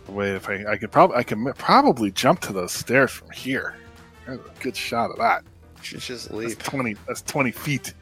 Wait, 0.09 0.35
if 0.35 0.49
I 0.49 0.65
I 0.73 0.77
could 0.77 0.91
probably 0.91 1.17
I 1.17 1.23
can 1.23 1.53
probably 1.55 2.11
jump 2.11 2.41
to 2.41 2.53
those 2.53 2.73
stairs 2.73 3.11
from 3.11 3.31
here. 3.31 3.77
There's 4.27 4.41
a 4.41 4.63
good 4.63 4.77
shot 4.77 5.11
of 5.11 5.19
that. 5.19 5.45
Should 5.81 6.01
just 6.01 6.29
That's 6.31 6.55
twenty. 6.57 6.97
That's 7.07 7.23
twenty 7.23 7.51
feet. 7.51 7.95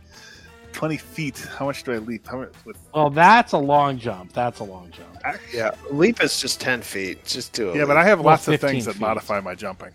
Twenty 0.72 0.96
feet. 0.96 1.38
How 1.58 1.66
much 1.66 1.82
do 1.82 1.92
I 1.92 1.98
leap? 1.98 2.26
How 2.26 2.38
much 2.38 2.52
with? 2.64 2.78
Well, 2.94 3.10
that's 3.10 3.52
a 3.52 3.58
long 3.58 3.98
jump. 3.98 4.32
That's 4.32 4.60
a 4.60 4.64
long 4.64 4.90
jump. 4.90 5.38
Yeah, 5.52 5.72
leap 5.90 6.22
is 6.22 6.40
just 6.40 6.60
ten 6.60 6.80
feet. 6.80 7.24
Just 7.24 7.52
do 7.52 7.70
it. 7.70 7.76
Yeah, 7.76 7.84
but 7.84 7.96
I 7.96 8.04
have 8.04 8.20
Well, 8.20 8.26
lots 8.32 8.48
of 8.48 8.52
15 8.52 8.70
things 8.70 8.84
that 8.86 8.98
modify 8.98 9.40
my 9.40 9.54
jumping. 9.54 9.90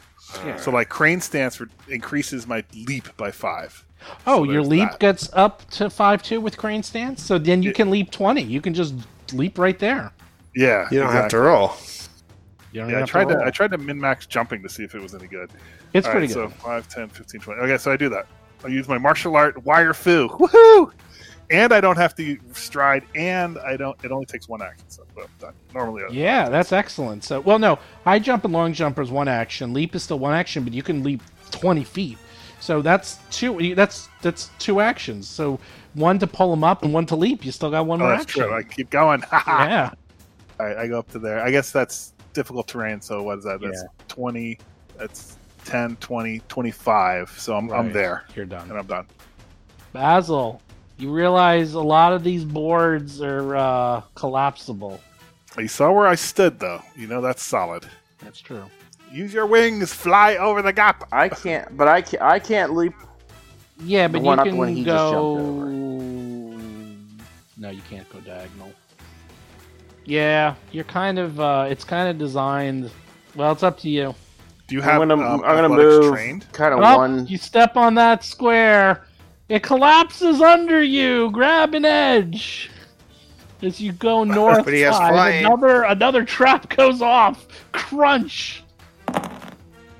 Yeah. 0.46 0.58
So 0.58 0.72
like 0.72 0.90
crane 0.90 1.22
stance 1.22 1.60
re- 1.60 1.68
increases 1.88 2.46
my 2.46 2.64
leap 2.88 3.08
by 3.18 3.32
five. 3.32 3.84
Oh, 4.28 4.46
So 4.46 4.52
your 4.52 4.62
leap 4.62 4.92
that. 4.92 5.00
gets 5.00 5.30
up 5.34 5.68
to 5.72 5.90
five 5.90 6.22
two 6.22 6.40
with 6.42 6.58
crane 6.58 6.84
stance. 6.84 7.24
So 7.24 7.38
then 7.40 7.64
you 7.64 7.70
Yeah. 7.70 7.76
can 7.76 7.90
leap 7.90 8.12
twenty. 8.12 8.42
You 8.44 8.62
can 8.62 8.74
just 8.74 8.94
leap 9.34 9.58
right 9.58 9.80
there. 9.80 10.12
Yeah, 10.56 10.88
you 10.92 11.00
don't 11.00 11.12
have 11.12 11.30
to 11.30 11.40
roll. 11.40 11.74
Yeah, 12.72 12.86
I 13.00 13.04
tried 13.06 13.30
to, 13.30 13.36
roll. 13.36 13.48
I 13.48 13.50
tried 13.52 13.72
to 13.72 13.78
min 13.78 14.00
max 14.00 14.26
jumping 14.26 14.62
to 14.64 14.70
see 14.70 14.84
if 14.84 14.94
it 14.96 15.02
was 15.02 15.16
any 15.16 15.28
good. 15.28 15.50
It's 15.94 16.06
All 16.06 16.12
pretty 16.12 16.28
right, 16.28 16.50
good. 16.50 16.52
So 16.52 16.64
5, 16.64 16.88
10, 16.90 17.10
15, 17.10 17.42
20. 17.42 17.62
Okay, 17.62 17.78
so 17.78 17.92
I 17.92 17.98
do 17.98 18.10
that. 18.10 18.28
I 18.66 18.70
use 18.70 18.88
my 18.88 18.98
martial 18.98 19.36
art 19.36 19.64
wire 19.64 19.94
fu. 19.94 20.28
Woohoo! 20.40 20.92
And 21.52 21.72
I 21.72 21.80
don't 21.80 21.98
have 21.98 22.16
to 22.16 22.40
stride, 22.54 23.06
and 23.14 23.60
I 23.60 23.78
don't. 23.78 23.96
It 24.04 24.12
only 24.12 24.26
takes 24.26 24.50
one 24.50 24.64
action. 24.64 24.86
So 24.88 25.04
well, 25.16 25.28
done. 25.40 25.54
Normally, 25.74 26.04
I- 26.04 26.08
Yeah, 26.10 26.50
that's 26.50 26.72
excellent. 26.72 27.24
So, 27.24 27.40
well, 27.42 27.60
no, 27.60 27.78
high 28.04 28.18
jump 28.18 28.46
and 28.46 28.54
long 28.54 28.74
jump 28.74 28.98
is 28.98 29.12
one 29.12 29.28
action. 29.28 29.72
Leap 29.72 29.94
is 29.94 30.02
still 30.02 30.18
one 30.18 30.34
action, 30.34 30.64
but 30.64 30.74
you 30.74 30.82
can 30.82 31.04
leap 31.04 31.22
twenty 31.52 31.84
feet. 31.84 32.18
So 32.60 32.82
that's 32.82 33.20
two. 33.30 33.76
That's 33.76 34.10
that's 34.24 34.50
two 34.58 34.82
actions. 34.82 35.28
So 35.28 35.60
one 35.94 36.18
to 36.18 36.26
pull 36.26 36.50
them 36.50 36.64
up 36.64 36.84
and 36.84 36.92
one 36.92 37.06
to 37.08 37.16
leap. 37.16 37.46
You 37.46 37.52
still 37.52 37.70
got 37.70 37.86
one 37.86 38.02
oh, 38.02 38.06
more 38.06 38.14
that's 38.14 38.24
action. 38.24 38.44
true. 38.44 38.54
I 38.58 38.64
keep 38.64 38.90
going. 38.90 39.22
yeah. 39.32 39.92
All 40.60 40.66
right, 40.66 40.78
I 40.78 40.88
go 40.88 40.98
up 40.98 41.12
to 41.12 41.20
there. 41.20 41.42
I 41.42 41.52
guess 41.52 41.72
that's 41.72 42.14
difficult 42.34 42.68
terrain. 42.68 43.02
So 43.02 43.22
what 43.22 43.38
is 43.38 43.44
that? 43.44 43.62
That's 43.62 43.84
20. 44.08 44.58
That's 44.98 45.38
10, 45.66 45.98
20, 45.98 46.40
25. 46.48 47.30
So 47.38 47.56
I'm, 47.58 47.72
I'm 47.72 47.92
there, 47.92 48.24
You're 48.36 48.46
done. 48.46 48.70
and 48.70 48.80
I'm 48.80 48.86
done. 48.86 49.06
Basil, 49.94 50.62
you 50.98 51.12
realize 51.12 51.74
a 51.74 51.82
lot 51.82 52.14
of 52.14 52.24
these 52.24 52.46
boards 52.46 53.22
are 53.22 53.56
uh, 53.56 54.02
collapsible. 54.16 55.00
You 55.58 55.68
saw 55.68 55.92
where 55.92 56.08
I 56.08 56.16
stood, 56.16 56.60
though. 56.60 56.82
You 56.96 57.08
know 57.08 57.22
that's 57.22 57.42
solid. 57.44 57.86
That's 58.20 58.40
true. 58.42 58.64
Use 59.12 59.34
your 59.34 59.46
wings, 59.46 59.94
fly 59.94 60.36
over 60.36 60.62
the 60.62 60.74
gap. 60.74 61.08
I 61.12 61.30
can't, 61.30 61.76
but 61.78 61.88
I 61.88 62.02
can't. 62.02 62.22
I 62.24 62.40
can't 62.40 62.74
leap. 62.76 62.94
Yeah, 63.80 64.08
but 64.08 64.20
The 64.20 64.26
one 64.26 64.38
you 64.38 64.42
up 64.42 64.48
can 64.50 64.58
when 64.58 64.70
he 64.76 64.84
just 64.84 64.88
go. 64.98 65.36
jumped 65.60 67.24
No, 67.58 67.70
you 67.70 67.82
can't 67.90 68.10
go 68.10 68.20
diagonal. 68.20 68.72
Yeah, 70.06 70.56
you're 70.72 70.84
kind 70.84 71.18
of. 71.20 71.40
uh 71.40 71.68
It's 71.70 71.84
kind 71.86 72.10
of 72.10 72.18
designed. 72.18 72.92
Well, 73.36 73.52
it's 73.54 73.64
up 73.64 73.80
to 73.80 73.90
you. 73.90 74.14
Do 74.68 74.76
you 74.76 74.82
have? 74.82 75.02
I'm 75.02 75.08
gonna, 75.10 75.24
um, 75.28 75.44
I'm 75.44 75.56
gonna 75.56 75.70
move 75.70 76.12
trained? 76.14 76.52
kind 76.52 76.74
of 76.74 76.80
Oh, 76.80 76.98
one. 76.98 77.28
you 77.28 77.38
step 77.38 77.78
on 77.78 77.94
that 77.96 78.24
square. 78.24 79.04
It 79.50 79.62
collapses 79.62 80.42
under 80.42 80.82
you. 80.82 81.30
Grab 81.32 81.76
an 81.76 81.86
edge. 81.86 82.72
As 83.62 83.80
you 83.80 83.92
go 83.94 84.24
north 84.42 84.66
But 84.66 84.74
he 84.74 84.82
has 84.82 84.96
side, 84.96 85.46
another 85.46 85.84
another 85.84 86.24
trap 86.26 86.70
goes 86.76 87.02
off. 87.02 87.46
Crunch. 87.72 88.64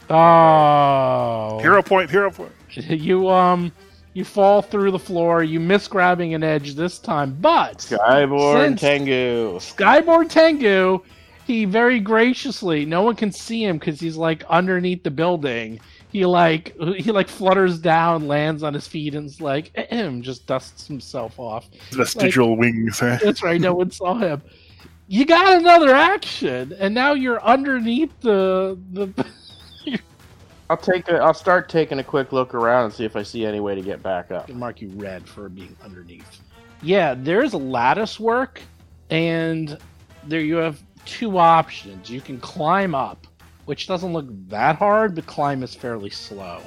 Oh, 0.10 1.60
Hero 1.62 1.82
point. 1.82 2.10
Hero 2.10 2.32
point. 2.32 2.52
you 2.76 3.30
um 3.30 3.72
You 4.14 4.24
fall 4.26 4.62
through 4.62 4.92
the 4.92 5.00
floor. 5.00 5.44
You 5.44 5.60
miss 5.60 5.88
grabbing 5.88 6.34
an 6.34 6.44
edge 6.44 6.76
this 6.76 7.00
time, 7.00 7.38
but 7.40 7.78
Skyborn 7.80 8.80
Tengu. 8.80 9.56
Skyborn 9.58 10.30
Tengu, 10.30 11.02
he 11.46 11.66
very 11.66 12.00
graciously, 12.00 12.86
no 12.86 13.04
one 13.04 13.16
can 13.16 13.32
see 13.32 13.64
him 13.64 13.78
because 13.78 14.00
he's 14.00 14.18
like 14.18 14.44
underneath 14.46 15.04
the 15.04 15.12
building. 15.12 15.80
He 16.12 16.26
like 16.26 16.76
he 16.80 17.12
like 17.12 17.28
flutters 17.28 17.78
down, 17.80 18.28
lands 18.28 18.64
on 18.64 18.74
his 18.74 18.88
feet, 18.88 19.16
and 19.16 19.28
is 19.28 19.42
like 19.42 19.72
"Ahem," 19.76 20.22
just 20.24 20.48
dusts 20.48 20.88
himself 20.88 21.40
off. 21.40 21.70
Vestigial 21.92 22.56
wings. 22.58 23.02
eh? 23.02 23.20
That's 23.22 23.44
right, 23.44 23.62
no 23.62 23.76
one 23.76 23.92
saw 23.92 24.16
him. 24.16 24.42
You 25.08 25.26
got 25.26 25.60
another 25.60 25.94
action, 25.94 26.74
and 26.80 26.96
now 26.96 27.14
you're 27.14 27.44
underneath 27.44 28.12
the 28.22 28.80
the. 28.92 29.26
I'll 30.70 30.78
take 30.78 31.08
a, 31.10 31.18
I'll 31.18 31.36
start 31.36 31.70
taking 31.70 32.00
a 32.00 32.04
quick 32.04 32.32
look 32.32 32.56
around 32.56 32.86
and 32.86 32.94
see 32.94 33.06
if 33.06 33.16
I 33.16 33.22
see 33.22 33.46
any 33.46 33.60
way 33.60 33.76
to 33.76 33.82
get 33.82 34.02
back 34.02 34.32
up. 34.32 34.50
mark 34.50 34.82
you 34.82 34.90
red 34.96 35.28
for 35.30 35.48
being 35.48 35.76
underneath. 35.84 36.42
Yeah, 36.82 37.14
there's 37.16 37.54
lattice 37.54 38.20
work, 38.20 38.62
and 39.12 39.78
there 40.28 40.40
you 40.40 40.56
have 40.56 40.82
two 41.06 41.38
options. 41.38 42.10
You 42.10 42.22
can 42.22 42.40
climb 42.40 42.94
up, 42.96 43.28
which 43.66 43.88
doesn't 43.88 44.14
look 44.14 44.26
that 44.50 44.76
hard, 44.78 45.16
but 45.16 45.26
climb 45.26 45.64
is 45.64 45.74
fairly 45.76 46.10
slow. 46.10 46.62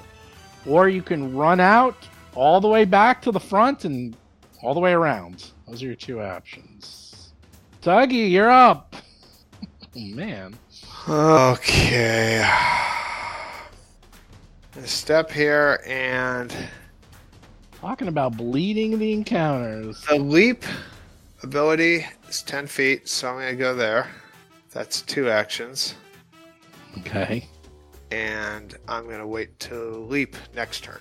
Or 0.66 0.88
you 0.88 1.02
can 1.02 1.34
run 1.36 1.60
out 1.60 1.96
all 2.34 2.60
the 2.60 2.68
way 2.68 2.84
back 2.84 3.22
to 3.22 3.32
the 3.32 3.40
front 3.40 3.84
and 3.84 4.16
all 4.62 4.74
the 4.74 4.80
way 4.80 4.92
around. 4.92 5.50
Those 5.66 5.82
are 5.82 5.86
your 5.86 5.94
two 5.94 6.20
options. 6.20 7.32
Dougie, 7.82 8.30
you're 8.30 8.50
up. 8.50 8.96
oh, 9.96 10.00
man. 10.00 10.54
Okay. 11.08 12.48
Step 14.84 15.30
here 15.30 15.82
and 15.86 16.54
Talking 17.80 18.08
about 18.08 18.36
bleeding 18.36 18.98
the 18.98 19.12
encounters. 19.12 20.00
the 20.08 20.16
leap 20.16 20.64
ability 21.44 22.04
is 22.28 22.42
10 22.42 22.66
feet, 22.66 23.08
so 23.08 23.28
I'm 23.28 23.36
gonna 23.38 23.54
go 23.54 23.74
there. 23.74 24.08
That's 24.72 25.02
two 25.02 25.30
actions. 25.30 25.94
Okay. 26.98 27.46
And 28.10 28.76
I'm 28.88 29.08
gonna 29.08 29.26
wait 29.26 29.58
to 29.60 29.98
leap 30.08 30.36
next 30.54 30.84
turn. 30.84 31.00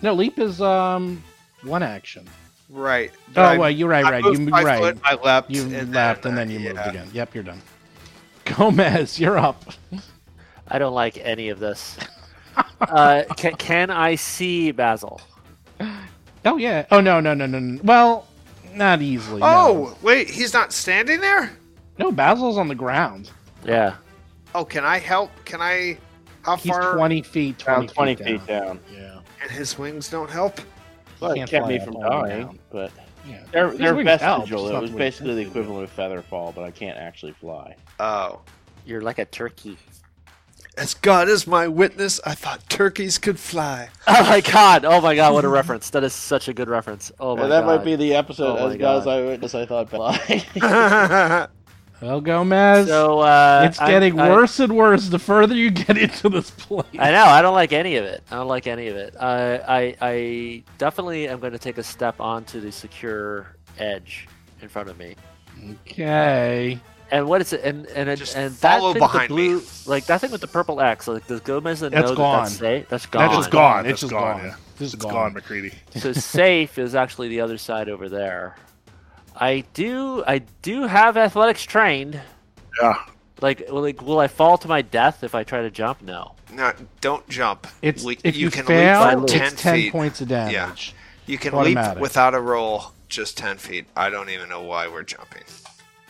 No, 0.00 0.14
leap 0.14 0.38
is 0.38 0.60
um 0.60 1.22
one 1.62 1.82
action. 1.82 2.28
Right. 2.68 3.12
Oh, 3.36 3.42
I- 3.42 3.58
well, 3.58 3.70
you're 3.70 3.88
right, 3.88 4.04
I 4.04 4.10
right. 4.12 4.24
You 4.24 4.32
moved 4.32 4.50
my 4.50 4.62
right. 4.62 4.80
foot, 4.80 4.98
I 5.04 5.14
leapt. 5.14 5.50
You 5.50 5.62
and 5.74 5.92
left 5.92 6.22
then, 6.22 6.30
and 6.30 6.38
then 6.38 6.50
you 6.50 6.60
moved 6.60 6.86
again. 6.86 7.08
Yep, 7.12 7.34
you're 7.34 7.44
done. 7.44 7.60
Gomez, 8.44 9.20
you're 9.20 9.38
up. 9.38 9.64
I 10.68 10.78
don't 10.78 10.94
like 10.94 11.18
any 11.18 11.48
of 11.48 11.58
this. 11.60 11.98
uh, 12.80 13.24
can, 13.36 13.54
can 13.54 13.90
I 13.90 14.14
see 14.14 14.72
Basil? 14.72 15.20
Oh 16.44 16.56
yeah. 16.56 16.86
Oh 16.90 17.00
no 17.00 17.20
no 17.20 17.34
no 17.34 17.46
no. 17.46 17.58
no. 17.58 17.80
Well, 17.84 18.26
not 18.74 19.02
easily. 19.02 19.40
no. 19.40 19.46
Oh, 19.46 19.98
wait, 20.02 20.30
he's 20.30 20.52
not 20.52 20.72
standing 20.72 21.20
there? 21.20 21.52
No, 21.98 22.10
Basil's 22.12 22.58
on 22.58 22.68
the 22.68 22.74
ground. 22.74 23.30
Yeah. 23.64 23.96
Oh, 24.54 24.64
can 24.64 24.84
I 24.84 24.98
help? 24.98 25.30
Can 25.44 25.60
I. 25.60 25.98
How 26.42 26.56
He's 26.56 26.72
far? 26.72 26.94
twenty 26.96 27.22
feet. 27.22 27.58
Twenty, 27.58 27.86
Down 27.86 27.94
20 27.94 28.14
feet, 28.16 28.26
feet 28.26 28.46
down. 28.46 28.66
down. 28.66 28.80
Yeah. 28.92 29.18
And 29.42 29.50
his 29.50 29.78
wings 29.78 30.08
don't 30.10 30.28
help? 30.30 30.60
Well, 31.20 31.32
it 31.32 31.36
can't 31.36 31.50
kept 31.50 31.62
fly 31.64 31.68
me 31.74 31.78
up 31.78 31.84
from 31.84 31.96
all 31.96 32.02
the 32.02 32.22
way 32.24 32.28
dying, 32.30 32.46
down. 32.46 32.58
but 32.70 32.90
Yeah. 33.28 33.42
they're, 33.52 33.68
His 33.70 33.78
they're 33.78 33.94
wings 33.94 34.20
help, 34.20 34.40
vestigial. 34.42 34.58
just 34.64 34.70
It 34.70 34.72
not 34.74 34.82
was 34.82 34.90
the 34.90 34.96
way 34.96 35.02
basically 35.04 35.34
the 35.36 35.44
Tengu. 35.44 35.50
equivalent 35.60 35.84
of 35.84 35.90
feather 35.90 36.22
fall, 36.22 36.52
but 36.52 36.64
I 36.64 36.70
can't 36.72 36.98
actually 36.98 37.32
fly. 37.32 37.76
Oh. 38.00 38.40
You're 38.84 39.00
like 39.02 39.18
a 39.18 39.24
turkey. 39.24 39.78
As 40.76 40.94
God 40.94 41.28
is 41.28 41.46
my 41.46 41.68
witness, 41.68 42.18
I 42.26 42.34
thought 42.34 42.68
turkeys 42.68 43.18
could 43.18 43.38
fly. 43.38 43.90
Oh 44.08 44.22
my 44.28 44.40
god! 44.40 44.84
Oh 44.84 45.00
my 45.00 45.14
god! 45.14 45.32
What 45.34 45.44
a 45.44 45.48
reference! 45.48 45.90
That 45.90 46.02
is 46.02 46.12
such 46.14 46.48
a 46.48 46.52
good 46.54 46.68
reference. 46.68 47.12
Oh 47.20 47.36
my 47.36 47.42
Yeah, 47.42 47.48
that 47.48 47.60
god! 47.60 47.66
might 47.78 47.84
be 47.84 47.94
the 47.94 48.14
episode. 48.14 48.58
Oh 48.58 48.66
my 48.66 48.72
as 48.72 48.78
God 48.78 48.98
as 48.98 49.04
God. 49.04 49.18
I 49.18 49.22
witness, 49.22 49.54
I 49.54 49.66
thought 49.66 49.90
fly. 49.90 51.46
I 52.02 52.06
Well, 52.06 52.20
Gomez, 52.20 52.88
So 52.88 53.20
uh, 53.20 53.62
it's 53.68 53.78
getting 53.78 54.18
I- 54.18 54.28
worse 54.30 54.58
and 54.60 54.74
worse 54.76 55.08
the 55.08 55.18
further 55.18 55.54
you 55.54 55.70
get 55.70 55.96
into 56.06 56.28
this 56.28 56.50
place. 56.50 56.84
I 56.98 57.10
know. 57.12 57.24
I 57.24 57.40
don't 57.42 57.54
like 57.54 57.72
any 57.72 57.96
of 57.96 58.04
it. 58.04 58.22
I 58.30 58.34
don't 58.36 58.48
like 58.48 58.66
any 58.66 58.88
of 58.88 58.96
it. 58.96 59.14
I 59.20 59.56
I, 59.58 59.96
I 60.00 60.62
definitely 60.78 61.28
am 61.28 61.38
going 61.40 61.52
to 61.52 61.58
take 61.58 61.78
a 61.78 61.82
step 61.82 62.20
onto 62.20 62.60
the 62.60 62.72
secure 62.72 63.54
edge 63.78 64.28
in 64.60 64.68
front 64.68 64.88
of 64.88 64.98
me. 64.98 65.14
Okay. 65.86 66.78
And 67.10 67.26
what 67.28 67.40
is 67.42 67.52
it? 67.52 67.62
And 67.62 67.86
and 67.88 68.08
it, 68.08 68.16
Just 68.16 68.36
and 68.36 68.52
that 68.56 68.78
follow 68.80 68.94
thing 68.94 69.02
with 69.02 69.12
the 69.12 69.18
behind 69.18 69.30
me. 69.30 69.48
blue, 69.48 69.62
like 69.86 70.06
that 70.06 70.20
thing 70.22 70.30
with 70.30 70.40
the 70.40 70.46
purple 70.48 70.80
X. 70.80 71.06
Like 71.06 71.26
does 71.26 71.40
Gomez 71.40 71.82
know 71.82 71.90
That's 71.90 72.08
that 72.10 72.16
gone. 72.16 72.44
that's 72.44 72.56
safe? 72.56 72.88
That's 72.88 73.06
gone. 73.06 73.28
That's 73.28 73.38
It's 73.38 73.48
gone. 73.52 73.80
It's 73.86 73.92
It's 73.92 74.00
just 74.00 74.12
gone. 74.12 74.36
gone. 74.38 74.46
Yeah. 74.46 74.54
This 74.78 74.88
is 74.88 74.94
It's 74.94 75.04
gone. 75.04 75.12
gone, 75.12 75.32
McCready. 75.34 75.72
so 75.96 76.12
safe 76.14 76.78
is 76.78 76.94
actually 76.94 77.28
the 77.28 77.40
other 77.42 77.58
side 77.58 77.88
over 77.90 78.08
there. 78.08 78.56
I 79.36 79.64
do 79.74 80.22
I 80.26 80.38
do 80.62 80.86
have 80.86 81.16
athletics 81.16 81.62
trained. 81.64 82.20
Yeah. 82.80 82.94
Like 83.40 83.64
will, 83.68 83.82
like 83.82 84.02
will 84.02 84.18
I 84.18 84.28
fall 84.28 84.58
to 84.58 84.68
my 84.68 84.82
death 84.82 85.24
if 85.24 85.34
I 85.34 85.44
try 85.44 85.62
to 85.62 85.70
jump? 85.70 86.02
No. 86.02 86.34
no, 86.52 86.72
don't 87.00 87.28
jump. 87.28 87.66
It's 87.82 88.04
Le- 88.04 88.14
if 88.24 88.36
you, 88.36 88.50
can 88.50 88.64
fail, 88.64 89.04
leap 89.04 89.18
for 89.18 89.24
it's 89.24 89.32
10 89.32 89.56
ten 89.56 89.74
feet. 89.74 89.92
points 89.92 90.20
of 90.20 90.28
damage. 90.28 90.54
Yeah. 90.54 90.72
You 91.26 91.38
can 91.38 91.54
Automatic. 91.54 91.94
leap 91.94 92.02
without 92.02 92.34
a 92.34 92.40
roll, 92.40 92.92
just 93.08 93.36
10 93.38 93.56
feet. 93.58 93.86
I 93.96 94.10
don't 94.10 94.30
even 94.30 94.48
know 94.48 94.62
why 94.62 94.88
we're 94.88 95.02
jumping. 95.04 95.42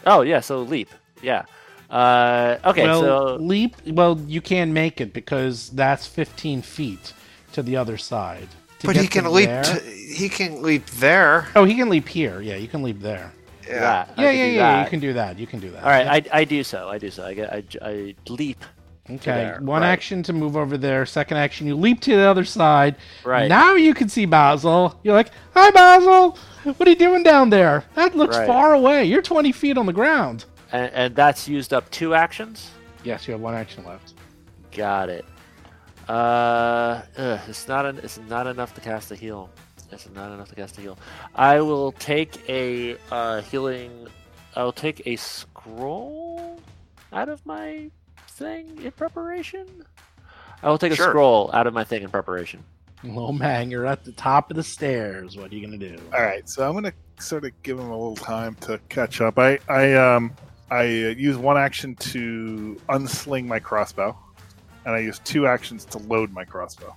Oh 0.06 0.22
yeah. 0.22 0.40
So 0.40 0.62
leap. 0.62 0.88
Yeah. 1.22 1.44
Uh, 1.88 2.58
okay. 2.64 2.84
well, 2.84 3.00
so 3.00 3.36
leap. 3.36 3.76
Well, 3.86 4.18
you 4.26 4.40
can 4.40 4.72
make 4.72 5.00
it 5.00 5.12
because 5.12 5.68
that's 5.70 6.06
fifteen 6.06 6.62
feet 6.62 7.12
to 7.52 7.62
the 7.62 7.76
other 7.76 7.98
side. 7.98 8.48
To 8.82 8.86
but 8.88 8.94
get 8.94 9.02
he 9.02 9.08
can 9.08 9.24
to 9.24 9.30
leap. 9.30 9.48
there- 9.48 9.62
To, 9.62 9.80
he 9.80 10.28
can 10.28 10.62
leap 10.62 10.86
there. 10.86 11.48
Oh, 11.56 11.64
he 11.64 11.74
can 11.74 11.88
leap 11.88 12.08
here. 12.08 12.40
Yeah, 12.40 12.56
you 12.56 12.68
can 12.68 12.82
leap 12.82 13.00
there. 13.00 13.32
Yeah. 13.66 13.78
that. 13.80 14.14
I 14.18 14.22
Yeah, 14.24 14.30
yeah, 14.32 14.44
yeah. 14.46 14.84
You 14.84 14.90
can 14.90 15.00
do 15.00 15.12
that. 15.14 15.38
You 15.38 15.46
can 15.46 15.60
do 15.60 15.70
that. 15.70 15.82
All 15.84 15.88
right, 15.90 16.26
I, 16.32 16.40
I 16.40 16.44
do 16.44 16.62
so. 16.64 16.88
I 16.88 16.98
do 16.98 17.10
so. 17.10 17.24
I 17.24 17.34
get 17.34 17.52
I, 17.52 17.62
I 17.80 18.14
leap. 18.28 18.62
Okay. 19.10 19.18
there, 19.32 19.58
One 19.62 19.82
right. 19.82 19.88
action 19.88 20.22
to 20.24 20.32
move 20.32 20.56
over 20.56 20.76
there. 20.78 21.04
Second 21.06 21.36
action, 21.36 21.66
you 21.66 21.74
leap 21.74 22.00
to 22.02 22.12
the 22.16 22.22
other 22.22 22.44
side. 22.44 22.96
Right. 23.24 23.48
Now 23.48 23.74
you 23.74 23.94
can 23.94 24.08
see 24.08 24.26
Basil. 24.26 24.98
You're 25.02 25.14
like, 25.14 25.30
"Hi, 25.54 25.70
Basil. 25.70 26.38
What 26.64 26.86
are 26.86 26.90
you 26.90 26.96
doing 26.96 27.22
down 27.24 27.50
there? 27.50 27.84
That 27.94 28.14
looks 28.16 28.36
Right. 28.36 28.46
far 28.46 28.74
away. 28.74 29.04
You're 29.04 29.22
20 29.22 29.50
feet 29.52 29.76
on 29.78 29.86
the 29.86 29.92
ground." 29.92 30.44
And, 30.72 30.92
and 30.92 31.16
that's 31.16 31.48
used 31.48 31.72
up 31.72 31.90
two 31.90 32.14
actions. 32.14 32.70
Yes, 33.04 33.26
you 33.26 33.32
have 33.32 33.40
one 33.40 33.54
action 33.54 33.84
left. 33.84 34.14
Got 34.70 35.08
it. 35.08 35.24
Uh, 36.08 37.02
ugh, 37.16 37.40
it's 37.48 37.68
not 37.68 37.86
an, 37.86 37.98
it's 38.02 38.18
not 38.28 38.46
enough 38.46 38.74
to 38.74 38.80
cast 38.80 39.10
a 39.10 39.14
heal. 39.14 39.50
It's 39.90 40.08
not 40.14 40.32
enough 40.32 40.48
to 40.48 40.54
cast 40.54 40.78
a 40.78 40.80
heal. 40.80 40.98
I 41.34 41.60
will 41.60 41.92
take 41.92 42.48
a 42.48 42.96
uh, 43.10 43.42
healing. 43.42 44.08
I 44.56 44.64
will 44.64 44.72
take 44.72 45.06
a 45.06 45.16
scroll 45.16 46.60
out 47.12 47.28
of 47.28 47.44
my 47.44 47.90
thing 48.28 48.80
in 48.82 48.90
preparation. 48.92 49.66
I 50.62 50.70
will 50.70 50.78
take 50.78 50.92
a 50.92 50.96
scroll 50.96 51.50
out 51.52 51.66
of 51.66 51.74
my 51.74 51.84
thing 51.84 52.02
in 52.02 52.10
preparation. 52.10 52.64
Lomang, 53.04 53.70
you're 53.70 53.86
at 53.86 54.04
the 54.04 54.12
top 54.12 54.50
of 54.50 54.56
the 54.56 54.62
stairs. 54.62 55.36
What 55.36 55.50
are 55.50 55.54
you 55.54 55.66
gonna 55.66 55.76
do? 55.76 55.98
All 56.14 56.22
right, 56.22 56.48
so 56.48 56.66
I'm 56.66 56.74
gonna 56.74 56.92
sort 57.18 57.44
of 57.44 57.50
give 57.62 57.78
him 57.78 57.90
a 57.90 57.96
little 57.96 58.16
time 58.16 58.54
to 58.62 58.78
catch 58.88 59.20
up. 59.20 59.38
I 59.38 59.58
I 59.68 59.94
um 59.94 60.32
I 60.70 60.84
uh, 60.84 61.08
use 61.16 61.36
one 61.36 61.58
action 61.58 61.96
to 61.96 62.80
unsling 62.88 63.46
my 63.46 63.58
crossbow, 63.58 64.16
and 64.84 64.94
I 64.94 64.98
use 64.98 65.18
two 65.20 65.46
actions 65.46 65.84
to 65.86 65.98
load 65.98 66.32
my 66.32 66.44
crossbow, 66.44 66.94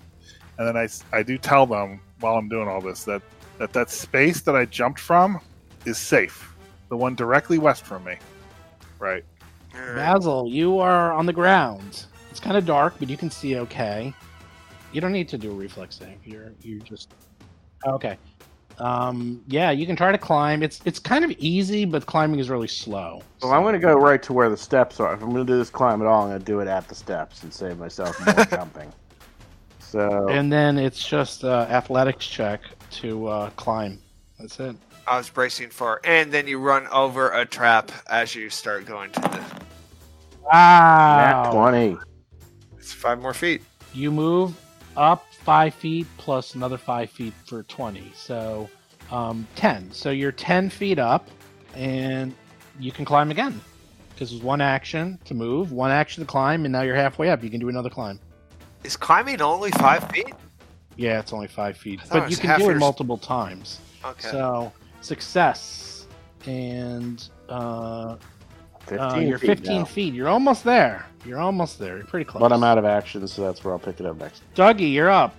and 0.58 0.68
then 0.68 0.78
I, 0.78 0.88
I 1.16 1.24
do 1.24 1.38
tell 1.38 1.66
them 1.66 2.00
while 2.20 2.36
I'm 2.36 2.50
doing 2.50 2.68
all 2.68 2.82
this 2.82 3.04
that 3.06 3.22
that 3.58 3.74
that 3.74 3.90
space 3.90 4.42
that 4.42 4.56
I 4.56 4.66
jumped 4.66 5.00
from 5.00 5.40
is 5.86 5.98
safe, 5.98 6.54
the 6.90 6.98
one 6.98 7.16
directly 7.16 7.58
west 7.58 7.86
from 7.86 8.04
me, 8.04 8.18
right? 9.00 9.24
Basil, 9.74 10.48
you 10.50 10.80
are 10.80 11.12
on 11.12 11.26
the 11.26 11.34
ground. 11.34 12.06
It's 12.32 12.40
kind 12.40 12.58
of 12.58 12.66
dark, 12.66 12.96
but 13.00 13.10
you 13.10 13.18
can 13.18 13.30
see 13.30 13.58
okay. 13.58 14.14
You 14.92 15.02
don't 15.02 15.12
need 15.12 15.30
to 15.30 15.38
do 15.38 15.52
a 15.52 15.54
reflex 15.54 15.98
save. 15.98 16.26
You're 16.26 16.54
you 16.62 16.80
just 16.80 17.14
okay. 17.86 18.18
Um, 18.80 19.42
yeah, 19.48 19.72
you 19.72 19.86
can 19.86 19.96
try 19.96 20.12
to 20.12 20.18
climb. 20.18 20.62
It's 20.62 20.82
it's 20.86 21.00
kind 21.00 21.24
of 21.24 21.32
easy, 21.32 21.86
but 21.86 22.06
climbing 22.06 22.40
is 22.40 22.50
really 22.50 22.68
slow. 22.68 23.22
Well, 23.42 23.54
I'm 23.54 23.62
going 23.62 23.74
to 23.74 23.80
go 23.80 23.96
right 23.96 24.22
to 24.24 24.34
where 24.34 24.50
the 24.50 24.58
steps 24.58 25.00
are. 25.00 25.14
If 25.14 25.22
I'm 25.22 25.32
going 25.32 25.46
to 25.46 25.54
do 25.54 25.58
this 25.58 25.70
climb 25.70 26.02
at 26.02 26.08
all, 26.08 26.24
I'm 26.24 26.30
going 26.30 26.40
to 26.40 26.46
do 26.46 26.60
it 26.60 26.68
at 26.68 26.88
the 26.88 26.96
steps 26.96 27.44
and 27.44 27.54
save 27.54 27.78
myself 27.78 28.20
more 28.26 28.46
jumping. 28.50 28.92
So 29.80 30.28
And 30.28 30.52
then 30.52 30.78
it's 30.78 31.08
just 31.08 31.44
uh, 31.44 31.68
athletics 31.70 32.28
check 32.28 32.62
to 32.92 33.28
uh, 33.28 33.50
climb. 33.52 34.00
That's 34.40 34.60
it. 34.60 34.76
I 35.08 35.18
was 35.18 35.30
bracing 35.30 35.70
for, 35.70 36.02
and 36.04 36.32
then 36.32 36.48
you 36.48 36.58
run 36.58 36.88
over 36.88 37.32
a 37.32 37.46
trap 37.46 37.92
as 38.10 38.34
you 38.34 38.50
start 38.50 38.86
going 38.86 39.12
to 39.12 39.22
the. 39.22 39.38
nat 40.52 41.44
Wow. 41.44 41.52
20. 41.54 41.98
It's 42.78 42.92
five 42.92 43.22
more 43.22 43.34
feet. 43.34 43.62
You 43.94 44.12
move 44.12 44.60
up 44.98 45.26
five 45.46 45.76
feet 45.76 46.08
plus 46.18 46.56
another 46.56 46.78
five 46.78 47.10
feet 47.12 47.34
for 47.46 47.62
20. 47.64 48.12
So 48.16 48.68
um, 49.12 49.48
10. 49.56 49.92
So 49.92 50.10
you're 50.10 50.32
10 50.32 50.72
feet 50.72 50.98
up 50.98 51.30
and 51.76 52.34
you 52.80 52.92
can 52.92 53.06
climb 53.06 53.32
again. 53.32 53.62
Because 54.10 54.34
it's 54.34 54.42
one 54.42 54.60
action 54.60 55.20
to 55.26 55.34
move, 55.34 55.72
one 55.72 55.92
action 55.92 56.24
to 56.24 56.28
climb, 56.28 56.64
and 56.64 56.72
now 56.72 56.82
you're 56.82 56.96
halfway 56.96 57.30
up. 57.30 57.44
You 57.44 57.50
can 57.50 57.60
do 57.60 57.68
another 57.68 57.90
climb. 57.90 58.20
Is 58.84 58.96
climbing 58.96 59.42
only 59.42 59.72
five 59.72 60.10
feet? 60.10 60.34
Yeah, 60.96 61.20
it's 61.20 61.34
only 61.34 61.48
five 61.48 61.76
feet, 61.76 62.00
I 62.02 62.06
thought 62.06 62.18
it 62.18 62.22
but 62.22 62.32
you 62.32 62.38
can 62.38 62.60
do 62.60 62.70
it 62.70 62.78
multiple 62.78 63.18
times. 63.18 63.82
Okay. 64.06 64.30
So 64.30 64.72
success, 65.02 66.08
and 66.46 67.28
uh, 67.50 68.16
15 68.88 69.00
uh, 69.00 69.16
you're 69.18 69.40
feet 69.40 69.48
15 69.48 69.80
now. 69.80 69.86
feet. 69.86 70.14
You're 70.14 70.28
almost 70.30 70.64
there. 70.64 71.06
You're 71.26 71.40
almost 71.40 71.80
there. 71.80 71.98
You're 71.98 72.06
pretty 72.06 72.26
close. 72.26 72.40
But 72.42 72.52
I'm 72.54 72.64
out 72.64 72.78
of 72.78 72.86
action, 72.86 73.28
so 73.28 73.42
that's 73.44 73.64
where 73.64 73.74
I'll 73.74 73.80
pick 73.80 74.00
it 74.00 74.06
up 74.06 74.18
next. 74.18 74.42
Dougie, 74.56 74.92
you're 74.94 75.10
up. 75.10 75.36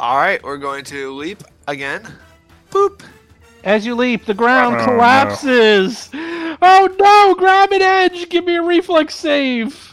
All 0.00 0.16
right, 0.16 0.42
we're 0.42 0.58
going 0.58 0.84
to 0.86 1.14
leap 1.14 1.42
again. 1.68 2.02
Boop. 2.70 3.02
As 3.64 3.86
you 3.86 3.94
leap, 3.94 4.26
the 4.26 4.34
ground 4.34 4.74
Oh, 4.76 4.78
no. 4.78 4.84
collapses. 4.84 6.10
Oh 6.12 6.94
no! 6.98 7.34
Grab 7.38 7.72
an 7.72 7.82
edge. 7.82 8.28
Give 8.28 8.44
me 8.44 8.56
a 8.56 8.62
reflex 8.62 9.14
save. 9.14 9.92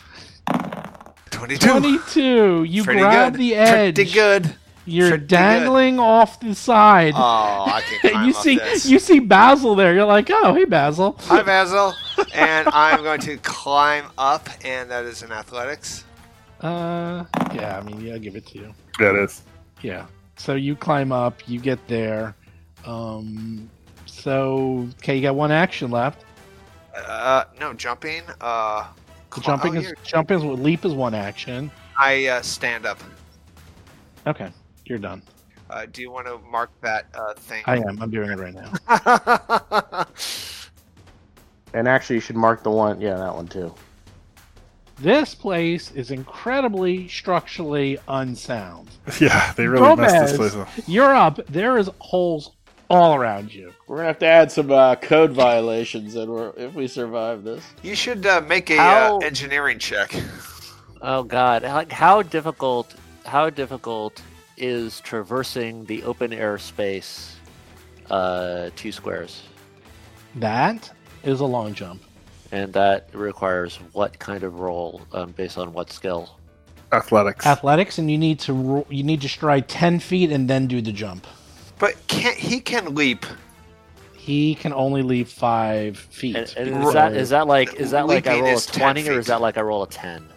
22. 1.32 1.68
22. 1.80 2.64
You 2.64 2.84
Pretty 2.84 3.00
grab 3.00 3.34
good. 3.34 3.40
the 3.40 3.56
edge. 3.56 3.96
Pretty 3.96 4.12
good. 4.12 4.56
You're 4.86 5.10
Pretty 5.10 5.22
good. 5.22 5.28
dangling 5.28 6.00
off 6.00 6.40
the 6.40 6.56
side. 6.56 7.14
Oh, 7.16 7.20
I 7.68 7.82
can 7.82 8.00
climb 8.12 8.26
you 8.30 8.36
up 8.36 8.42
see, 8.42 8.58
this. 8.58 8.86
you 8.90 8.98
see 9.00 9.20
Basil 9.20 9.76
there. 9.76 9.94
You're 9.94 10.06
like, 10.06 10.30
oh, 10.32 10.54
hey, 10.56 10.66
Basil. 10.66 11.16
Hi, 11.22 11.42
Basil. 11.44 11.94
and 12.34 12.68
I'm 12.74 13.04
going 13.04 13.20
to 13.22 13.38
climb 13.38 14.06
up, 14.18 14.50
and 14.66 14.90
that 14.90 15.06
is 15.06 15.22
in 15.22 15.32
athletics. 15.32 16.04
Uh, 16.62 17.26
yeah. 17.54 17.78
I 17.80 17.84
mean, 17.84 18.02
yeah, 18.02 18.14
I'll 18.14 18.20
give 18.20 18.36
it 18.36 18.46
to 18.48 18.58
you. 18.58 18.74
That 19.00 19.16
is. 19.16 19.44
Yeah. 19.82 20.08
So 20.38 20.56
you 20.56 20.76
climb 20.76 21.12
up. 21.12 21.48
You 21.48 21.60
get 21.60 21.88
there. 21.88 22.36
Um. 22.86 23.70
So 24.08 24.88
okay, 25.00 25.16
you 25.16 25.22
got 25.22 25.36
one 25.36 25.52
action 25.52 25.92
left. 25.92 26.24
Uh, 26.96 27.46
no, 27.60 27.74
jumping. 27.74 28.24
Uh, 28.42 28.88
cl- 29.34 29.44
Jumping 29.44 29.78
oh, 29.78 29.80
is 29.80 29.86
here. 29.86 29.96
jumping 30.04 30.38
is 30.38 30.44
leap 30.60 30.84
is 30.86 30.94
one 30.94 31.14
action. 31.14 31.72
I 31.98 32.26
uh, 32.28 32.42
stand 32.42 32.86
up. 32.86 33.00
Okay, 34.28 34.52
you're 34.92 35.00
done. 35.00 35.24
Uh, 35.70 35.86
do 35.92 36.02
you 36.02 36.12
want 36.12 36.28
to 36.28 36.38
mark 36.52 36.70
that 36.82 37.08
uh, 37.14 37.34
thing? 37.34 37.64
I 37.66 37.78
am. 37.78 38.02
I'm 38.02 38.12
doing 38.12 38.30
it 38.30 38.38
right 38.38 38.54
now. 38.54 40.06
And 41.74 41.88
actually, 41.88 42.16
you 42.18 42.22
should 42.22 42.36
mark 42.36 42.64
the 42.64 42.72
one. 42.72 43.00
Yeah, 43.00 43.16
that 43.16 43.34
one 43.34 43.48
too. 43.48 43.74
This 45.00 45.34
place 45.34 45.92
is 45.92 46.12
incredibly 46.12 47.08
structurally 47.08 47.98
unsound. 48.08 48.90
Yeah, 49.20 49.54
they 49.54 49.68
really 49.68 49.96
messed 49.96 50.38
this 50.38 50.38
place 50.38 50.56
up. 50.56 50.70
You're 50.88 51.16
up. 51.16 51.40
There 51.48 51.78
is 51.78 51.90
holes 52.00 52.52
all 52.90 53.16
around 53.16 53.54
you. 53.54 53.74
We're 53.88 53.98
gonna 53.98 54.08
have 54.10 54.20
to 54.20 54.26
add 54.28 54.52
some 54.52 54.72
uh, 54.72 54.96
code 54.96 55.32
violations, 55.32 56.16
and 56.16 56.30
we're, 56.32 56.54
if 56.56 56.74
we 56.76 56.88
survive 56.88 57.44
this. 57.44 57.64
you 57.82 57.96
should 57.96 58.26
uh, 58.26 58.42
make 58.42 58.70
a 58.70 58.78
How- 58.78 59.18
uh, 59.18 59.26
engineering 59.26 59.80
check. 59.80 60.14
Oh 61.02 61.24
God! 61.24 61.64
Like 61.64 61.92
how 61.92 62.22
difficult? 62.22 62.94
How 63.26 63.50
difficult 63.50 64.22
is 64.62 65.02
traversing 65.02 65.84
the 65.86 66.04
open 66.04 66.32
air 66.32 66.58
space? 66.58 67.36
Uh, 68.10 68.70
two 68.76 68.92
squares, 68.92 69.44
That 70.36 70.92
is 71.24 71.40
a 71.40 71.46
long 71.46 71.74
jump. 71.74 72.02
and 72.52 72.74
that 72.74 73.10
requires 73.14 73.78
what 73.94 74.20
kind 74.20 74.44
of 74.44 74.60
roll 74.60 75.02
um, 75.14 75.32
based 75.32 75.58
on 75.58 75.72
what 75.72 75.92
skill? 75.92 76.38
Athletics. 76.92 77.46
Athletics, 77.46 77.98
and 78.00 78.12
you 78.12 78.18
need 78.18 78.38
to 78.42 78.54
ro- 78.54 78.88
you 78.90 79.04
need 79.04 79.22
to 79.22 79.30
stride 79.30 79.70
ten 79.70 80.00
feet 80.00 80.30
and 80.32 80.50
then 80.50 80.68
do 80.68 80.82
the 80.82 80.92
jump. 80.92 81.26
But 81.80 81.96
can't 82.08 82.36
he 82.38 82.60
can 82.60 82.94
leap? 82.96 83.26
He 84.14 84.56
can 84.56 84.74
only 84.74 85.02
leap 85.02 85.28
five 85.30 85.98
feet. 85.98 86.36
And, 86.36 86.54
and 86.58 86.84
is 86.86 86.94
that 86.94 87.14
is 87.16 87.30
that 87.30 87.48
like 87.48 87.74
is 87.76 87.92
that 87.92 88.08
like 88.08 88.28
I 88.28 88.42
roll 88.42 88.58
a 88.58 88.62
twenty 88.62 89.08
or 89.08 89.14
is 89.20 89.28
that 89.28 89.40
like 89.40 89.58
I 89.58 89.62
roll 89.62 89.84
a 89.84 89.88
ten? 89.88 90.28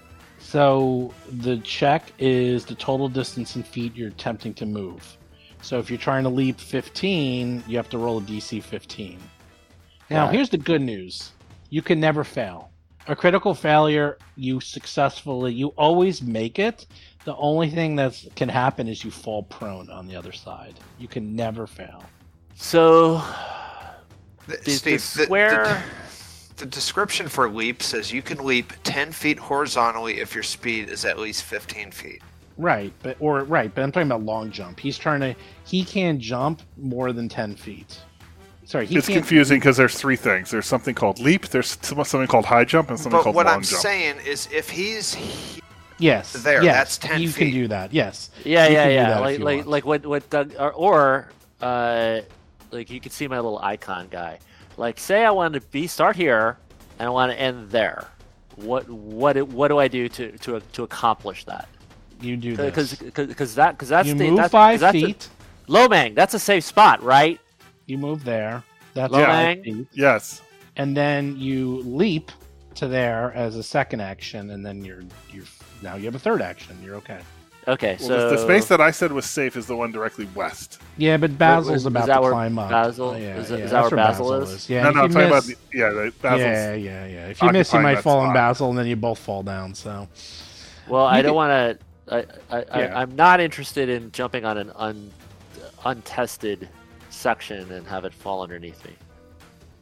So 0.55 1.12
the 1.40 1.57
check 1.59 2.12
is 2.20 2.64
the 2.64 2.76
total 2.76 3.09
distance 3.09 3.57
in 3.57 3.64
feet 3.64 3.96
you're 3.96 4.07
attempting 4.11 4.55
to 4.55 4.64
move. 4.64 5.16
So 5.62 5.80
if 5.80 5.90
you're 5.90 5.98
trying 5.98 6.22
to 6.22 6.28
leap 6.28 6.61
15, 6.61 7.64
you 7.66 7.76
have 7.76 7.88
to 7.90 7.98
roll 7.98 8.18
a 8.18 8.20
DC 8.20 8.62
15. 8.62 9.18
Now, 10.11 10.26
Got 10.26 10.32
it. 10.32 10.36
here's 10.36 10.50
the 10.50 10.59
good 10.59 10.80
news. 10.80 11.32
You 11.70 11.82
can 11.82 11.98
never 11.98 12.22
fail. 12.22 12.70
A 13.09 13.16
critical 13.16 13.52
failure, 13.52 14.16
you 14.36 14.61
successfully, 14.61 15.52
you 15.52 15.70
always 15.76 16.22
make 16.22 16.61
it. 16.61 16.86
The 17.24 17.34
only 17.34 17.68
thing 17.68 17.96
that 17.96 18.24
can 18.36 18.48
happen 18.48 18.86
is 18.86 19.02
you 19.02 19.11
fall 19.11 19.42
prone 19.42 19.90
on 19.90 20.07
the 20.07 20.14
other 20.14 20.30
side. 20.30 20.74
You 21.00 21.09
can 21.09 21.34
never 21.34 21.66
fail. 21.66 22.05
So 22.55 23.16
The- 24.46 24.52
the, 24.59 24.62
the 24.66 24.70
Steve, 24.70 24.92
the- 25.16 25.24
square. 25.24 25.64
The, 25.64 25.82
the 26.57 26.66
description 26.66 27.28
for 27.28 27.48
leap 27.48 27.82
says 27.82 28.12
you 28.12 28.22
can 28.22 28.44
leap 28.44 28.72
10 28.84 29.12
feet 29.12 29.38
horizontally 29.38 30.20
if 30.20 30.34
your 30.34 30.44
speed 30.44 30.88
is 30.88 31.05
at 31.05 31.18
least 31.18 31.42
15 31.44 31.90
feet. 31.90 32.22
Right, 32.57 32.92
but 33.02 33.16
or 33.18 33.42
right, 33.44 33.74
but 33.74 33.82
I'm 33.82 33.90
talking 33.90 34.07
about 34.09 34.22
long 34.22 34.52
jump. 34.52 34.78
He's 34.78 34.96
trying 34.96 35.20
to 35.20 35.34
he 35.64 35.84
can 35.84 36.20
jump 36.20 36.62
more 36.76 37.12
than 37.12 37.28
10 37.28 37.57
feet. 37.57 37.98
Sorry, 38.64 38.86
he 38.86 38.96
it's 38.96 39.09
can't 39.09 39.18
confusing 39.18 39.59
because 39.59 39.76
there's 39.76 39.94
three 39.96 40.14
things. 40.16 40.50
There's 40.52 40.64
something 40.66 40.94
called 40.94 41.18
leap. 41.18 41.48
There's 41.48 41.76
something 41.82 42.26
called 42.28 42.46
high 42.46 42.64
jump, 42.64 42.88
and 42.90 42.98
something 42.98 43.18
But 43.18 43.24
called 43.24 43.34
what 43.34 43.46
long 43.46 43.57
I'm 43.57 43.62
jump. 43.62 43.82
saying 43.82 44.16
is 44.24 44.48
if 44.52 44.70
he's 44.70 45.14
he- 45.14 45.61
Yes. 45.98 46.32
There, 46.32 46.62
yes, 46.62 46.96
that's 46.96 46.98
10 46.98 47.20
You 47.22 47.28
feet. 47.28 47.44
can 47.46 47.52
do 47.52 47.68
that. 47.68 47.92
Yes. 47.92 48.30
Yeah, 48.44 48.66
You 48.68 48.74
yeah, 48.74 48.88
yeah. 48.88 49.18
Like, 49.20 49.38
like, 49.40 49.57
want. 49.59 49.68
like 49.68 49.84
what, 49.86 50.07
what 50.07 50.28
Doug, 50.30 50.52
or, 50.59 50.72
or, 50.72 51.28
uh, 51.61 52.20
like 52.72 52.90
you 52.90 53.00
can 53.00 53.12
see 53.12 53.28
my 53.28 53.36
little 53.36 53.59
icon 53.61 54.09
guy. 54.11 54.38
Like, 54.76 54.98
say 54.98 55.24
I 55.24 55.30
want 55.30 55.54
to 55.54 55.60
be 55.60 55.86
start 55.86 56.16
here, 56.16 56.58
and 56.98 57.06
I 57.06 57.10
want 57.10 57.32
to 57.32 57.40
end 57.40 57.70
there. 57.70 58.06
What, 58.56 58.88
what, 58.88 59.40
what 59.48 59.68
do 59.68 59.78
I 59.78 59.88
do 59.88 60.08
to 60.08 60.32
to 60.38 60.60
to 60.60 60.82
accomplish 60.84 61.44
that? 61.44 61.68
You 62.20 62.36
do 62.36 62.56
this. 62.56 62.94
Because, 62.96 63.26
because 63.26 63.54
that, 63.56 63.72
because 63.72 63.88
that's 63.88 64.08
you 64.08 64.14
the 64.14 64.28
move 64.28 64.36
that's, 64.36 64.46
'cause 64.46 64.50
five 64.52 64.80
that's 64.80 64.96
a- 64.96 65.00
feet. 65.00 65.28
Lomang, 65.68 66.14
that's 66.14 66.34
a 66.34 66.38
safe 66.38 66.62
spot, 66.64 67.02
right? 67.02 67.40
You 67.86 67.98
move 67.98 68.22
there. 68.24 68.62
That's 68.94 69.12
Yeah. 69.12 69.26
five 69.26 69.62
feet. 69.64 69.86
Yes. 69.92 70.40
And 70.76 70.96
then 70.96 71.36
you 71.36 71.78
leap 71.82 72.30
to 72.76 72.86
there 72.88 73.32
as 73.34 73.56
a 73.56 73.62
second 73.62 74.00
action, 74.00 74.50
and 74.50 74.64
then 74.64 74.84
you're 74.84 75.02
you're 75.32 75.44
now 75.82 75.96
you 75.96 76.04
have 76.04 76.14
a 76.14 76.18
third 76.18 76.42
action. 76.42 76.76
You're 76.82 76.96
okay. 76.96 77.20
Okay, 77.66 77.96
Well, 78.00 78.08
so 78.08 78.30
the, 78.30 78.36
the 78.36 78.42
space 78.42 78.68
that 78.68 78.80
I 78.80 78.90
said 78.90 79.10
was 79.12 79.24
safe 79.24 79.56
is 79.56 79.66
the 79.66 79.74
one 79.76 79.90
directly 79.90 80.26
west. 80.34 80.80
Yeah, 80.98 81.16
but 81.16 81.38
Basil's 81.38 81.76
is 81.76 81.86
about 81.86 82.06
that 82.08 82.16
to 82.16 82.20
where 82.20 82.30
climb 82.32 82.58
up. 82.58 82.68
Basil- 82.70 83.10
Oh, 83.10 83.16
yeah, 83.16 83.36
is 83.36 83.48
that- 83.48 83.58
yeah, 83.58 83.64
is 83.64 83.70
that 83.70 83.80
where 83.82 83.90
Basil 83.90 84.32
is? 84.34 84.68
Yeah. 84.68 84.82
no, 84.82 84.90
no, 84.90 85.00
I'm 85.02 85.10
talking 85.12 85.26
about 85.28 85.44
the 85.44 85.56
yeah. 85.72 85.88
The, 85.90 86.12
Basil's, 86.20 86.40
yeah, 86.40 86.74
yeah, 86.74 87.06
yeah. 87.06 87.26
If 87.28 87.40
you 87.42 87.50
miss, 87.52 87.72
you 87.72 87.80
might 87.80 87.94
that 87.96 88.02
fall 88.04 88.18
on 88.20 88.26
spot. 88.28 88.34
Basil, 88.34 88.68
and 88.70 88.78
then 88.78 88.86
you 88.86 88.96
both 88.96 89.18
fall 89.18 89.42
down. 89.42 89.74
So 89.74 90.08
Well, 90.88 91.06
I 91.06 91.22
don't 91.22 91.34
want 91.34 91.78
to. 92.10 92.14
I, 92.14 92.18
I, 92.54 92.58
Yeah. 92.80 92.94
I, 92.94 93.00
I'm 93.02 93.16
not 93.16 93.40
interested 93.40 93.88
in 93.88 94.12
jumping 94.12 94.44
on 94.44 94.58
an 94.58 94.70
un, 94.76 95.10
untested 95.86 96.68
section 97.10 97.70
and 97.72 97.86
have 97.86 98.04
it 98.04 98.12
fall 98.12 98.42
underneath 98.42 98.84
me. 98.84 98.92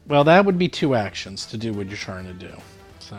well, 0.07 0.23
that 0.23 0.45
would 0.45 0.57
be 0.57 0.67
two 0.69 0.95
actions 0.95 1.45
to 1.47 1.57
do 1.57 1.73
what 1.73 1.87
you're 1.87 1.97
trying 1.97 2.25
to 2.25 2.33
do. 2.33 2.51
So 2.99 3.17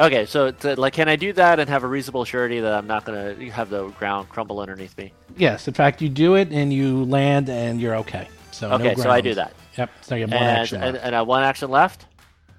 Okay, 0.00 0.24
so 0.26 0.50
to, 0.50 0.78
like, 0.80 0.94
can 0.94 1.08
I 1.08 1.16
do 1.16 1.32
that 1.34 1.60
and 1.60 1.68
have 1.68 1.84
a 1.84 1.86
reasonable 1.86 2.24
surety 2.24 2.60
that 2.60 2.72
I'm 2.72 2.86
not 2.86 3.04
going 3.04 3.36
to 3.38 3.50
have 3.50 3.68
the 3.70 3.88
ground 3.90 4.28
crumble 4.28 4.60
underneath 4.60 4.96
me? 4.96 5.12
yes, 5.36 5.68
in 5.68 5.74
fact, 5.74 6.00
you 6.02 6.08
do 6.08 6.34
it 6.34 6.50
and 6.50 6.72
you 6.72 7.04
land, 7.04 7.48
and 7.48 7.80
you're 7.80 7.96
okay. 7.96 8.28
So 8.50 8.68
no 8.68 8.74
Okay, 8.76 8.94
so 8.94 9.10
I 9.10 9.20
do 9.20 9.34
that, 9.34 9.54
Yep. 9.76 9.90
So 10.02 10.14
you 10.14 10.22
have 10.22 10.30
one 10.30 10.42
and 10.42 10.58
action. 10.58 10.82
and, 10.82 10.92
left. 10.94 11.06
and 11.06 11.14
I 11.14 11.18
have 11.18 11.26
one 11.26 11.42
action 11.42 11.70
left. 11.70 12.06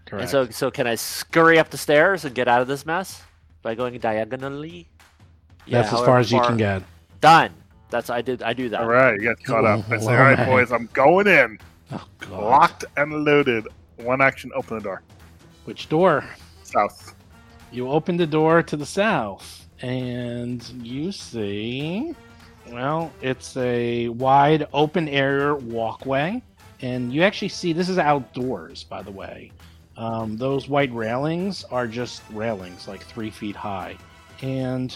Correct. 0.05 0.21
And 0.21 0.29
so, 0.29 0.49
so 0.49 0.71
can 0.71 0.88
I 0.88 0.95
scurry 0.95 1.59
up 1.59 1.69
the 1.69 1.77
stairs 1.77 2.25
and 2.25 2.34
get 2.36 2.47
out 2.47 2.61
of 2.61 2.67
this 2.67 2.86
mess 2.86 3.21
by 3.61 3.75
going 3.75 3.97
diagonally? 3.99 4.88
Yeah, 5.65 5.81
That's 5.81 5.93
as 5.93 5.99
far 6.01 6.19
as 6.19 6.31
you 6.31 6.39
far- 6.39 6.47
can 6.47 6.57
get. 6.57 6.84
Done. 7.21 7.51
That's 7.89 8.09
I 8.09 8.21
did. 8.21 8.41
I 8.41 8.53
do 8.53 8.69
that. 8.69 8.81
All 8.81 8.88
right, 8.88 9.13
you 9.19 9.23
got 9.23 9.43
caught 9.43 9.65
up. 9.65 9.89
I 9.89 9.97
say, 9.99 10.07
all 10.15 10.21
right, 10.23 10.38
man. 10.38 10.47
boys, 10.49 10.71
I'm 10.71 10.89
going 10.93 11.27
in. 11.27 11.59
Oh 11.91 12.03
God. 12.19 12.31
Locked 12.31 12.86
and 12.97 13.23
loaded. 13.23 13.67
One 13.97 14.19
action, 14.19 14.51
open 14.55 14.77
the 14.79 14.84
door. 14.84 15.03
Which 15.65 15.89
door? 15.89 16.25
South. 16.63 17.13
You 17.74 17.89
open 17.89 18.17
the 18.17 18.28
door 18.28 18.61
to 18.61 18.78
the 18.78 18.86
south, 18.86 19.67
and 19.82 20.63
you 20.84 21.11
see, 21.11 22.13
well, 22.69 23.11
it's 23.19 23.57
a 23.57 24.09
wide 24.09 24.67
open 24.74 25.07
air 25.09 25.55
walkway, 25.55 26.43
and 26.82 27.11
you 27.11 27.24
actually 27.24 27.49
see 27.49 27.74
this 27.74 27.89
is 27.89 27.97
outdoors, 27.97 28.84
by 28.84 29.01
the 29.01 29.09
way. 29.09 29.51
Um, 29.97 30.38
those 30.38 30.69
white 30.69 30.93
railings 30.93 31.63
are 31.63 31.88
just 31.88 32.21
railings, 32.30 32.88
like 32.88 33.03
three 33.03 33.32
feet 33.32 33.55
high, 33.55 33.97
and 34.43 34.95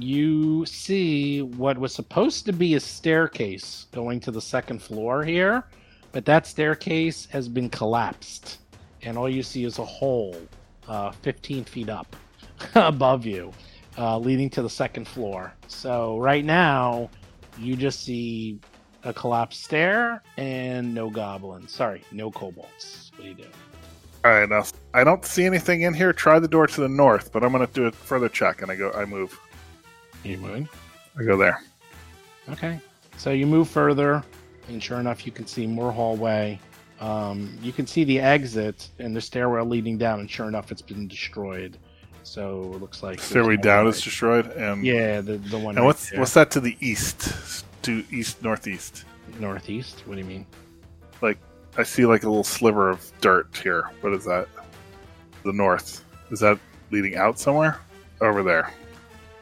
you 0.00 0.66
see 0.66 1.42
what 1.42 1.78
was 1.78 1.94
supposed 1.94 2.44
to 2.46 2.52
be 2.52 2.74
a 2.74 2.80
staircase 2.80 3.86
going 3.92 4.18
to 4.18 4.32
the 4.32 4.42
second 4.42 4.82
floor 4.82 5.22
here, 5.22 5.62
but 6.10 6.24
that 6.24 6.44
staircase 6.44 7.26
has 7.26 7.48
been 7.48 7.70
collapsed, 7.70 8.58
and 9.02 9.16
all 9.16 9.28
you 9.28 9.44
see 9.44 9.62
is 9.62 9.78
a 9.78 9.84
hole 9.84 10.36
uh, 10.88 11.10
15 11.10 11.64
feet 11.64 11.88
up 11.88 12.16
above 12.74 13.26
you, 13.26 13.52
uh, 13.98 14.18
leading 14.18 14.50
to 14.50 14.62
the 14.62 14.70
second 14.70 15.06
floor. 15.06 15.52
So 15.68 16.18
right 16.18 16.44
now, 16.44 17.10
you 17.58 17.76
just 17.76 18.02
see 18.02 18.60
a 19.04 19.12
collapsed 19.12 19.62
stair 19.62 20.22
and 20.36 20.94
no 20.94 21.10
goblins. 21.10 21.72
Sorry, 21.72 22.02
no 22.12 22.30
kobolds. 22.30 23.10
What 23.14 23.22
do 23.22 23.28
you 23.28 23.34
do? 23.34 23.46
All 24.24 24.32
right, 24.32 24.48
now 24.48 24.64
I 24.92 25.04
don't 25.04 25.24
see 25.24 25.44
anything 25.44 25.82
in 25.82 25.94
here. 25.94 26.12
Try 26.12 26.40
the 26.40 26.48
door 26.48 26.66
to 26.66 26.80
the 26.80 26.88
north, 26.88 27.32
but 27.32 27.44
I'm 27.44 27.52
going 27.52 27.64
to 27.64 27.72
do 27.72 27.86
a 27.86 27.92
further 27.92 28.28
check, 28.28 28.62
and 28.62 28.70
I 28.70 28.74
go. 28.74 28.90
I 28.90 29.04
move. 29.04 29.38
You 30.24 30.36
moving? 30.38 30.68
I 31.16 31.22
go 31.22 31.36
there. 31.36 31.62
Okay. 32.48 32.80
So 33.16 33.30
you 33.30 33.46
move 33.46 33.68
further, 33.68 34.24
and 34.68 34.82
sure 34.82 34.98
enough, 34.98 35.24
you 35.24 35.30
can 35.30 35.46
see 35.46 35.66
more 35.66 35.92
hallway. 35.92 36.58
Um, 37.00 37.58
you 37.62 37.72
can 37.72 37.86
see 37.86 38.04
the 38.04 38.20
exit 38.20 38.88
and 38.98 39.14
the 39.14 39.20
stairwell 39.20 39.64
leading 39.66 39.98
down, 39.98 40.20
and 40.20 40.30
sure 40.30 40.48
enough, 40.48 40.72
it's 40.72 40.82
been 40.82 41.06
destroyed. 41.08 41.76
So 42.22 42.62
it 42.74 42.80
looks 42.80 43.02
like 43.02 43.20
Stairway 43.20 43.56
down 43.56 43.84
way. 43.84 43.90
is 43.90 44.00
destroyed, 44.02 44.46
and 44.52 44.84
Yeah, 44.84 45.20
the 45.20 45.36
the 45.36 45.58
one. 45.58 45.76
And 45.76 45.78
right 45.78 45.84
what's 45.86 46.10
there. 46.10 46.18
what's 46.20 46.34
that 46.34 46.50
to 46.52 46.60
the 46.60 46.76
east? 46.80 47.64
To 47.82 48.02
east 48.10 48.42
northeast. 48.42 49.04
northeast? 49.38 50.02
What 50.06 50.14
do 50.14 50.20
you 50.20 50.26
mean? 50.26 50.46
Like 51.22 51.38
I 51.76 51.84
see 51.84 52.04
like 52.04 52.24
a 52.24 52.28
little 52.28 52.42
sliver 52.42 52.90
of 52.90 53.12
dirt 53.20 53.56
here. 53.62 53.90
What 54.00 54.12
is 54.12 54.24
that? 54.24 54.48
The 55.44 55.52
north. 55.52 56.02
Is 56.32 56.40
that 56.40 56.58
leading 56.90 57.14
out 57.16 57.38
somewhere? 57.38 57.78
Over 58.20 58.42
there. 58.42 58.72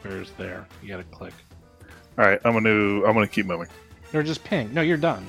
Where's 0.02 0.30
there? 0.32 0.66
You 0.82 0.88
gotta 0.88 1.04
click. 1.04 1.32
All 2.18 2.24
right, 2.26 2.38
I'm 2.44 2.52
gonna 2.52 2.70
I'm 3.04 3.14
gonna 3.14 3.26
keep 3.26 3.46
moving. 3.46 3.68
Or 4.12 4.22
just 4.22 4.44
ping. 4.44 4.74
No, 4.74 4.82
you're 4.82 4.98
done. 4.98 5.24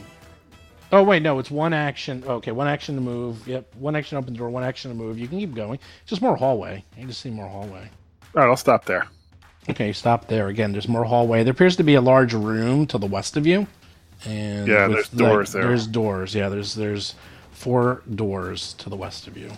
Oh 0.91 1.03
wait, 1.03 1.23
no, 1.23 1.39
it's 1.39 1.51
one 1.51 1.73
action. 1.73 2.23
Okay, 2.25 2.51
one 2.51 2.67
action 2.67 2.95
to 2.95 3.01
move. 3.01 3.47
Yep, 3.47 3.75
one 3.75 3.95
action 3.95 4.15
to 4.15 4.19
open 4.19 4.33
the 4.33 4.37
door, 4.39 4.49
one 4.49 4.63
action 4.63 4.91
to 4.91 4.95
move. 4.95 5.17
You 5.17 5.27
can 5.27 5.39
keep 5.39 5.53
going. 5.53 5.79
Just 6.05 6.21
more 6.21 6.35
hallway. 6.35 6.83
You 6.97 7.07
just 7.07 7.21
see 7.21 7.29
more 7.29 7.47
hallway. 7.47 7.89
All 8.35 8.43
right, 8.43 8.49
I'll 8.49 8.57
stop 8.57 8.85
there. 8.85 9.07
Okay, 9.69 9.91
stop 9.93 10.27
there. 10.27 10.47
Again, 10.47 10.71
there's 10.71 10.87
more 10.87 11.03
hallway. 11.03 11.43
There 11.43 11.51
appears 11.51 11.75
to 11.77 11.83
be 11.83 11.95
a 11.95 12.01
large 12.01 12.33
room 12.33 12.85
to 12.87 12.97
the 12.97 13.07
west 13.07 13.35
of 13.35 13.47
you. 13.47 13.65
And 14.25 14.67
Yeah, 14.67 14.87
with, 14.87 14.95
there's 14.95 15.09
doors 15.09 15.51
there. 15.51 15.63
There's 15.63 15.87
doors. 15.87 16.35
Yeah, 16.35 16.49
there's 16.49 16.75
there's 16.75 17.15
four 17.51 18.03
doors 18.13 18.73
to 18.75 18.89
the 18.89 18.95
west 18.95 19.27
of 19.27 19.37
you. 19.37 19.51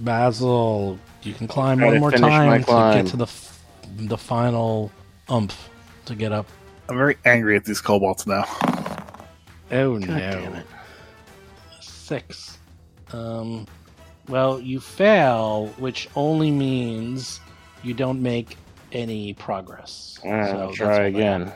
Basil, 0.00 0.98
you 1.22 1.34
can 1.34 1.46
climb 1.46 1.80
one 1.80 2.00
more 2.00 2.10
time 2.10 2.64
to 2.64 2.66
get 2.94 3.06
to 3.08 3.16
the 3.16 3.24
f- 3.24 3.62
the 3.96 4.18
final 4.18 4.90
umph 5.28 5.68
to 6.06 6.14
get 6.14 6.32
up. 6.32 6.46
I'm 6.88 6.96
very 6.96 7.16
angry 7.24 7.56
at 7.56 7.64
these 7.64 7.80
kobolds 7.80 8.26
now. 8.26 8.44
Oh 9.70 9.98
God 9.98 10.08
no. 10.08 10.62
Six. 11.80 12.58
Um, 13.12 13.66
well, 14.28 14.60
you 14.60 14.80
fail, 14.80 15.66
which 15.78 16.08
only 16.16 16.50
means 16.50 17.40
you 17.82 17.94
don't 17.94 18.22
make 18.22 18.56
any 18.92 19.34
progress. 19.34 20.18
Alright, 20.24 20.54
I'll 20.54 20.72
try 20.72 21.06
again. 21.06 21.52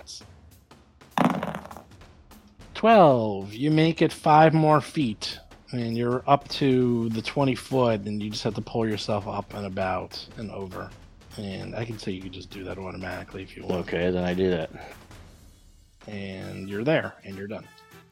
Twelve. 2.74 3.52
You 3.54 3.70
make 3.70 4.02
it 4.02 4.12
five 4.12 4.52
more 4.52 4.80
feet, 4.80 5.38
and 5.72 5.96
you're 5.96 6.22
up 6.26 6.48
to 6.48 7.08
the 7.10 7.22
twenty 7.22 7.54
foot, 7.54 8.02
and 8.02 8.22
you 8.22 8.30
just 8.30 8.42
have 8.44 8.54
to 8.54 8.60
pull 8.62 8.86
yourself 8.86 9.26
up 9.28 9.54
and 9.54 9.66
about 9.66 10.24
and 10.36 10.50
over. 10.50 10.90
And 11.36 11.74
I 11.74 11.84
can 11.84 11.98
say 11.98 12.12
you 12.12 12.22
can 12.22 12.32
just 12.32 12.50
do 12.50 12.62
that 12.64 12.78
automatically 12.78 13.42
if 13.42 13.56
you 13.56 13.64
want 13.64 13.86
Okay, 13.88 14.10
then 14.10 14.22
I 14.24 14.34
do 14.34 14.50
that. 14.50 14.70
and 16.06 16.68
you're 16.68 16.84
there 16.84 17.14
and 17.24 17.36
you're 17.36 17.48
done. 17.48 17.66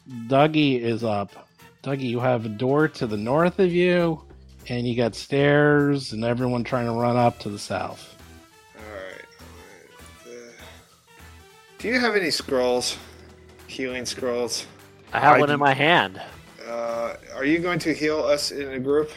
Dougie 0.09 0.81
is 0.81 1.05
up. 1.05 1.49
Dougie, 1.83 2.09
you 2.09 2.21
have 2.21 2.45
a 2.47 2.49
door 2.49 2.89
to 2.89 3.07
the 3.07 3.17
north 3.17 3.59
of 3.59 3.73
you, 3.73 4.23
and 4.69 4.87
you 4.87 4.97
got 4.97 5.15
stairs 5.15 6.13
and 6.13 6.25
everyone 6.25 6.65
trying 6.65 6.87
to 6.87 6.93
run 6.93 7.17
up 7.17 7.39
to 7.41 7.49
the 7.49 7.59
south. 7.59 8.17
Alright. 8.77 9.25
alright. 10.27 10.55
Uh, 10.59 10.63
Do 11.79 11.89
you 11.89 11.99
have 12.01 12.15
any 12.17 12.31
scrolls? 12.31 12.97
Healing 13.67 14.05
scrolls? 14.07 14.67
I 15.13 15.21
have 15.21 15.37
I 15.37 15.41
one 15.41 15.49
do- 15.49 15.55
in 15.55 15.61
my 15.61 15.75
hand. 15.75 16.21
Uh, 16.67 17.15
are 17.35 17.45
you 17.45 17.59
going 17.59 17.79
to 17.81 17.93
heal 17.95 18.21
us 18.23 18.51
in 18.51 18.73
a 18.73 18.79
group? 18.79 19.11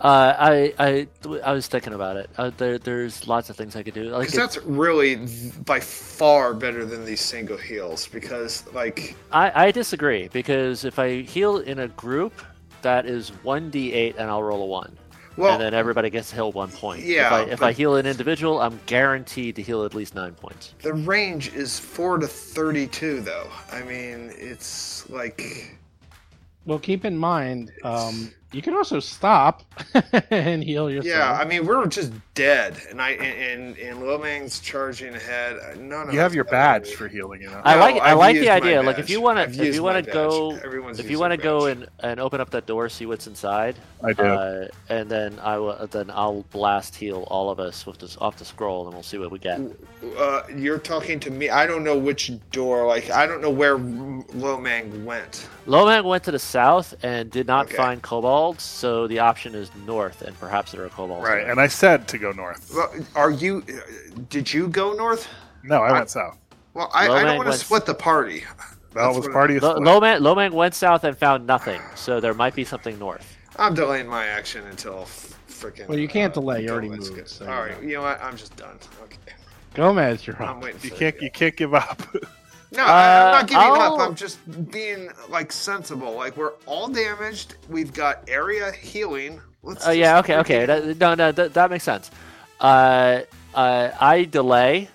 Uh, 0.00 0.34
I, 0.38 0.74
I, 0.78 1.06
I 1.44 1.52
was 1.52 1.66
thinking 1.68 1.92
about 1.94 2.16
it. 2.16 2.28
Uh, 2.36 2.50
there, 2.56 2.78
there's 2.78 3.28
lots 3.28 3.48
of 3.48 3.56
things 3.56 3.76
I 3.76 3.82
could 3.82 3.94
do. 3.94 4.04
Like, 4.10 4.22
Because 4.22 4.34
it- 4.34 4.38
that's 4.38 4.56
really 4.66 5.26
by 5.64 5.80
far 5.80 6.52
better 6.52 6.84
than 6.84 7.04
these 7.04 7.20
single 7.20 7.56
heals. 7.56 8.08
Because, 8.08 8.64
like, 8.74 9.14
I, 9.32 9.66
I 9.66 9.70
disagree 9.70 10.28
because 10.28 10.84
if 10.84 10.98
I 10.98 11.20
heal 11.22 11.58
in 11.58 11.78
a 11.78 11.88
group, 11.88 12.32
that 12.82 13.06
is 13.06 13.30
one 13.44 13.70
d8 13.70 14.16
and 14.18 14.28
I'll 14.30 14.42
roll 14.42 14.62
a 14.64 14.66
one, 14.66 14.98
well, 15.36 15.52
and 15.52 15.60
then 15.62 15.74
everybody 15.74 16.10
gets 16.10 16.28
to 16.30 16.34
heal 16.36 16.52
one 16.52 16.70
point. 16.70 17.02
Yeah, 17.02 17.26
If 17.26 17.32
I, 17.32 17.52
if 17.52 17.62
I 17.62 17.72
heal 17.72 17.96
an 17.96 18.04
individual, 18.04 18.60
I'm 18.60 18.78
guaranteed 18.86 19.56
to 19.56 19.62
heal 19.62 19.84
at 19.84 19.94
least 19.94 20.14
nine 20.14 20.34
points. 20.34 20.74
the 20.82 20.92
range 20.92 21.54
is 21.54 21.78
4 21.78 22.18
to 22.18 22.26
32, 22.26 23.20
though. 23.20 23.48
I 23.72 23.82
mean, 23.82 24.32
it's 24.36 25.08
like. 25.08 25.76
Well, 26.66 26.78
keep 26.78 27.04
in 27.04 27.16
mind, 27.16 27.72
um, 27.84 28.32
you 28.54 28.62
can 28.62 28.74
also 28.74 29.00
stop 29.00 29.62
and 30.30 30.62
heal 30.62 30.90
yourself. 30.90 31.06
Yeah, 31.06 31.32
I 31.32 31.44
mean, 31.44 31.66
we're 31.66 31.86
just 31.86 32.12
dead. 32.34 32.76
And 32.90 33.00
I 33.02 33.10
and, 33.10 33.76
and, 33.76 33.78
and 33.78 33.98
Lomang's 34.00 34.60
charging 34.60 35.14
ahead. 35.14 35.78
No, 35.78 36.04
no, 36.04 36.12
You 36.12 36.18
have 36.20 36.34
your 36.34 36.44
got 36.44 36.50
badge 36.52 36.94
for 36.94 37.08
healing, 37.08 37.42
you 37.42 37.48
know. 37.50 37.60
I 37.64 37.74
like 37.76 37.96
I 37.96 38.10
I've 38.12 38.18
like 38.18 38.36
the 38.36 38.46
my 38.46 38.52
idea. 38.52 38.82
Like 38.82 38.98
if 38.98 39.10
you 39.10 39.20
want 39.20 39.38
to 39.38 39.62
if 39.62 39.74
you 39.74 39.82
want 39.82 40.04
to 40.04 40.10
go 40.10 40.52
Everyone's 40.64 40.98
if 41.00 41.10
you 41.10 41.18
want 41.18 41.32
to 41.32 41.36
go 41.36 41.66
and 41.66 41.86
and 42.00 42.20
open 42.20 42.40
up 42.40 42.50
that 42.50 42.66
door, 42.66 42.88
see 42.88 43.06
what's 43.06 43.26
inside, 43.26 43.76
I 44.02 44.12
do. 44.12 44.22
uh, 44.22 44.68
and 44.88 45.10
then 45.10 45.38
I 45.40 45.58
will 45.58 45.86
then 45.88 46.10
I'll 46.10 46.42
blast 46.50 46.94
heal 46.94 47.24
all 47.28 47.50
of 47.50 47.58
us 47.60 47.86
with 47.86 47.98
this 47.98 48.16
off 48.18 48.36
the 48.36 48.44
scroll, 48.44 48.86
and 48.86 48.94
we'll 48.94 49.02
see 49.02 49.18
what 49.18 49.30
we 49.30 49.38
get. 49.38 49.60
Uh, 50.16 50.42
you're 50.54 50.78
talking 50.78 51.18
to 51.20 51.30
me. 51.30 51.48
I 51.50 51.66
don't 51.66 51.82
know 51.84 51.98
which 51.98 52.32
door. 52.50 52.86
Like 52.86 53.10
I 53.10 53.26
don't 53.26 53.40
know 53.42 53.50
where 53.50 53.78
Lomang 53.78 55.04
went. 55.04 55.48
Lomang 55.66 56.04
went 56.04 56.24
to 56.24 56.30
the 56.30 56.38
south 56.38 56.94
and 57.02 57.30
did 57.30 57.46
not 57.46 57.66
Okay. 57.66 57.76
find 57.76 58.02
kobolds, 58.44 58.62
so 58.62 59.06
the 59.06 59.18
option 59.18 59.54
is 59.54 59.70
north, 59.86 60.22
and 60.22 60.38
perhaps 60.38 60.72
there 60.72 60.84
are 60.84 60.88
kobolds. 60.88 61.24
right, 61.26 61.42
there. 61.42 61.50
and 61.50 61.60
I 61.60 61.66
said 61.66 62.06
to 62.08 62.18
go 62.18 62.32
north. 62.32 62.72
Well, 62.74 62.92
Are 63.14 63.30
you? 63.30 63.64
uh, 63.68 64.20
Did 64.28 64.52
you 64.52 64.68
go 64.68 64.92
north? 64.94 65.28
No, 65.62 65.82
I 65.82 65.88
I- 65.88 65.92
went 65.92 66.10
south. 66.10 66.38
Well, 66.74 66.90
I, 66.92 67.04
I 67.08 67.22
don't 67.22 67.36
want 67.36 67.46
to 67.46 67.50
went- 67.50 67.60
split 67.60 67.86
the 67.86 67.94
party. 67.94 68.44
That 68.94 69.08
was 69.14 69.26
party 69.28 69.56
of 69.56 69.62
Lo- 69.62 69.74
split. 69.76 69.88
Lomang, 69.88 70.20
Lomang 70.20 70.52
went 70.52 70.74
south 70.74 71.04
and 71.04 71.16
found 71.16 71.46
nothing, 71.46 71.80
so 71.94 72.20
there 72.20 72.34
might 72.34 72.54
be 72.54 72.64
something 72.64 72.98
north. 72.98 73.36
I'm 73.56 73.74
delaying 73.74 74.06
my 74.08 74.26
action 74.26 74.64
until 74.66 75.04
freaking. 75.48 75.88
Well, 75.88 75.98
you 75.98 76.08
can't 76.08 76.32
uh, 76.36 76.40
delay, 76.40 76.62
you 76.64 76.70
already 76.70 76.88
Gomez 76.88 77.06
moved, 77.10 77.16
gets- 77.20 77.32
so 77.36 77.46
All 77.50 77.66
you 77.82 77.94
know. 77.94 78.02
what? 78.02 78.20
I'm 78.22 78.36
just 78.36 78.54
done. 78.56 78.76
Okay, 79.04 79.16
Gomez, 79.74 80.26
you're 80.26 80.40
I'm 80.42 80.56
up. 80.58 80.62
waiting. 80.62 80.80
You 80.82 80.90
for 80.90 80.96
can't 80.96 81.16
you. 81.16 81.22
you 81.22 81.30
can't 81.30 81.56
give 81.56 81.74
up. 81.74 82.02
No, 82.76 82.84
I, 82.84 82.86
I'm 83.20 83.28
Uh, 83.28 83.30
not 83.32 83.46
giving 83.48 83.62
I'll- 83.62 83.94
up. 83.94 84.00
I'm 84.08 84.14
just 84.14 84.38
being 84.70 85.10
like 85.28 85.52
sensible. 85.52 86.14
Like 86.14 86.36
we're 86.36 86.52
all 86.66 86.88
damaged. 86.88 87.56
We've 87.68 87.92
got 87.92 88.28
area 88.28 88.72
healing. 88.72 89.40
Let's. 89.62 89.86
Oh 89.86 89.90
yeah, 89.92 90.18
okay, 90.18 90.36
okay. 90.38 90.66
That, 90.66 90.98
no, 90.98 91.14
no, 91.14 91.32
that, 91.32 91.54
that 91.54 91.70
makes 91.70 91.84
sense. 91.84 92.10
Uh, 92.60 93.20
uh, 93.54 93.90
I 94.00 94.24
delay 94.24 94.88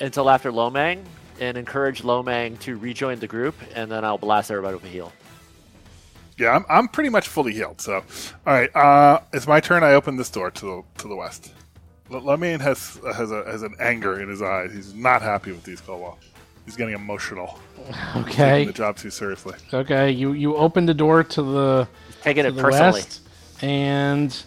until 0.00 0.30
after 0.30 0.50
Lomang 0.52 1.04
and 1.40 1.56
encourage 1.56 2.02
Lomang 2.02 2.58
to 2.60 2.76
rejoin 2.76 3.18
the 3.18 3.26
group, 3.26 3.54
and 3.74 3.90
then 3.90 4.04
I'll 4.04 4.18
blast 4.18 4.50
everybody 4.50 4.74
with 4.74 4.84
a 4.84 4.88
heal. 4.88 5.12
yeah, 6.38 6.50
I'm, 6.56 6.64
I'm 6.68 6.88
pretty 6.88 7.10
much 7.10 7.28
fully 7.28 7.52
healed. 7.52 7.80
So, 7.80 7.94
all 7.94 8.02
right, 8.46 8.74
uh, 8.74 9.20
it's 9.32 9.46
my 9.46 9.60
turn. 9.60 9.82
I 9.82 9.94
open 9.94 10.16
this 10.16 10.30
door 10.30 10.50
to 10.50 10.64
the 10.66 11.02
to 11.02 11.08
the 11.08 11.16
west. 11.16 11.52
L- 12.12 12.24
Lemaine 12.24 12.60
has 12.60 13.00
has 13.14 13.30
a 13.30 13.44
has 13.44 13.62
an 13.62 13.74
anger 13.80 14.20
in 14.20 14.28
his 14.28 14.40
eyes. 14.42 14.72
He's 14.72 14.94
not 14.94 15.20
happy 15.22 15.50
with 15.52 15.64
these 15.64 15.80
kobolds. 15.80 16.24
He's 16.68 16.76
getting 16.76 16.94
emotional. 16.94 17.58
Okay. 18.16 18.34
Taking 18.34 18.66
the 18.66 18.72
job 18.74 18.96
too 18.98 19.08
seriously. 19.08 19.54
Okay. 19.72 20.10
You 20.10 20.32
you 20.32 20.54
open 20.56 20.84
the 20.84 20.92
door 20.92 21.24
to 21.24 21.42
the 21.42 21.88
Taking 22.20 22.42
to 22.42 22.50
it 22.50 22.52
the 22.52 22.60
personally. 22.60 23.00
west, 23.00 23.22
and 23.62 24.42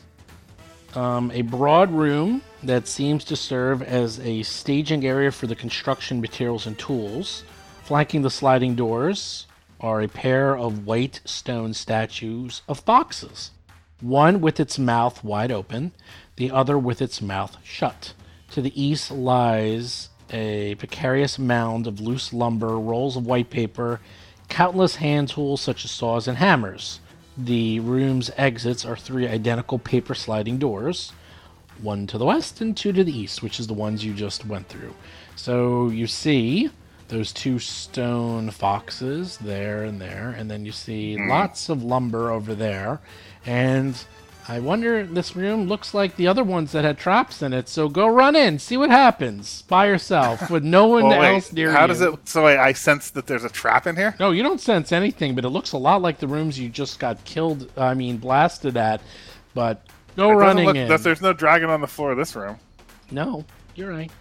um, 0.93 1.32
a 1.32 1.41
broad 1.41 1.89
room 1.89 2.43
that 2.61 2.88
seems 2.88 3.24
to 3.26 3.36
serve 3.36 3.82
as 3.82 4.19
a 4.19 4.43
staging 4.43 5.07
area 5.07 5.32
for 5.32 5.47
the 5.47 5.55
construction 5.55 6.22
materials 6.22 6.67
and 6.67 6.78
tools. 6.78 7.43
Flanking 7.82 8.22
the 8.22 8.30
sliding 8.30 8.76
doors 8.76 9.47
are 9.80 10.03
a 10.03 10.07
pair 10.07 10.55
of 10.55 10.86
white 10.86 11.22
stone 11.26 11.74
statues 11.74 12.61
of 12.67 12.82
foxes, 12.82 13.49
one 14.01 14.39
with 14.39 14.59
its 14.59 14.78
mouth 14.78 15.24
wide 15.24 15.51
open, 15.51 15.93
the 16.36 16.51
other 16.51 16.78
with 16.78 17.01
its 17.01 17.24
mouth 17.24 17.57
shut. 17.63 18.13
To 18.51 18.61
the 18.61 18.80
east 18.80 19.09
lies 19.09 20.09
a 20.32 20.76
precarious 20.76 21.38
mound 21.38 21.88
of 21.88 22.00
loose 22.00 22.34
lumber, 22.34 22.80
rolls 22.80 23.18
of 23.18 23.26
white 23.26 23.50
paper, 23.50 24.00
countless 24.50 24.96
hand 24.98 25.30
tools 25.30 25.62
such 25.62 25.86
as 25.86 25.92
saws 25.92 26.28
and 26.28 26.38
hammers. 26.38 27.00
The 27.38 27.80
room's 27.80 28.32
exits 28.38 28.86
are 28.86 28.98
three 28.98 29.28
identical 29.28 29.80
paper 29.80 30.14
sliding 30.14 30.58
doors, 30.58 31.14
one 31.82 32.08
to 32.08 32.18
the 32.18 32.26
west 32.26 32.62
and 32.62 32.76
two 32.76 32.92
to 32.94 33.04
the 33.04 33.18
east, 33.18 33.42
which 33.42 33.60
is 33.60 33.68
the 33.68 33.74
ones 33.74 34.04
you 34.04 34.14
just 34.14 34.46
went 34.46 34.68
through. 34.68 34.94
So 35.36 35.90
you 35.90 36.08
see 36.08 36.70
those 37.08 37.34
two 37.34 37.60
stone 37.60 38.52
foxes 38.52 39.38
there 39.38 39.84
and 39.84 40.00
there, 40.00 40.30
and 40.30 40.50
then 40.50 40.66
you 40.66 40.72
see 40.72 41.16
hmm. 41.16 41.30
lots 41.30 41.70
of 41.70 41.84
lumber 41.84 42.32
over 42.32 42.56
there. 42.56 43.00
And 43.46 43.96
I 44.48 44.60
wonder, 44.60 45.06
this 45.06 45.36
room 45.36 45.68
looks 45.68 45.94
like 45.94 46.16
the 46.16 46.28
other 46.28 46.44
ones 46.44 46.72
that 46.72 46.84
had 46.84 46.98
traps 46.98 47.42
in 47.42 47.54
it. 47.54 47.70
So 47.70 47.88
go 47.88 48.08
run 48.08 48.36
in, 48.36 48.58
see 48.60 48.76
what 48.76 48.89
happens 48.89 49.62
by 49.64 49.86
yourself 49.88 50.50
with 50.50 50.64
no 50.64 50.88
one 50.88 51.04
Well, 51.08 51.20
wait, 51.20 51.34
else 51.36 51.54
near 51.54 51.68
how 51.70 51.74
you. 51.74 51.80
How 51.82 51.88
does 51.88 52.02
it? 52.02 52.28
So 52.28 52.46
wait, 52.46 52.58
I 52.58 52.74
sense 52.74 53.12
that 53.12 53.28
there's 53.28 53.44
a 53.44 53.50
trap 53.50 53.88
in 53.88 53.96
here. 53.96 54.16
No, 54.20 54.32
you 54.32 54.42
don't 54.44 54.60
sense 54.60 54.92
anything, 54.92 55.36
but 55.36 55.46
it 55.46 55.50
looks 55.50 55.74
a 55.74 55.78
lot 55.78 56.02
like 56.02 56.20
the 56.20 56.28
rooms 56.28 56.60
you 56.60 56.70
just 56.70 57.00
got 57.00 57.24
killed. 57.24 57.72
I 57.78 57.94
mean, 57.94 58.18
blasted 58.18 58.78
at. 58.78 59.02
But 59.54 59.86
go 60.16 60.32
It 60.32 60.36
running 60.36 60.66
look 60.66 60.76
in. 60.76 60.88
there's 61.02 61.22
no 61.22 61.34
dragon 61.34 61.70
on 61.70 61.82
the 61.82 61.88
floor 61.88 62.12
of 62.12 62.18
this 62.18 62.36
room. 62.36 62.58
No, 63.12 63.46
you're 63.76 63.92
right. 63.92 64.12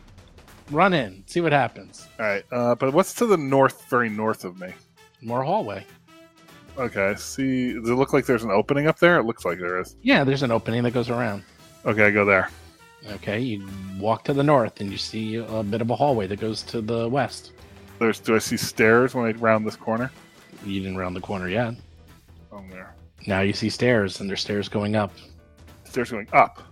Run 0.70 0.92
in, 0.92 1.24
see 1.26 1.40
what 1.40 1.52
happens. 1.52 2.06
All 2.18 2.26
right, 2.26 2.44
uh, 2.52 2.74
but 2.76 2.92
what's 2.92 3.14
to 3.14 3.26
the 3.26 3.36
north, 3.36 3.88
very 3.90 4.08
north 4.08 4.44
of 4.44 4.60
me? 4.60 4.72
More 5.22 5.42
hallway. 5.42 5.84
Okay, 6.78 7.14
see, 7.16 7.74
does 7.74 7.90
it 7.90 7.94
look 7.94 8.12
like 8.12 8.26
there's 8.26 8.44
an 8.44 8.50
opening 8.50 8.86
up 8.86 8.98
there? 8.98 9.18
It 9.18 9.24
looks 9.24 9.44
like 9.44 9.58
there 9.58 9.80
is. 9.80 9.96
Yeah, 10.02 10.24
there's 10.24 10.42
an 10.42 10.50
opening 10.50 10.82
that 10.84 10.92
goes 10.92 11.10
around. 11.10 11.42
Okay, 11.84 12.06
I 12.06 12.10
go 12.10 12.24
there. 12.24 12.48
Okay, 13.12 13.40
you 13.40 13.66
walk 13.98 14.24
to 14.24 14.32
the 14.32 14.42
north 14.42 14.80
and 14.80 14.90
you 14.90 14.98
see 14.98 15.36
a 15.36 15.62
bit 15.62 15.80
of 15.80 15.90
a 15.90 15.96
hallway 15.96 16.26
that 16.26 16.38
goes 16.40 16.62
to 16.64 16.80
the 16.80 17.08
west. 17.08 17.52
There's. 17.98 18.18
Do 18.20 18.34
I 18.34 18.38
see 18.38 18.56
stairs 18.56 19.14
when 19.14 19.26
I 19.26 19.32
round 19.38 19.66
this 19.66 19.76
corner? 19.76 20.10
You 20.64 20.80
didn't 20.80 20.96
round 20.98 21.16
the 21.16 21.20
corner 21.20 21.48
yet. 21.48 21.74
Oh, 22.52 22.62
there. 22.70 22.94
Now 23.26 23.40
you 23.40 23.52
see 23.52 23.68
stairs, 23.70 24.20
and 24.20 24.28
there's 24.28 24.40
stairs 24.40 24.68
going 24.68 24.96
up 24.96 25.12
Stairs 25.84 26.10
going 26.10 26.28
up. 26.32 26.62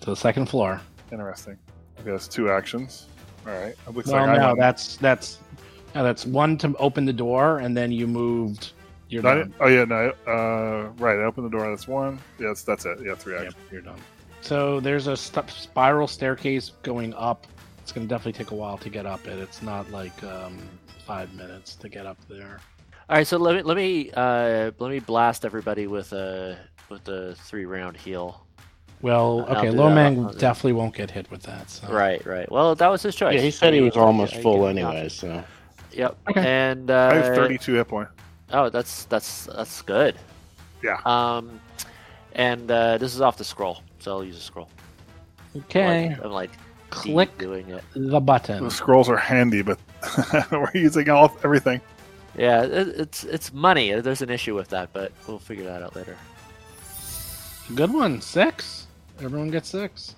to 0.00 0.06
the 0.10 0.16
second 0.16 0.46
floor. 0.46 0.80
Interesting. 1.10 1.56
Okay, 2.00 2.10
that's 2.10 2.28
two 2.28 2.50
actions. 2.50 3.06
All 3.46 3.52
right. 3.52 3.74
It 3.86 3.94
looks 3.94 4.08
Well, 4.08 4.26
like 4.26 4.38
no, 4.38 4.54
that's 4.56 4.96
that's 4.96 5.38
no, 5.94 6.04
that's 6.04 6.26
one 6.26 6.56
to 6.58 6.74
open 6.78 7.04
the 7.04 7.12
door, 7.12 7.58
and 7.58 7.76
then 7.76 7.90
you 7.90 8.06
moved. 8.06 8.72
You're 9.10 9.22
done. 9.22 9.52
oh 9.60 9.66
yeah, 9.66 9.84
no. 9.84 10.12
Uh, 10.26 10.90
right. 10.98 11.18
I 11.18 11.24
opened 11.24 11.46
the 11.46 11.50
door. 11.50 11.68
That's 11.68 11.88
one. 11.88 12.20
Yes, 12.38 12.62
that's 12.62 12.86
it. 12.86 13.00
Yeah, 13.04 13.16
three 13.16 13.34
Yep, 13.34 13.54
you're 13.72 13.80
done. 13.82 13.98
So 14.40 14.80
there's 14.80 15.08
a 15.08 15.16
st- 15.16 15.50
spiral 15.50 16.06
staircase 16.06 16.72
going 16.82 17.12
up. 17.14 17.46
It's 17.82 17.92
going 17.92 18.06
to 18.06 18.08
definitely 18.08 18.38
take 18.38 18.52
a 18.52 18.54
while 18.54 18.78
to 18.78 18.88
get 18.88 19.06
up 19.06 19.26
it. 19.26 19.38
It's 19.38 19.62
not 19.62 19.90
like 19.90 20.22
um, 20.22 20.58
five 21.04 21.34
minutes 21.34 21.74
to 21.76 21.88
get 21.88 22.06
up 22.06 22.18
there. 22.28 22.60
All 23.08 23.16
right, 23.16 23.26
so 23.26 23.36
let 23.36 23.56
me 23.56 23.62
let 23.62 23.76
me 23.76 24.12
uh, 24.14 24.70
let 24.78 24.90
me 24.90 25.00
blast 25.00 25.44
everybody 25.44 25.88
with 25.88 26.12
a 26.12 26.56
with 26.88 27.08
a 27.08 27.34
three 27.34 27.64
round 27.64 27.96
heal. 27.96 28.46
Well, 29.02 29.40
okay, 29.48 29.70
do 29.70 29.76
that. 29.76 29.82
I'll 29.82 29.90
Lomang 29.90 30.38
definitely 30.38 30.74
won't 30.74 30.94
get 30.94 31.10
hit 31.10 31.28
with 31.30 31.42
that. 31.44 31.70
So. 31.70 31.88
Right, 31.88 32.24
right. 32.24 32.50
Well, 32.52 32.74
that 32.76 32.88
was 32.88 33.02
his 33.02 33.16
choice. 33.16 33.34
Yeah, 33.34 33.40
he 33.40 33.50
said 33.50 33.74
he 33.74 33.80
was 33.80 33.96
almost 33.96 34.34
I 34.34 34.42
full 34.42 34.60
give 34.60 34.76
him 34.76 34.76
the 34.76 34.82
anyway, 34.82 35.08
so. 35.08 35.42
Yep. 35.92 36.18
Okay. 36.30 36.46
And 36.46 36.90
uh, 36.90 37.08
I 37.10 37.14
have 37.14 37.34
32 37.34 37.74
hit 37.74 37.88
points. 37.88 38.12
Oh, 38.52 38.68
that's 38.68 39.04
that's 39.06 39.46
that's 39.46 39.82
good. 39.82 40.16
Yeah. 40.82 40.98
Um, 41.04 41.60
and 42.34 42.70
uh, 42.70 42.98
this 42.98 43.14
is 43.14 43.20
off 43.20 43.36
the 43.36 43.44
scroll, 43.44 43.82
so 43.98 44.12
I'll 44.12 44.24
use 44.24 44.36
a 44.38 44.40
scroll. 44.40 44.68
Okay, 45.56 46.10
Like, 46.10 46.24
I'm 46.24 46.30
like 46.30 46.50
click 46.90 47.36
doing 47.38 47.68
it. 47.70 47.82
the 47.94 48.20
button. 48.20 48.62
The 48.64 48.70
scrolls 48.70 49.08
are 49.08 49.16
handy, 49.16 49.62
but 49.62 49.78
we're 50.52 50.70
using 50.74 51.08
all 51.10 51.36
everything. 51.44 51.80
Yeah, 52.36 52.62
it, 52.62 52.88
it's 52.88 53.24
it's 53.24 53.52
money. 53.52 53.92
There's 54.00 54.22
an 54.22 54.30
issue 54.30 54.54
with 54.54 54.68
that, 54.68 54.92
but 54.92 55.12
we'll 55.26 55.38
figure 55.40 55.64
that 55.64 55.82
out 55.82 55.96
later. 55.96 56.16
Good 57.74 57.92
one. 57.92 58.20
Six. 58.20 58.86
Everyone 59.20 59.50
gets 59.50 59.68
six. 59.68 60.14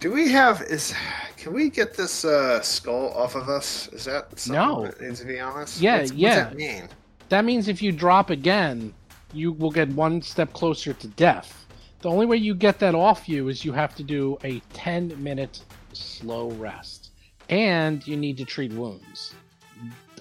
Do 0.00 0.10
we 0.12 0.30
have 0.32 0.62
is? 0.62 0.94
Can 1.36 1.52
we 1.52 1.70
get 1.70 1.94
this 1.96 2.24
uh, 2.24 2.60
skull 2.60 3.12
off 3.14 3.34
of 3.34 3.48
us? 3.48 3.88
Is 3.88 4.04
that 4.06 4.38
something 4.38 4.60
No. 4.60 4.82
that 4.86 5.00
needs 5.00 5.20
to 5.20 5.26
be 5.26 5.38
honest? 5.38 5.80
Yeah, 5.80 5.98
What's, 5.98 6.12
yeah. 6.12 6.28
What's 6.44 6.50
that 6.50 6.56
mean? 6.56 6.88
That 7.32 7.46
means 7.46 7.66
if 7.66 7.80
you 7.80 7.92
drop 7.92 8.28
again, 8.28 8.92
you 9.32 9.52
will 9.52 9.70
get 9.70 9.88
one 9.88 10.20
step 10.20 10.52
closer 10.52 10.92
to 10.92 11.08
death. 11.08 11.64
The 12.02 12.10
only 12.10 12.26
way 12.26 12.36
you 12.36 12.54
get 12.54 12.78
that 12.80 12.94
off 12.94 13.26
you 13.26 13.48
is 13.48 13.64
you 13.64 13.72
have 13.72 13.94
to 13.94 14.02
do 14.02 14.36
a 14.44 14.60
10 14.74 15.16
minute 15.16 15.64
slow 15.94 16.50
rest. 16.50 17.12
And 17.48 18.06
you 18.06 18.18
need 18.18 18.36
to 18.36 18.44
treat 18.44 18.70
wounds. 18.74 19.32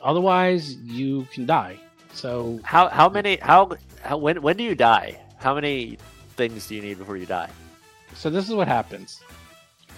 Otherwise, 0.01 0.77
you 0.77 1.27
can 1.33 1.45
die. 1.45 1.81
So, 2.13 2.61
How 2.63 2.87
how 2.87 3.09
many 3.09 3.35
how, 3.41 3.71
how 4.01 4.15
when 4.15 4.41
when 4.41 4.55
do 4.55 4.63
you 4.63 4.73
die? 4.73 5.19
How 5.35 5.53
many 5.53 5.97
things 6.37 6.65
do 6.69 6.75
you 6.75 6.81
need 6.81 6.97
before 6.97 7.17
you 7.17 7.25
die? 7.25 7.49
so 8.15 8.29
this 8.29 8.47
is 8.47 8.55
what 8.55 8.69
happens. 8.69 9.19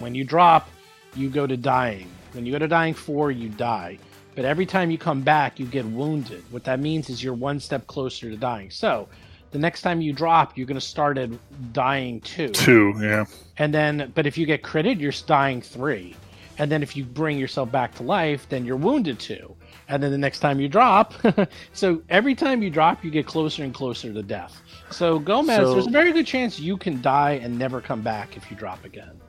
When 0.00 0.16
you 0.16 0.24
drop, 0.24 0.68
you 1.14 1.30
go 1.30 1.46
to 1.46 1.56
dying. 1.56 2.08
When 2.32 2.44
you 2.44 2.50
go 2.50 2.58
to 2.58 2.66
dying 2.66 2.92
4, 2.92 3.30
you 3.30 3.50
die. 3.50 4.00
But 4.34 4.44
every 4.44 4.66
time 4.66 4.90
you 4.90 4.98
come 4.98 5.20
back, 5.22 5.58
you 5.60 5.66
get 5.66 5.84
wounded. 5.86 6.42
What 6.50 6.64
that 6.64 6.80
means 6.80 7.08
is 7.08 7.22
you're 7.22 7.34
one 7.34 7.60
step 7.60 7.86
closer 7.86 8.28
to 8.30 8.36
dying. 8.36 8.70
So, 8.70 9.08
the 9.52 9.58
next 9.60 9.82
time 9.82 10.00
you 10.00 10.12
drop, 10.12 10.58
you're 10.58 10.66
going 10.66 10.80
to 10.80 10.84
start 10.84 11.16
at 11.16 11.30
dying 11.72 12.20
2. 12.22 12.48
Two, 12.48 12.94
yeah. 13.00 13.24
And 13.58 13.72
then, 13.72 14.10
but 14.16 14.26
if 14.26 14.36
you 14.36 14.46
get 14.46 14.62
critted, 14.64 14.98
you're 14.98 15.12
dying 15.26 15.62
three. 15.62 16.16
And 16.58 16.70
then 16.70 16.82
if 16.82 16.96
you 16.96 17.04
bring 17.04 17.38
yourself 17.38 17.70
back 17.70 17.94
to 17.96 18.02
life, 18.02 18.48
then 18.48 18.64
you're 18.64 18.76
wounded 18.76 19.18
two. 19.18 19.54
And 19.88 20.02
then 20.02 20.10
the 20.12 20.18
next 20.18 20.38
time 20.40 20.60
you 20.60 20.68
drop, 20.68 21.14
so 21.72 22.02
every 22.08 22.34
time 22.34 22.62
you 22.62 22.70
drop, 22.70 23.04
you 23.04 23.10
get 23.10 23.26
closer 23.26 23.64
and 23.64 23.74
closer 23.74 24.12
to 24.12 24.22
death. 24.22 24.60
So 24.90 25.18
Gomez, 25.18 25.56
So- 25.56 25.74
there's 25.74 25.86
a 25.86 25.90
very 25.90 26.12
good 26.12 26.26
chance 26.26 26.58
you 26.58 26.76
can 26.76 27.02
die 27.02 27.32
and 27.42 27.58
never 27.58 27.80
come 27.80 28.02
back 28.02 28.36
if 28.36 28.50
you 28.50 28.56
drop 28.56 28.84
again. 28.84 29.20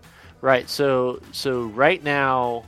Right. 0.42 0.70
So 0.70 1.20
so 1.32 1.64
right 1.64 2.04
now, 2.04 2.64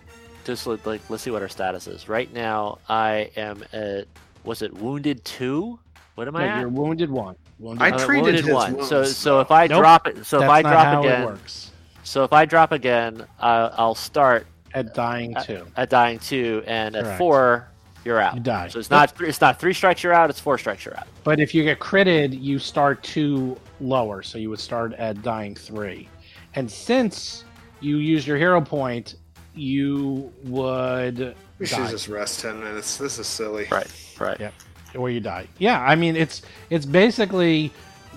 just 0.47 0.65
like, 0.65 0.83
like 0.85 1.01
let's 1.09 1.21
see 1.21 1.29
what 1.31 1.41
our 1.43 1.47
status 1.49 1.85
is. 1.87 2.09
Right 2.09 2.31
now, 2.33 2.79
I 2.89 3.29
am 3.37 3.63
at 3.73 4.07
was 4.43 4.61
it 4.63 4.73
wounded 4.73 5.23
two? 5.25 5.77
What 6.15 6.27
am 6.27 6.35
I 6.35 6.47
at? 6.47 6.59
you're 6.61 6.69
wounded 6.69 7.11
one. 7.11 7.35
Wounded 7.59 7.83
I 7.83 7.89
I'm 7.89 7.99
treated 7.99 8.23
wounded 8.23 8.45
his 8.45 8.53
one. 8.53 8.83
So 8.83 9.01
wounds, 9.01 9.15
so 9.15 9.39
if 9.41 9.51
I 9.51 9.67
Nope, 9.67 9.79
drop 9.81 10.07
it, 10.07 10.25
so 10.25 10.37
if 10.37 10.41
That's 10.41 10.51
I 10.51 10.61
not 10.63 10.71
drop 10.71 10.85
how 10.85 10.99
again, 11.01 11.21
it 11.21 11.25
works. 11.25 11.71
so 12.03 12.23
if 12.23 12.33
I 12.33 12.45
drop 12.45 12.71
again, 12.71 13.25
uh, 13.39 13.69
I'll 13.77 13.93
start 13.95 14.47
At 14.73 14.93
dying 14.95 15.35
two, 15.45 15.67
at 15.75 15.89
dying 15.89 16.17
two, 16.19 16.63
and 16.65 16.95
at 16.95 17.17
four, 17.17 17.67
you're 18.05 18.19
out. 18.21 18.35
you 18.35 18.39
die. 18.41 18.67
So 18.69 18.79
it's 18.79 18.89
not 18.89 19.11
three, 19.15 19.27
it's 19.27 19.41
not 19.41 19.59
three 19.59 19.73
strikes 19.73 20.01
you're 20.01 20.13
out. 20.13 20.29
It's 20.29 20.39
four 20.39 20.57
strikes 20.57 20.85
you're 20.85 20.97
out. 20.97 21.07
But 21.23 21.39
if 21.39 21.53
you 21.53 21.63
get 21.63 21.79
critted, 21.79 22.41
you 22.41 22.57
start 22.57 23.03
two 23.03 23.57
lower, 23.81 24.23
so 24.23 24.37
you 24.37 24.49
would 24.49 24.59
start 24.59 24.93
at 24.93 25.21
dying 25.21 25.55
three. 25.55 26.07
And 26.55 26.71
since 26.71 27.43
you 27.81 27.97
use 27.97 28.25
your 28.25 28.37
hero 28.37 28.59
point, 28.61 29.15
you 29.57 30.31
would 30.43 31.35
We 31.59 31.65
should 31.65 31.77
die, 31.77 31.91
just 31.91 32.07
rest 32.07 32.39
ten 32.41 32.59
minutes. 32.59 32.97
This 32.97 33.19
is 33.19 33.27
silly. 33.27 33.67
Right. 33.71 33.87
Right. 34.19 34.39
Yeah. 34.39 34.51
or 34.95 35.09
you 35.09 35.19
die. 35.19 35.47
Yeah, 35.59 35.79
I 35.81 35.95
mean 35.95 36.15
it's 36.15 36.41
it's 36.69 36.85
basically 36.85 37.71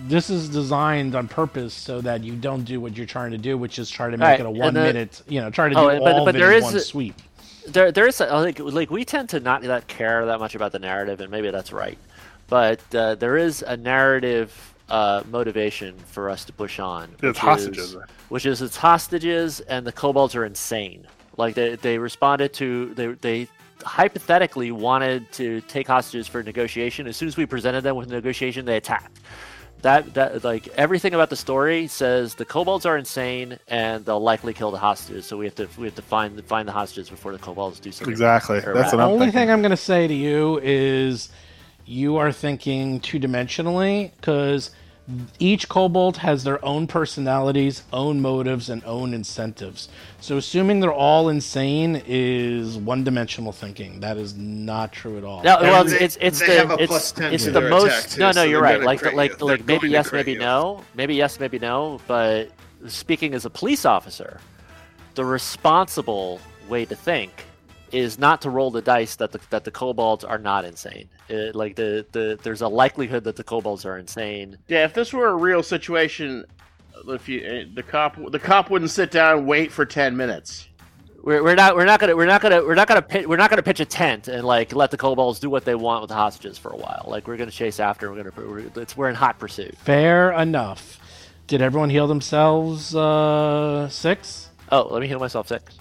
this 0.06 0.30
is 0.30 0.48
designed 0.48 1.14
on 1.14 1.28
purpose 1.28 1.74
so 1.74 2.00
that 2.00 2.24
you 2.24 2.34
don't 2.34 2.64
do 2.64 2.80
what 2.80 2.96
you're 2.96 3.06
trying 3.06 3.32
to 3.32 3.38
do, 3.38 3.58
which 3.58 3.78
is 3.78 3.90
try 3.90 4.06
to 4.10 4.16
make 4.16 4.26
Right, 4.26 4.40
it 4.40 4.46
a 4.46 4.50
one 4.50 4.72
the- 4.72 4.80
minute, 4.80 5.20
you 5.28 5.40
know, 5.42 5.50
try 5.50 5.68
to 5.68 5.74
do 5.74 5.80
Oh, 5.80 5.86
but- 5.98 6.12
all 6.14 6.24
but 6.24 6.30
of 6.30 6.36
it 6.36 6.38
there 6.38 6.52
in 6.52 6.58
is 6.58 6.64
one 6.64 6.76
a- 6.76 6.80
sweep. 6.80 7.16
there 7.68 7.92
there 7.92 8.06
is 8.06 8.20
a, 8.20 8.26
like 8.26 8.58
like 8.60 8.90
we 8.90 9.04
tend 9.04 9.28
to 9.30 9.40
not 9.40 9.62
that 9.62 9.88
care 9.88 10.24
that 10.26 10.38
much 10.40 10.54
about 10.54 10.72
the 10.72 10.78
narrative, 10.78 11.20
and 11.20 11.30
maybe 11.30 11.50
that's 11.50 11.72
right. 11.72 11.98
But 12.48 12.80
uh, 12.94 13.14
there 13.16 13.36
is 13.36 13.62
a 13.62 13.76
narrative 13.76 14.74
uh, 14.88 15.22
motivation 15.30 15.94
for 16.06 16.30
us 16.30 16.44
to 16.46 16.52
push 16.52 16.80
on. 16.80 17.10
It's 17.14 17.22
which 17.22 17.38
hostages. 17.38 17.94
is- 17.94 17.96
which 18.30 18.46
is 18.46 18.62
it's 18.62 18.76
hostages, 18.76 19.60
and 19.60 19.86
the 19.86 19.92
kobolds 19.92 20.34
are 20.34 20.44
insane. 20.46 21.06
Like 21.36 21.54
they 21.54 21.76
they 21.76 21.98
responded 21.98 22.52
to 22.54 22.94
they 22.94 23.06
they 23.08 23.48
hypothetically 23.84 24.72
wanted 24.72 25.30
to 25.32 25.60
take 25.62 25.86
hostages 25.86 26.26
for 26.28 26.42
negotiation. 26.42 27.06
As 27.06 27.16
soon 27.16 27.28
as 27.28 27.36
we 27.36 27.46
presented 27.46 27.82
them 27.82 27.96
with 27.96 28.10
negotiation, 28.10 28.64
they 28.64 28.76
attacked. 28.76 29.20
That 29.82 30.12
that 30.14 30.44
like 30.44 30.68
everything 30.76 31.14
about 31.14 31.30
the 31.30 31.36
story 31.36 31.86
says 31.86 32.34
the 32.34 32.44
kobolds 32.44 32.84
are 32.84 32.98
insane 32.98 33.58
and 33.66 34.04
they'll 34.04 34.20
likely 34.20 34.52
kill 34.52 34.70
the 34.70 34.78
hostages. 34.78 35.24
So 35.24 35.38
we 35.38 35.46
have 35.46 35.54
to 35.54 35.68
we 35.78 35.86
have 35.86 35.94
to 35.94 36.02
find 36.02 36.42
find 36.44 36.68
the 36.68 36.72
hostages 36.72 37.08
before 37.08 37.32
the 37.32 37.38
kobolds 37.38 37.80
do 37.80 37.90
something. 37.90 38.12
Exactly. 38.12 38.60
That's 38.60 38.92
bad. 38.92 39.00
only 39.00 39.30
thing 39.30 39.50
I'm 39.50 39.62
going 39.62 39.70
to 39.70 39.78
say 39.78 40.06
to 40.06 40.14
you 40.14 40.60
is 40.62 41.30
you 41.86 42.18
are 42.18 42.30
thinking 42.30 43.00
two 43.00 43.18
dimensionally 43.18 44.12
because 44.16 44.70
each 45.38 45.68
kobold 45.68 46.18
has 46.18 46.44
their 46.44 46.64
own 46.64 46.86
personalities, 46.86 47.82
own 47.92 48.20
motives, 48.20 48.68
and 48.70 48.82
own 48.84 49.14
incentives. 49.14 49.88
So 50.20 50.36
assuming 50.36 50.80
they're 50.80 50.92
all 50.92 51.28
insane 51.28 52.02
is 52.06 52.76
one 52.76 53.04
dimensional 53.04 53.52
thinking. 53.52 54.00
That 54.00 54.16
is 54.16 54.34
not 54.36 54.92
true 54.92 55.18
at 55.18 55.24
all. 55.24 55.42
No, 55.42 55.58
well, 55.60 55.82
And 55.82 55.92
it's 55.92 56.16
it's 56.20 56.40
they 56.40 56.46
the 56.46 56.54
have 56.56 56.70
a 56.72 56.74
it's, 56.82 56.86
plus 56.88 57.12
10 57.12 57.32
it's 57.34 57.44
to 57.44 57.50
the 57.50 57.60
most. 57.62 58.12
too, 58.14 58.20
no, 58.20 58.26
no, 58.28 58.32
so 58.32 58.42
you're 58.44 58.60
right. 58.62 58.74
gonna 58.74 58.86
Like 58.86 59.12
like 59.12 59.30
you. 59.32 59.36
They're 59.46 59.56
like 59.56 59.66
maybe 59.66 59.88
yes, 59.88 60.12
maybe 60.12 60.32
you. 60.32 60.38
no, 60.38 60.82
maybe 60.94 61.14
yes, 61.14 61.40
maybe 61.40 61.58
no. 61.58 62.00
But 62.06 62.50
speaking 62.86 63.34
as 63.34 63.44
a 63.44 63.50
police 63.50 63.84
officer, 63.84 64.40
the 65.14 65.24
responsible 65.24 66.40
way 66.68 66.84
to 66.84 66.94
think 66.94 67.44
is 67.92 68.18
not 68.18 68.42
to 68.42 68.50
roll 68.50 68.70
the 68.70 68.82
dice 68.82 69.16
that 69.16 69.32
the 69.32 69.40
that 69.50 69.64
the 69.64 69.70
kobolds 69.70 70.24
are 70.24 70.38
not 70.38 70.64
insane. 70.64 71.08
Uh 71.28 71.50
like 71.54 71.76
the, 71.76 72.06
the 72.12 72.38
there's 72.42 72.62
a 72.62 72.68
likelihood 72.68 73.24
that 73.24 73.36
the 73.36 73.44
kobolds 73.44 73.84
are 73.84 73.98
insane. 73.98 74.58
Yeah, 74.68 74.84
if 74.84 74.94
this 74.94 75.12
were 75.12 75.28
a 75.28 75.36
real 75.36 75.62
situation, 75.62 76.44
if 77.08 77.28
you 77.28 77.42
eh, 77.44 77.64
the 77.74 77.82
cop 77.82 78.16
the 78.30 78.38
cop 78.38 78.70
wouldn't 78.70 78.90
sit 78.90 79.10
down 79.10 79.38
and 79.38 79.46
wait 79.46 79.72
for 79.72 79.84
ten 79.84 80.16
minutes. 80.16 80.68
We're, 81.22 81.42
we're 81.42 81.54
not 81.54 81.76
we're 81.76 81.84
not 81.84 82.00
gonna 82.00 82.16
we're 82.16 82.26
not 82.26 82.40
gonna 82.40 82.64
we're 82.64 82.74
not 82.74 82.88
gonna 82.88 83.02
pitch, 83.02 83.26
we're 83.26 83.36
not 83.36 83.50
gonna 83.50 83.62
pitch 83.62 83.80
a 83.80 83.84
tent 83.84 84.28
and 84.28 84.42
like 84.42 84.74
let 84.74 84.90
the 84.90 84.96
kobolds 84.96 85.38
do 85.38 85.50
what 85.50 85.66
they 85.66 85.74
want 85.74 86.00
with 86.02 86.08
the 86.08 86.14
hostages 86.14 86.56
for 86.56 86.70
a 86.70 86.76
while. 86.76 87.04
Like 87.08 87.28
we're 87.28 87.36
gonna 87.36 87.50
chase 87.50 87.78
after. 87.78 88.10
We're 88.10 88.22
gonna 88.22 88.48
we're, 88.48 88.82
it's, 88.82 88.96
we're 88.96 89.10
in 89.10 89.14
hot 89.14 89.38
pursuit. 89.38 89.76
Fair 89.76 90.32
enough. 90.32 90.98
Did 91.46 91.62
everyone 91.62 91.90
heal 91.90 92.06
themselves? 92.06 92.94
Uh, 92.94 93.88
six. 93.88 94.50
Oh, 94.70 94.86
let 94.90 95.00
me 95.00 95.08
heal 95.08 95.18
myself 95.18 95.48
six. 95.48 95.79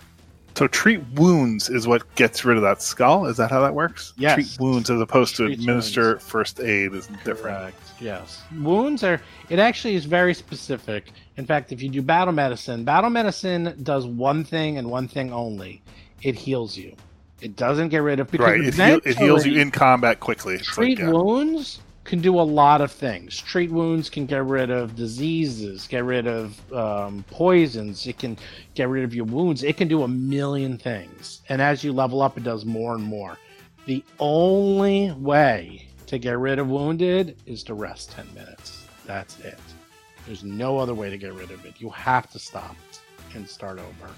So 0.60 0.68
treat 0.68 0.99
wounds 1.14 1.70
is 1.70 1.88
what 1.88 2.14
gets 2.16 2.43
rid 2.43 2.57
of 2.57 2.64
that 2.64 2.82
skull. 2.82 3.28
Is 3.28 3.38
that 3.38 3.49
how 3.49 3.62
that 3.62 3.74
works? 3.74 4.12
Yes. 4.18 4.34
Treat 4.36 4.57
wounds 4.60 4.89
as 4.89 4.99
opposed 4.99 5.38
to 5.38 5.45
administer 5.45 6.10
wounds. 6.10 6.26
first 6.26 6.60
aid 6.60 6.93
is 6.93 7.07
different. 7.24 7.60
Correct. 7.60 7.82
Yes. 8.01 8.41
Wounds 8.60 9.01
are. 9.05 9.22
It 9.47 9.57
actually 9.57 9.95
is 9.95 10.03
very 10.03 10.34
specific. 10.34 11.14
In 11.38 11.45
fact, 11.45 11.72
if 11.72 11.82
you 11.82 11.88
do 11.88 12.01
battle 12.01 12.34
medicine, 12.34 12.84
battle 12.84 13.10
medicine 13.10 13.74
does 13.84 14.05
one 14.05 14.43
thing 14.43 14.78
and 14.78 14.91
one 14.91 15.07
thing 15.07 15.32
only. 15.32 15.82
it 16.24 16.36
heals 16.36 16.76
you. 16.76 16.93
It 17.39 17.55
doesn't 17.55 17.88
get 17.88 17.99
rid 17.99 18.20
of 18.20 18.30
because 18.30 18.45
Right. 18.45 18.60
It, 18.60 18.74
heal, 18.74 18.99
it 19.05 19.18
heals 19.18 19.45
you 19.45 19.62
in 19.62 19.72
combat 19.72 20.20
quickly. 20.20 20.57
Treat 20.57 20.99
like, 20.99 21.07
yeah. 21.07 21.10
wounds 21.10 21.80
can 22.10 22.20
do 22.22 22.39
a 22.39 22.41
lot 22.41 22.82
of 22.82 22.91
things. 22.91 23.38
Treat 23.38 23.72
wounds 23.72 24.10
can 24.10 24.26
get 24.26 24.43
rid 24.43 24.72
of 24.72 24.95
diseases, 24.95 25.88
get 25.88 26.03
rid 26.03 26.26
of 26.26 26.74
um, 26.74 27.24
poisons. 27.30 28.07
It 28.07 28.18
can 28.18 28.36
get 28.74 28.89
rid 28.89 29.03
of 29.03 29.14
your 29.14 29.26
wounds. 29.26 29.64
It 29.64 29.78
can 29.78 29.88
do 29.88 30.01
a 30.01 30.07
million 30.07 30.80
things. 30.80 31.41
And 31.49 31.62
as 31.62 31.84
you 31.84 31.93
level 31.93 32.24
up, 32.24 32.36
it 32.36 32.43
does 32.43 32.66
more 32.66 32.95
and 32.95 33.03
more. 33.03 33.38
The 33.86 34.03
only 34.18 35.12
way 35.12 35.88
to 36.07 36.18
get 36.18 36.39
rid 36.39 36.57
of 36.57 36.68
wounded 36.68 37.38
is 37.45 37.64
to 37.66 37.76
rest 37.76 38.12
10 38.12 38.34
minutes. 38.34 38.88
That's 39.05 39.39
it. 39.41 39.60
There's 40.26 40.43
no 40.43 40.80
other 40.80 40.95
way 40.95 41.12
to 41.12 41.18
get 41.18 41.34
rid 41.36 41.51
of 41.51 41.64
it. 41.64 41.76
You 41.78 41.91
have 41.91 42.30
to 42.32 42.39
stop 42.39 42.76
and 43.36 43.47
start 43.47 43.78
over. 43.78 44.12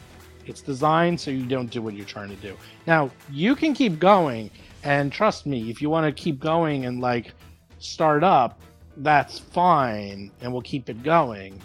It's 0.45 0.61
designed 0.61 1.19
so 1.19 1.29
you 1.29 1.45
don't 1.45 1.69
do 1.69 1.81
what 1.81 1.93
you're 1.93 2.05
trying 2.05 2.29
to 2.29 2.35
do. 2.37 2.55
Now, 2.87 3.11
you 3.29 3.53
can 3.53 3.73
keep 3.73 3.99
going, 3.99 4.49
and 4.83 5.11
trust 5.11 5.45
me, 5.45 5.69
if 5.69 5.81
you 5.81 5.89
want 5.89 6.05
to 6.05 6.23
keep 6.23 6.39
going 6.39 6.85
and 6.85 7.01
like 7.01 7.33
start 7.81 8.23
up, 8.23 8.59
that's 8.97 9.39
fine, 9.39 10.31
and 10.41 10.51
we'll 10.51 10.61
keep 10.61 10.89
it 10.89 11.03
going. 11.03 11.59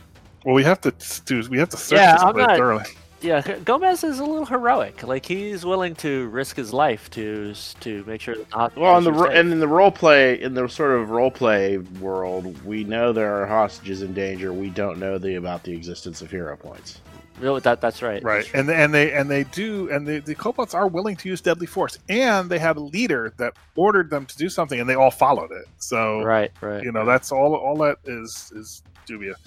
Well, 0.45 0.55
we 0.55 0.65
have 0.65 0.81
to 0.83 0.93
do. 1.25 1.43
We 1.49 1.59
have 1.59 1.69
to 1.71 1.77
search 1.77 1.99
Yeah, 1.99 2.13
this 2.15 2.23
I'm 2.23 2.35
place 2.35 2.47
not- 2.47 2.57
thoroughly. 2.57 2.85
Yeah, 3.23 3.41
Gomez 3.65 4.05
is 4.05 4.19
a 4.21 4.25
little 4.25 4.45
heroic. 4.45 5.03
Like 5.03 5.25
he's 5.25 5.65
willing 5.65 5.95
to 5.97 6.29
risk 6.29 6.55
his 6.55 6.73
life 6.75 7.11
to 7.13 7.55
to 7.81 8.05
make 8.07 8.21
sure 8.21 8.37
that 8.37 8.49
the 8.51 8.55
hostages 8.57 8.81
Well, 8.83 8.99
in 8.99 9.05
the 9.05 9.11
are 9.11 9.15
ro- 9.15 9.29
safe. 9.31 9.37
and 9.39 9.53
in 9.53 9.59
the 9.59 9.67
role 9.67 9.91
play, 9.91 10.41
in 10.41 10.53
the 10.55 10.69
sort 10.69 10.93
of 11.01 11.11
role 11.11 11.31
play 11.31 11.79
world, 11.79 12.63
we 12.65 12.85
know 12.85 13.13
there 13.15 13.43
are 13.43 13.47
hostages 13.47 14.03
in 14.03 14.13
danger. 14.13 14.53
We 14.53 14.69
don't 14.69 14.99
know 14.99 15.17
the 15.19 15.37
about 15.37 15.65
the 15.65 15.73
existence 15.73 16.21
of 16.21 16.31
hero 16.31 16.57
points. 16.57 17.01
No, 17.41 17.59
that 17.61 17.81
that's 17.81 18.03
right. 18.03 18.23
Right, 18.23 18.49
and 18.55 18.71
and 18.71 18.95
they 18.95 19.13
and 19.13 19.31
they 19.31 19.45
do, 19.45 19.91
and 19.91 20.07
the 20.07 20.21
the 20.21 20.35
kobolds 20.35 20.75
are 20.75 20.89
willing 20.89 21.17
to 21.17 21.29
use 21.29 21.41
deadly 21.41 21.67
force, 21.67 21.99
and 22.09 22.49
they 22.49 22.59
have 22.59 22.77
a 22.77 22.81
leader 22.81 23.35
that 23.37 23.55
ordered 23.75 24.11
them 24.11 24.27
to 24.27 24.37
do 24.37 24.49
something, 24.49 24.81
and 24.81 24.89
they 24.89 24.95
all 24.95 25.11
followed 25.11 25.53
it. 25.53 25.67
So 25.79 26.23
right, 26.23 26.51
right. 26.61 26.83
you 26.83 26.93
know 26.93 27.05
that's 27.05 27.33
all 27.33 27.55
all 27.55 27.77
that 27.79 27.99
is 28.05 28.53
is 28.55 28.83
dubious. 29.07 29.39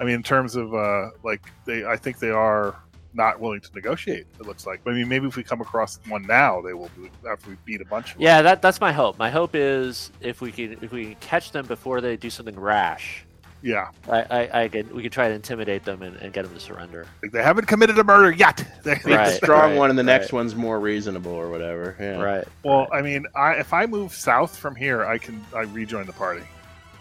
I 0.00 0.04
mean, 0.04 0.14
in 0.14 0.22
terms 0.22 0.56
of 0.56 0.74
uh 0.74 1.10
like 1.22 1.42
they, 1.66 1.84
I 1.84 1.96
think 1.96 2.18
they 2.18 2.30
are 2.30 2.76
not 3.14 3.40
willing 3.40 3.60
to 3.60 3.70
negotiate. 3.74 4.26
It 4.40 4.46
looks 4.46 4.66
like. 4.66 4.80
I 4.86 4.90
mean, 4.90 5.08
maybe 5.08 5.26
if 5.26 5.36
we 5.36 5.44
come 5.44 5.60
across 5.60 6.00
one 6.08 6.22
now, 6.26 6.60
they 6.60 6.74
will 6.74 6.90
be- 6.96 7.10
after 7.28 7.50
we 7.50 7.56
beat 7.64 7.80
a 7.80 7.84
bunch. 7.84 8.12
Of 8.12 8.14
them. 8.14 8.22
Yeah, 8.22 8.42
that 8.42 8.60
that's 8.60 8.80
my 8.80 8.92
hope. 8.92 9.18
My 9.18 9.30
hope 9.30 9.54
is 9.54 10.10
if 10.20 10.40
we 10.40 10.50
can 10.50 10.78
if 10.82 10.92
we 10.92 11.04
can 11.04 11.14
catch 11.16 11.52
them 11.52 11.66
before 11.66 12.00
they 12.00 12.16
do 12.16 12.30
something 12.30 12.58
rash, 12.58 13.23
yeah. 13.64 13.88
I 14.08 14.20
I, 14.30 14.62
I 14.64 14.68
can 14.68 14.94
we 14.94 15.02
can 15.02 15.10
try 15.10 15.28
to 15.28 15.34
intimidate 15.34 15.84
them 15.84 16.02
and, 16.02 16.16
and 16.18 16.32
get 16.32 16.44
them 16.44 16.54
to 16.54 16.60
surrender. 16.60 17.06
They 17.32 17.42
haven't 17.42 17.64
committed 17.66 17.98
a 17.98 18.04
murder 18.04 18.30
yet. 18.30 18.64
They- 18.84 18.94
Beat 18.96 19.02
the 19.04 19.30
strong 19.32 19.70
right, 19.70 19.78
one, 19.78 19.90
and 19.90 19.98
the 19.98 20.02
next 20.02 20.26
right. 20.26 20.34
one's 20.34 20.54
more 20.54 20.78
reasonable, 20.78 21.32
or 21.32 21.48
whatever. 21.50 21.96
Yeah. 21.98 22.20
Right. 22.22 22.44
Well, 22.62 22.86
I 22.92 23.00
mean, 23.02 23.24
I, 23.34 23.54
if 23.54 23.72
I 23.72 23.86
move 23.86 24.12
south 24.14 24.54
from 24.56 24.76
here, 24.76 25.04
I 25.06 25.16
can 25.18 25.42
I 25.54 25.62
rejoin 25.62 26.06
the 26.06 26.12
party. 26.12 26.42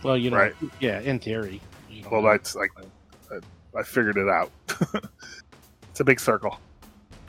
Well, 0.01 0.18
you 0.18 0.32
know, 0.32 0.38
Right. 0.38 0.53
yeah, 0.80 0.99
in 1.01 1.20
theory. 1.20 1.61
you 1.91 2.03
don't 2.03 2.11
Well, 2.11 2.22
know. 2.24 2.32
that's 2.32 2.55
like 2.55 2.72
I, 3.32 3.39
I 3.80 3.84
figured 3.84 4.18
it 4.18 4.30
out. 4.30 4.51
it's 5.91 5.99
a 5.99 6.03
big 6.03 6.20
circle. 6.20 6.57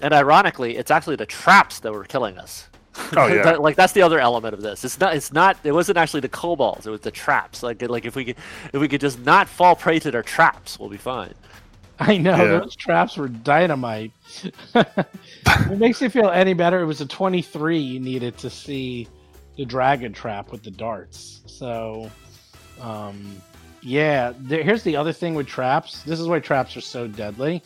And 0.00 0.12
ironically, 0.14 0.76
it's 0.76 0.90
actually 0.90 1.16
the 1.16 1.26
traps 1.26 1.80
that 1.80 1.92
were 1.92 2.04
killing 2.04 2.36
us. 2.38 2.68
Oh, 3.16 3.26
yeah. 3.28 3.42
That- 3.42 3.60
like 3.60 3.76
that's 3.76 3.92
the 3.92 4.02
other 4.02 4.18
element 4.20 4.54
of 4.54 4.62
this. 4.62 4.84
It's 4.84 4.98
not. 5.00 5.14
It's 5.16 5.32
not. 5.32 5.56
It 5.64 5.72
wasn't 5.72 5.98
actually 5.98 6.20
the 6.20 6.28
kobolds. 6.28 6.86
It 6.86 6.90
was 6.90 7.00
the 7.00 7.10
traps. 7.10 7.62
Like 7.62 7.82
like 7.82 8.04
if 8.04 8.16
we 8.16 8.24
could 8.24 8.36
if 8.72 8.80
we 8.80 8.88
could 8.88 9.00
just 9.00 9.18
not 9.20 9.48
fall 9.48 9.74
prey 9.76 9.98
to 10.00 10.10
their 10.10 10.22
traps, 10.22 10.78
we'll 10.78 10.88
be 10.90 10.96
fine. 10.96 11.34
I 12.00 12.16
know 12.16 12.36
Yeah. 12.36 12.58
those 12.58 12.74
traps 12.74 13.16
were 13.16 13.28
dynamite. 13.28 14.12
it 14.74 15.78
makes 15.78 16.00
you 16.02 16.08
feel 16.10 16.28
any 16.30 16.52
better. 16.52 16.80
It 16.80 16.86
was 16.86 17.00
a 17.00 17.06
23 17.06 17.78
you 17.78 18.00
needed 18.00 18.36
to 18.38 18.50
see 18.50 19.06
the 19.56 19.64
dragon 19.64 20.12
trap 20.12 20.50
with 20.50 20.64
the 20.64 20.72
darts. 20.72 21.42
So, 21.46 22.10
um, 22.80 23.40
yeah. 23.80 24.32
There, 24.40 24.64
here's 24.64 24.82
the 24.82 24.96
other 24.96 25.12
thing 25.12 25.36
with 25.36 25.46
traps. 25.46 26.02
This 26.02 26.18
is 26.18 26.26
why 26.26 26.40
traps 26.40 26.76
are 26.76 26.80
so 26.80 27.06
deadly. 27.06 27.62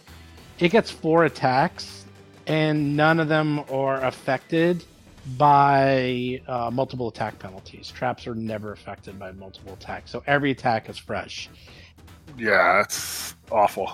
It 0.58 0.72
gets 0.72 0.90
four 0.90 1.24
attacks, 1.24 2.04
and 2.46 2.94
none 2.96 3.20
of 3.20 3.28
them 3.28 3.60
are 3.70 4.04
affected 4.04 4.84
by 5.36 6.40
uh, 6.48 6.70
multiple 6.72 7.08
attack 7.08 7.38
penalties. 7.38 7.90
Traps 7.90 8.26
are 8.26 8.34
never 8.34 8.72
affected 8.72 9.18
by 9.18 9.32
multiple 9.32 9.74
attacks, 9.74 10.10
so 10.10 10.22
every 10.26 10.50
attack 10.50 10.88
is 10.88 10.96
fresh. 10.96 11.50
Yeah, 12.38 12.80
it's 12.80 13.34
awful. 13.50 13.92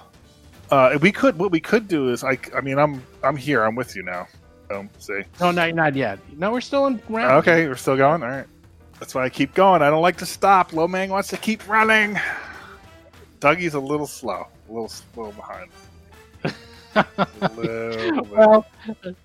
Uh, 0.71 0.99
we 1.01 1.13
could 1.13 1.39
what 1.39 1.51
we 1.51 1.61
could 1.61 1.89
do 1.89 2.11
is 2.11 2.25
I 2.25 2.39
I 2.55 2.61
mean 2.61 2.79
I'm 2.79 3.03
I'm 3.23 3.37
here. 3.37 3.65
I'm 3.65 3.75
with 3.75 3.95
you 3.97 4.03
now. 4.03 4.27
Um, 4.71 4.91
see. 4.99 5.23
No, 5.41 5.51
not, 5.51 5.75
not 5.75 5.95
yet. 5.95 6.19
No, 6.37 6.53
we're 6.53 6.61
still 6.61 6.87
in 6.87 6.97
ground. 6.97 7.33
Okay, 7.33 7.69
we're 7.69 7.77
still 7.77 7.97
going. 7.97 8.23
All 8.23 8.29
right. 8.29 8.47
That's 8.99 9.15
why 9.15 9.25
I 9.25 9.29
keep 9.29 9.55
going. 9.55 9.83
I 9.83 9.91
don't 9.91 10.03
like 10.03 10.17
to 10.19 10.27
stop. 10.27 10.71
Lomang 10.71 11.09
wants 11.11 11.29
to 11.29 11.37
keep 11.37 11.69
running. 11.69 12.19
Dougie's 13.41 13.75
a 13.75 13.81
little 13.81 14.07
slow, 14.07 14.47
a 14.69 14.73
little, 14.73 14.91
behind. 15.33 15.35
A 15.35 15.35
little 15.35 15.67
bit. 15.67 15.84
Well, 18.31 18.67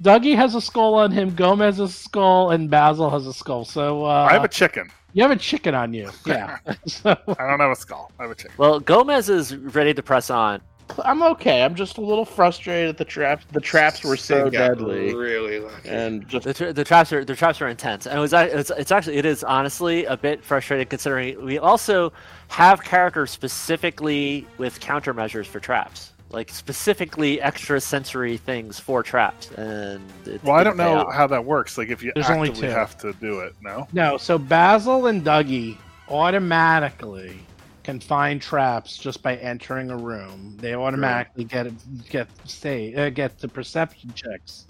Dougie 0.02 0.36
has 0.36 0.56
a 0.56 0.62
skull 0.62 0.94
on 0.96 1.12
him, 1.12 1.34
Gomez 1.36 1.78
has 1.78 1.90
a 1.90 1.94
skull, 1.94 2.52
and 2.52 2.70
Basil 2.70 3.10
has 3.10 3.26
a 3.28 3.34
skull. 3.34 3.66
So 3.66 4.06
uh, 4.06 4.28
I 4.30 4.34
have 4.34 4.44
a 4.44 4.48
chicken. 4.48 4.90
you 5.14 5.22
have 5.24 5.32
a 5.32 5.36
chicken 5.36 5.74
on 5.76 5.94
you. 5.94 6.10
Yeah. 6.26 6.58
so 6.86 7.18
I 7.28 7.48
don't 7.48 7.60
have 7.60 7.72
a 7.72 7.76
skull. 7.76 8.12
I 8.20 8.24
have 8.24 8.32
a 8.32 8.36
chicken. 8.36 8.52
Well, 8.58 8.80
Gomez 8.80 9.30
is 9.30 9.56
ready 9.56 9.94
to 9.94 10.04
press 10.04 10.30
on. 10.30 10.62
I'm 11.06 11.22
okay. 11.22 11.62
I'm 11.64 11.76
just 11.76 11.98
a 12.00 12.02
little 12.02 12.26
frustrated. 12.26 12.90
At 12.90 12.98
the 12.98 13.06
traps, 13.06 13.46
the 13.52 13.60
traps 13.60 14.04
were 14.04 14.18
so 14.18 14.50
deadly, 14.50 15.14
Really 15.14 15.60
lucky. 15.60 15.88
and 15.88 16.28
just 16.28 16.46
The, 16.46 16.54
tra- 16.54 16.74
the 16.74 16.84
traps 16.84 17.14
are 17.14 17.24
the 17.24 17.36
traps 17.36 17.62
are 17.62 17.68
intense, 17.68 18.08
and 18.08 18.18
it 18.18 18.22
was 18.22 18.34
it's, 18.34 18.72
it's 18.72 18.92
actually 18.92 19.18
it 19.18 19.26
is 19.26 19.44
honestly 19.44 20.06
a 20.06 20.18
bit 20.18 20.44
frustrating 20.44 20.88
considering 20.88 21.46
we 21.46 21.60
also 21.60 22.12
have 22.48 22.84
characters 22.84 23.30
specifically 23.30 24.48
with 24.58 24.80
countermeasures 24.80 25.46
for 25.46 25.60
traps, 25.60 26.14
like 26.32 26.50
specifically 26.52 27.42
extra 27.42 27.82
sensory 27.82 28.38
things 28.38 28.80
for 28.80 29.02
traps. 29.04 29.50
And 29.52 30.02
it's 30.26 30.44
Well, 30.44 30.56
I 30.56 30.64
don't 30.64 30.78
know 30.78 31.00
off. 31.08 31.14
how 31.14 31.28
that 31.28 31.44
works. 31.44 31.78
Like 31.78 31.90
if 31.90 32.04
you 32.04 32.12
There's 32.14 32.30
only 32.30 32.50
actively 32.50 32.68
two. 32.70 32.74
have 32.74 32.98
to 33.00 33.14
do 33.14 33.40
it. 33.40 33.56
No. 33.62 33.88
no, 33.94 34.18
so 34.18 34.38
Basil 34.38 35.08
and 35.08 35.24
Dougie 35.24 35.78
automatically 36.08 37.40
can 37.84 38.00
find 38.00 38.42
traps 38.42 38.98
just 38.98 39.24
by 39.24 39.36
entering 39.38 39.90
a 39.90 39.98
room. 39.98 40.56
They 40.60 40.76
automatically 40.76 41.44
get 41.44 41.72
get 42.10 42.28
stay 42.46 42.94
uh, 42.96 43.10
get 43.10 43.40
the 43.40 43.48
perception 43.48 44.14
checks. 44.14 44.68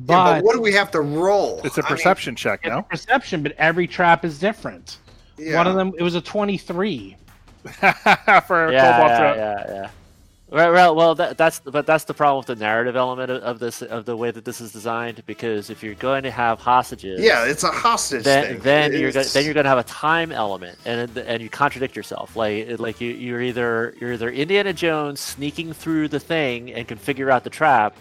But, 0.00 0.12
yeah, 0.14 0.34
but 0.36 0.44
what 0.44 0.54
do 0.54 0.60
we 0.60 0.72
have 0.74 0.90
to 0.92 1.00
roll? 1.00 1.60
It's 1.64 1.76
a 1.78 1.80
I 1.80 1.88
mean, 1.88 1.96
perception 1.96 2.36
check. 2.36 2.60
it's 2.62 2.68
No. 2.70 2.82
perception, 2.82 3.42
but 3.42 3.52
every 3.58 3.86
trap 3.88 4.24
is 4.24 4.38
different. 4.38 4.98
yeah. 5.38 5.56
One 5.56 5.66
of 5.66 5.74
them 5.74 5.92
it 5.98 6.02
was 6.02 6.14
a 6.14 6.20
23. 6.20 7.16
For 7.64 7.74
a 7.78 8.72
yeah, 8.72 8.92
kobold 8.92 9.10
yeah, 9.10 9.34
yeah, 9.34 9.64
yeah. 9.68 9.90
Right, 10.50 10.70
well, 10.70 10.94
well, 10.96 11.14
that, 11.16 11.36
that's 11.36 11.60
but 11.60 11.84
that's 11.84 12.04
the 12.04 12.14
problem 12.14 12.38
with 12.38 12.46
the 12.58 12.64
narrative 12.64 12.96
element 12.96 13.30
of, 13.30 13.42
of 13.42 13.58
this 13.58 13.82
of 13.82 14.06
the 14.06 14.16
way 14.16 14.30
that 14.30 14.46
this 14.46 14.62
is 14.62 14.72
designed. 14.72 15.22
Because 15.26 15.68
if 15.68 15.82
you're 15.82 15.94
going 15.94 16.22
to 16.22 16.30
have 16.30 16.58
hostages, 16.58 17.20
Yeah, 17.20 17.44
it's 17.44 17.64
a 17.64 17.70
hostage 17.70 18.24
then 18.24 18.46
thing. 18.46 18.58
then 18.60 18.92
you're 18.94 19.12
go- 19.12 19.24
then 19.24 19.44
you're 19.44 19.52
going 19.52 19.64
to 19.64 19.68
have 19.70 19.76
a 19.78 19.82
time 19.84 20.32
element, 20.32 20.78
and 20.86 21.14
and 21.18 21.42
you 21.42 21.50
contradict 21.50 21.94
yourself. 21.96 22.34
Like 22.34 22.78
like 22.78 22.98
you 22.98 23.10
you're 23.10 23.42
either 23.42 23.94
you're 24.00 24.14
either 24.14 24.30
Indiana 24.30 24.72
Jones 24.72 25.20
sneaking 25.20 25.74
through 25.74 26.08
the 26.08 26.20
thing 26.20 26.72
and 26.72 26.88
can 26.88 26.96
figure 26.96 27.30
out 27.30 27.44
the 27.44 27.50
trap, 27.50 27.94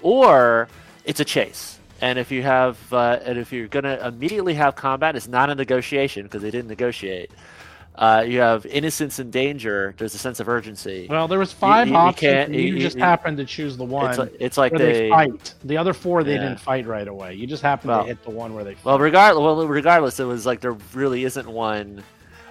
or 0.00 0.68
it's 1.04 1.20
a 1.20 1.24
chase. 1.24 1.78
And 2.00 2.18
if 2.18 2.30
you 2.30 2.42
have 2.42 2.78
uh, 2.94 3.18
and 3.26 3.38
if 3.38 3.52
you're 3.52 3.68
going 3.68 3.84
to 3.84 4.06
immediately 4.06 4.54
have 4.54 4.74
combat, 4.74 5.16
it's 5.16 5.28
not 5.28 5.50
a 5.50 5.54
negotiation 5.54 6.22
because 6.22 6.40
they 6.40 6.50
didn't 6.50 6.68
negotiate. 6.68 7.30
Uh, 8.00 8.24
you 8.26 8.40
have 8.40 8.64
innocence 8.64 9.18
and 9.18 9.30
danger. 9.30 9.94
There's 9.98 10.14
a 10.14 10.18
sense 10.18 10.40
of 10.40 10.48
urgency. 10.48 11.06
Well, 11.10 11.28
there 11.28 11.38
was 11.38 11.52
five 11.52 11.86
you- 11.86 11.92
you 11.92 11.98
options. 11.98 12.56
you, 12.56 12.62
you- 12.62 12.80
just 12.80 12.96
happened 12.98 13.36
to 13.36 13.44
choose 13.44 13.76
the 13.76 13.84
one 13.84 14.08
it's 14.08 14.18
like, 14.18 14.32
it's 14.40 14.56
like 14.56 14.72
they, 14.72 14.78
they 14.92 15.08
fight. 15.10 15.52
The 15.64 15.76
other 15.76 15.92
four 15.92 16.24
they 16.24 16.32
Yeah. 16.34 16.40
didn't 16.48 16.60
fight 16.60 16.86
right 16.86 17.06
away. 17.06 17.34
You 17.34 17.46
just 17.46 17.62
happened 17.62 17.90
Well- 17.90 18.00
to 18.02 18.06
hit 18.08 18.22
the 18.24 18.30
one 18.30 18.54
where 18.54 18.64
they 18.64 18.72
fight. 18.72 18.84
Well, 18.86 18.98
regardless, 18.98 19.42
well, 19.42 19.66
regardless, 19.68 20.18
it 20.18 20.24
was 20.24 20.46
like 20.46 20.60
there 20.60 20.76
really 20.94 21.24
isn't 21.24 21.46
one, 21.46 22.02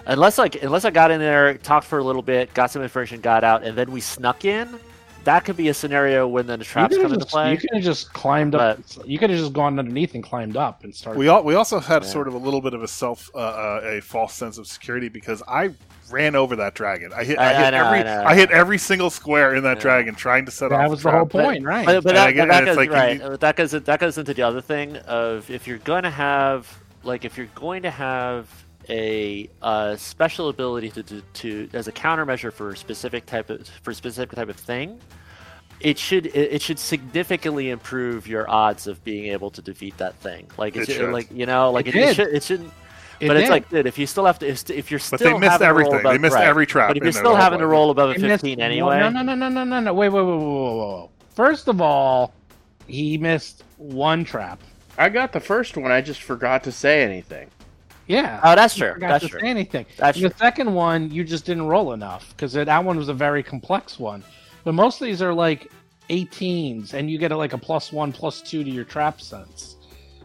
unless 0.06 0.38
like 0.38 0.62
unless 0.62 0.84
I 0.84 0.90
got 0.90 1.10
in 1.10 1.18
there, 1.18 1.54
talked 1.54 1.86
for 1.86 1.98
a 1.98 2.04
little 2.04 2.22
bit, 2.22 2.54
got 2.54 2.70
some 2.70 2.82
information, 2.82 3.20
got 3.20 3.42
out, 3.42 3.64
and 3.64 3.76
then 3.76 3.90
we 3.90 4.00
snuck 4.00 4.44
in. 4.44 4.68
That 5.24 5.44
could 5.44 5.56
be 5.56 5.68
a 5.68 5.74
scenario 5.74 6.26
when 6.26 6.46
then 6.46 6.58
the 6.60 6.64
traps 6.64 6.94
you 6.94 7.02
come 7.02 7.10
could 7.10 7.14
into 7.20 7.26
have 7.26 7.30
play. 7.30 7.52
you 7.52 7.58
could 7.58 7.70
have 7.74 7.82
just 7.84 8.12
climbed 8.14 8.54
up. 8.54 8.78
You 9.04 9.18
could 9.18 9.28
have 9.30 9.38
just 9.38 9.52
gone 9.52 9.78
underneath 9.78 10.14
and 10.14 10.22
climbed 10.24 10.56
up 10.56 10.82
and 10.82 10.94
started. 10.94 11.18
We 11.18 11.28
all, 11.28 11.42
we 11.44 11.54
also 11.54 11.78
had 11.78 12.02
Yeah. 12.02 12.08
sort 12.08 12.26
of 12.26 12.34
a 12.34 12.38
little 12.38 12.62
bit 12.62 12.72
of 12.72 12.82
a 12.82 12.88
self 12.88 13.30
uh, 13.34 13.38
uh, 13.38 13.80
a 13.84 14.00
false 14.00 14.32
sense 14.34 14.56
of 14.56 14.66
security 14.66 15.08
because 15.10 15.42
I 15.46 15.70
ran 16.10 16.34
over 16.34 16.56
that 16.56 16.74
dragon. 16.74 17.12
I 17.14 17.24
hit 17.24 17.38
I, 17.38 17.52
I- 17.52 17.66
I 17.66 17.70
know, 17.70 17.84
every 17.86 17.98
I 17.98 18.02
know. 18.02 18.24
I 18.24 18.34
hit 18.34 18.50
every 18.50 18.78
single 18.78 19.10
square 19.10 19.54
in 19.54 19.62
that 19.64 19.76
Yeah. 19.76 19.82
dragon 19.82 20.14
trying 20.14 20.46
to 20.46 20.50
set 20.50 20.72
off. 20.72 20.80
that 20.80 20.90
was 20.90 21.02
the 21.02 21.10
whole 21.10 21.26
trap. 21.26 21.44
point, 21.44 21.64
right? 21.64 21.84
But, 21.86 22.02
but 22.02 22.10
And 22.10 22.16
that, 22.16 22.28
again, 22.30 22.48
that 22.48 22.56
and 22.58 22.66
goes, 22.66 22.76
like 22.78 22.90
right. 22.90 23.18
need- 23.18 23.22
uh, 23.22 23.36
That 23.36 23.56
goes 23.56 23.72
that 23.72 24.00
goes 24.00 24.16
into 24.16 24.32
the 24.32 24.42
other 24.42 24.62
thing 24.62 24.96
of 24.96 25.48
if 25.50 25.66
you're 25.68 25.78
going 25.78 26.04
to 26.04 26.10
have 26.10 26.66
like 27.04 27.26
if 27.26 27.36
you're 27.36 27.48
going 27.54 27.82
to 27.82 27.90
have 27.90 28.46
a 28.88 29.48
uh, 29.62 29.96
special 29.96 30.48
ability 30.48 30.90
to, 30.90 31.02
to 31.02 31.20
to 31.34 31.68
as 31.72 31.86
a 31.88 31.92
countermeasure 31.92 32.52
for 32.52 32.70
a 32.70 32.76
specific 32.76 33.26
type 33.26 33.50
of 33.50 33.66
for 33.82 33.90
a 33.90 33.94
specific 33.94 34.34
type 34.36 34.48
of 34.48 34.56
thing, 34.56 34.98
it 35.80 35.98
should 35.98 36.26
it, 36.26 36.34
it 36.54 36.62
should 36.62 36.78
significantly 36.78 37.70
improve 37.70 38.26
your 38.26 38.48
odds 38.50 38.86
of 38.86 39.02
being 39.04 39.26
able 39.26 39.50
to 39.50 39.62
defeat 39.62 39.96
that 39.98 40.14
thing. 40.16 40.46
Like 40.56 40.76
it, 40.76 40.80
It 40.80 40.86
should, 40.86 40.96
should. 40.96 41.12
like 41.12 41.30
you 41.30 41.46
know, 41.46 41.70
like 41.70 41.86
It 41.86 41.94
it, 41.94 42.08
it, 42.08 42.16
should, 42.16 42.28
it 42.28 42.42
shouldn't. 42.42 42.72
It 43.20 43.28
but 43.28 43.36
it's 43.36 43.50
like, 43.50 43.68
dude, 43.68 43.86
if 43.86 43.98
you 43.98 44.06
still 44.06 44.24
have 44.24 44.38
to, 44.38 44.48
if, 44.48 44.70
if 44.70 44.90
you're 44.90 44.98
still 44.98 45.18
But 45.18 45.24
they 45.24 45.38
missed 45.38 45.52
having 45.60 45.68
to 45.68 45.74
roll 45.74 45.80
everything. 45.80 46.00
above- 46.00 46.12
They 46.12 46.18
missed 46.18 46.34
right. 46.36 46.46
every 46.46 46.66
trap 46.66 46.88
But 46.88 46.96
if 46.96 47.02
you're 47.02 47.12
still 47.12 47.36
having 47.36 47.58
to 47.58 47.66
roll 47.66 47.90
above 47.90 48.08
a 48.08 48.12
It 48.14 48.20
missed- 48.22 48.40
15 48.42 48.60
anyway, 48.62 48.98
No, 48.98 49.10
no, 49.10 49.20
no, 49.20 49.34
no, 49.34 49.50
no, 49.50 49.62
no, 49.62 49.78
no. 49.80 49.92
Wait, 49.92 50.08
wait, 50.08 50.22
wait, 50.22 50.36
wait, 50.38 50.38
wait, 50.38 50.78
wait, 50.78 51.00
wait. 51.02 51.08
First 51.34 51.68
of 51.68 51.82
all, 51.82 52.32
he 52.86 53.18
missed 53.18 53.62
one 53.76 54.24
trap. 54.24 54.58
I 54.96 55.10
got 55.10 55.32
the 55.32 55.40
first 55.40 55.76
one. 55.76 55.92
I 55.92 56.00
just 56.00 56.22
forgot 56.22 56.64
to 56.64 56.72
say 56.72 57.02
anything. 57.02 57.48
Yeah. 58.10 58.40
oh, 58.42 58.54
that's 58.54 58.74
true. 58.74 58.94
That's 58.98 59.26
true. 59.28 59.40
anything. 59.42 59.86
That's 59.96 60.20
the 60.20 60.32
second 60.36 60.74
one, 60.74 61.10
you 61.10 61.24
just 61.24 61.46
didn't 61.46 61.66
roll 61.66 61.92
enough 61.92 62.34
because 62.36 62.52
that 62.52 62.84
one 62.84 62.96
was 62.96 63.08
a 63.08 63.14
very 63.14 63.42
complex 63.42 63.98
one. 63.98 64.24
But 64.64 64.74
most 64.74 65.00
of 65.00 65.06
these 65.06 65.22
are 65.22 65.32
like 65.32 65.70
18s, 66.10 66.94
and 66.94 67.10
you 67.10 67.18
get 67.18 67.32
a, 67.32 67.36
like 67.36 67.52
a 67.52 67.58
plus 67.58 67.92
one, 67.92 68.12
plus 68.12 68.42
two 68.42 68.64
to 68.64 68.70
your 68.70 68.84
trap 68.84 69.20
sense. 69.20 69.76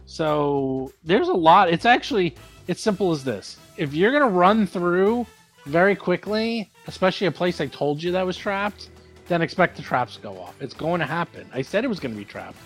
So 0.06 0.92
there's 1.04 1.28
a 1.28 1.34
lot. 1.34 1.70
It's 1.70 1.86
actually 1.86 2.34
it's 2.66 2.80
simple 2.80 3.12
as 3.12 3.24
this: 3.24 3.56
if 3.76 3.94
you're 3.94 4.12
gonna 4.12 4.28
run 4.28 4.66
through 4.66 5.26
very 5.66 5.96
quickly, 5.96 6.70
especially 6.86 7.26
a 7.26 7.32
place 7.32 7.60
I 7.60 7.66
told 7.66 8.02
you 8.02 8.12
that 8.12 8.24
was 8.24 8.36
trapped, 8.36 8.90
then 9.28 9.42
expect 9.42 9.76
the 9.76 9.82
traps 9.82 10.16
to 10.16 10.22
go 10.22 10.38
off. 10.38 10.54
It's 10.60 10.74
going 10.74 11.00
to 11.00 11.06
happen. 11.06 11.48
I 11.52 11.62
said 11.62 11.84
it 11.84 11.88
was 11.88 12.00
going 12.00 12.14
to 12.14 12.18
be 12.18 12.24
trapped. 12.24 12.56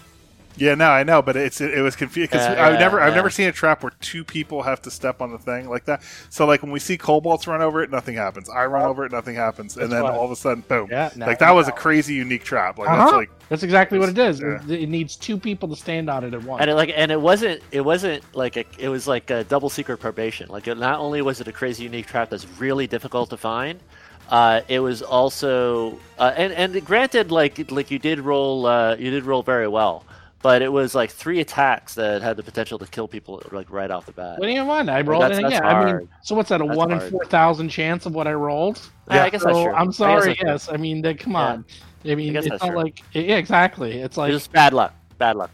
Yeah, 0.57 0.75
no, 0.75 0.91
I 0.91 1.05
know, 1.05 1.23
but 1.23 1.37
it's 1.37 1.61
it, 1.61 1.81
was 1.81 1.97
confusing 1.97 2.29
because 2.31 2.47
Yeah, 2.47 2.67
I've 2.67 2.75
yeah, 2.75 2.79
never 2.79 3.01
I've 3.01 3.11
yeah. 3.11 3.15
never 3.15 3.31
seen 3.31 3.49
a 3.49 3.53
trap 3.53 3.83
where 3.83 3.93
two 4.01 4.25
people 4.25 4.63
have 4.63 4.83
to 4.83 4.91
step 4.91 5.23
on 5.23 5.31
the 5.33 5.39
thing 5.39 5.69
like 5.71 5.85
that. 5.87 6.03
So 6.29 6.45
like 6.45 6.63
when 6.63 6.73
we 6.73 6.81
see 6.81 6.99
kobolds 6.99 7.47
run 7.47 7.63
over 7.63 7.83
it, 7.83 7.91
nothing 7.91 8.17
happens. 8.17 8.49
I 8.51 8.67
run 8.67 8.85
over 8.85 9.07
it, 9.07 9.13
nothing 9.13 9.37
happens, 9.37 9.77
and 9.77 9.91
then 9.91 10.03
why- 10.03 10.11
all 10.11 10.25
of 10.25 10.31
a 10.31 10.37
sudden, 10.37 10.65
boom! 10.69 10.91
Yeah, 10.91 11.11
now 11.15 11.27
like 11.27 11.39
that 11.39 11.51
you 11.51 11.55
was 11.55 11.69
a 11.69 11.73
crazy 11.73 12.15
unique 12.15 12.45
trap. 12.45 12.79
Like 12.79 12.93
that's 12.93 13.13
Uh-huh. 13.13 13.17
like 13.17 13.31
That's 13.49 13.63
exactly 13.63 13.99
what 13.99 14.09
it 14.11 14.19
is. 14.19 14.41
Yeah. 14.41 14.61
It, 14.65 14.71
it 14.83 14.89
needs 14.89 15.17
two 15.17 15.39
people 15.39 15.69
to 15.69 15.77
stand 15.77 16.11
on 16.11 16.25
it 16.25 16.35
at 16.35 16.43
once. 16.43 16.61
and 16.61 16.71
it 16.71 16.75
like 16.75 16.93
and 16.95 17.11
it 17.11 17.21
wasn't 17.21 17.63
it 17.71 17.81
wasn't 17.83 18.23
like 18.35 18.57
a, 18.57 18.65
it 18.79 18.89
was 18.89 19.07
like 19.07 19.31
a 19.31 19.45
double 19.45 19.71
secret 19.71 19.99
probation 19.99 20.49
like 20.51 20.67
it, 20.69 20.77
not 20.77 20.99
only 21.01 21.23
was 21.23 21.41
it 21.41 21.49
a 21.49 21.53
crazy 21.53 21.85
unique 21.85 22.07
trap 22.07 22.29
that's 22.31 22.47
really 22.59 22.87
difficult 22.87 23.31
to 23.31 23.37
find 23.37 23.81
uh, 24.31 24.61
it 24.69 24.81
was 24.81 25.03
also 25.03 25.99
uh, 26.19 26.33
and 26.37 26.53
and 26.53 26.85
granted 26.85 27.31
like 27.33 27.71
like 27.71 27.91
you 27.91 27.99
did 27.99 28.21
roll 28.21 28.67
uh, 28.67 28.95
you 28.97 29.11
did 29.11 29.25
roll 29.25 29.43
very 29.43 29.69
well 29.69 30.05
but 30.43 30.63
it 30.63 30.73
was 30.73 30.95
like 30.95 31.11
three 31.11 31.41
attacks 31.41 31.95
that 31.95 32.23
had 32.23 32.37
the 32.37 32.43
potential 32.43 32.79
to 32.79 32.87
kill 32.87 33.07
people 33.09 33.43
like 33.53 33.71
right 33.71 33.91
off 33.91 34.07
the 34.07 34.13
bat 34.13 34.39
What 34.39 34.47
do 34.47 34.53
you 34.53 34.65
want? 34.65 34.89
I 34.89 35.01
rolled 35.03 35.23
that's- 35.23 35.39
it 35.39 35.43
that's 35.43 35.57
again. 35.59 35.65
I 35.77 35.93
mean, 35.93 36.09
so 36.23 36.35
what's 36.35 36.49
that? 36.49 36.61
A 36.61 36.65
That's 36.65 36.77
one 36.77 36.93
in 36.93 37.01
four 37.11 37.25
thousand 37.25 37.69
chance 37.69 38.07
of 38.07 38.15
what 38.15 38.27
I 38.27 38.33
rolled? 38.33 38.81
Yeah, 39.11 39.25
I 39.25 39.31
guess 39.31 39.43
that's 39.45 39.57
true. 39.59 39.73
I 39.73 39.79
I'm 39.81 39.87
guess 39.89 39.97
sorry. 39.97 40.27
that's 40.29 40.41
true. 40.41 40.49
Yes, 40.49 40.69
I 40.73 40.77
mean, 40.77 41.03
they- 41.03 41.15
come 41.15 41.37
on. 41.37 41.65
I 42.05 42.15
mean, 42.15 42.33
guess 42.33 42.47
it's 42.47 42.63
not 42.63 42.69
true. 42.71 42.77
like 42.79 43.03
yeah, 43.13 43.37
exactly. 43.37 44.01
It's 44.01 44.17
like 44.17 44.33
just 44.33 44.51
bad 44.53 44.73
luck 44.73 44.95
bad 45.19 45.37
luck 45.37 45.51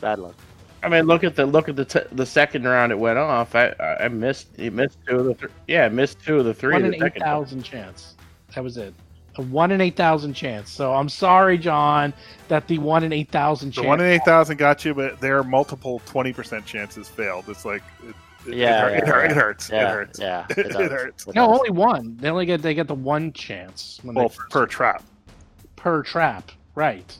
bad 0.00 0.18
luck 0.18 0.34
I 0.82 0.88
mean, 0.88 1.06
look 1.06 1.22
at 1.24 1.34
the 1.36 1.44
look 1.46 1.68
at 1.68 1.76
the 1.76 1.84
t- 1.84 2.00
the 2.12 2.26
second 2.26 2.64
round 2.64 2.90
it 2.92 2.98
went 2.98 3.18
off. 3.18 3.54
I 3.54 3.74
I 3.80 4.04
I 4.04 4.08
missed 4.08 4.48
he 4.56 4.70
missed 4.70 4.98
two 5.08 5.18
of 5.18 5.24
the 5.26 5.34
th- 5.34 5.52
yeah 5.68 5.88
missed 5.88 6.20
two 6.24 6.38
of 6.38 6.44
the 6.44 6.54
three. 6.54 6.72
one 6.72 6.82
the 6.82 6.88
in 6.88 6.94
eight 6.94 7.00
second 7.00 7.22
time. 7.22 7.62
chance. 7.62 8.14
That 8.54 8.64
was 8.64 8.76
it. 8.76 8.94
A 9.38 9.42
one 9.42 9.70
in 9.70 9.80
eight 9.80 9.96
thousand 9.96 10.34
chance. 10.34 10.70
So 10.70 10.92
I'm 10.92 11.08
sorry, 11.08 11.56
John, 11.58 12.12
that 12.48 12.66
the 12.66 12.78
one 12.78 13.04
in 13.04 13.12
eight 13.12 13.30
thousand 13.30 13.68
the 13.70 13.74
chance. 13.76 13.86
one 13.86 14.00
in 14.00 14.06
eight 14.06 14.24
thousand 14.24 14.56
got 14.58 14.84
you, 14.84 14.94
but 14.94 15.20
there 15.20 15.38
are 15.38 15.44
multiple 15.44 16.00
twenty 16.06 16.32
percent 16.32 16.66
chances 16.66 17.08
failed. 17.08 17.44
It's 17.48 17.64
like 17.64 17.82
it, 18.06 18.14
it, 18.48 18.54
Yeah, 18.56 18.88
it, 18.88 19.06
hurt- 19.06 19.06
it, 19.06 19.06
yeah, 19.08 19.30
it 19.30 19.36
hurts. 19.36 19.70
yeah 19.70 19.80
It 19.80 19.88
hurts. 19.94 20.18
yeah 20.20 20.46
It 20.50 20.58
it, 20.58 20.90
hurts. 20.90 21.26
No, 21.28 21.46
only 21.54 21.70
one. 21.70 22.16
They 22.16 22.30
only 22.30 22.46
get 22.46 22.62
they 22.62 22.74
get 22.74 22.88
the 22.88 22.94
one 22.94 23.32
chance 23.32 24.00
when 24.02 24.14
Well, 24.16 24.28
they 24.28 24.34
per 24.50 24.66
trap. 24.66 25.02
per 25.76 26.02
trap, 26.02 26.50
right? 26.74 27.16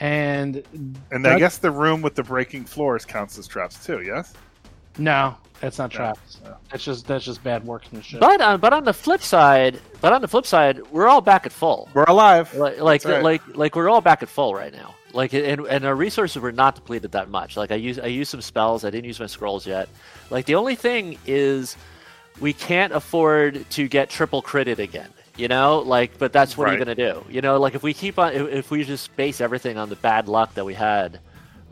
And 0.00 0.64
And 1.12 1.24
I 1.26 1.38
guess 1.38 1.58
the 1.58 1.70
room 1.70 2.02
with 2.02 2.16
the 2.16 2.24
breaking 2.24 2.64
floors 2.64 3.04
counts 3.04 3.38
as 3.38 3.46
traps 3.46 3.84
too. 3.86 4.02
Yes. 4.04 4.32
No, 4.98 5.36
that's 5.60 5.78
not 5.78 5.92
No, 5.92 5.96
traps. 5.96 6.38
no. 6.44 6.56
That's 6.70 6.84
just 6.84 7.06
that's 7.06 7.24
just 7.24 7.42
bad 7.44 7.64
workmanship. 7.64 8.20
But 8.20 8.40
on 8.40 8.60
but 8.60 8.72
on 8.72 8.84
the 8.84 8.92
flip 8.92 9.22
side, 9.22 9.80
but 10.00 10.12
on 10.12 10.20
the 10.20 10.28
flip 10.28 10.46
side, 10.46 10.80
we're 10.90 11.08
all 11.08 11.20
back 11.20 11.46
at 11.46 11.52
full. 11.52 11.88
We're 11.94 12.04
alive. 12.04 12.54
Like 12.54 12.80
like 12.80 13.04
right. 13.04 13.22
like 13.22 13.42
like 13.56 13.76
we're 13.76 13.88
all 13.88 14.00
back 14.00 14.22
at 14.22 14.28
full 14.28 14.54
right 14.54 14.72
now. 14.72 14.94
Like 15.12 15.32
and 15.32 15.66
and 15.66 15.84
our 15.84 15.94
resources 15.94 16.40
were 16.42 16.52
not 16.52 16.74
depleted 16.74 17.12
that 17.12 17.28
much. 17.30 17.56
Like 17.56 17.70
I 17.70 17.76
use 17.76 17.98
I 17.98 18.06
used 18.06 18.30
some 18.30 18.42
spells. 18.42 18.84
I 18.84 18.90
didn't 18.90 19.04
use 19.06 19.20
my 19.20 19.26
scrolls 19.26 19.66
yet. 19.66 19.88
Like 20.30 20.46
the 20.46 20.56
only 20.56 20.74
thing 20.74 21.18
is, 21.26 21.76
we 22.40 22.52
can't 22.52 22.92
afford 22.92 23.68
to 23.70 23.86
get 23.88 24.10
triple 24.10 24.42
critted 24.42 24.78
again. 24.78 25.08
You 25.36 25.48
know, 25.48 25.80
like 25.80 26.18
but 26.18 26.32
that's 26.32 26.56
what 26.56 26.68
are 26.68 26.72
you 26.72 26.78
Right. 26.78 26.96
gonna 26.96 27.12
do? 27.14 27.24
You 27.30 27.40
know, 27.42 27.58
like 27.60 27.74
if 27.76 27.82
we 27.82 27.94
keep 27.94 28.18
on 28.18 28.32
if, 28.32 28.48
if 28.48 28.70
we 28.72 28.82
just 28.84 29.14
base 29.16 29.40
everything 29.40 29.78
on 29.78 29.88
the 29.88 29.96
bad 29.96 30.28
luck 30.28 30.54
that 30.54 30.64
we 30.64 30.74
had 30.74 31.20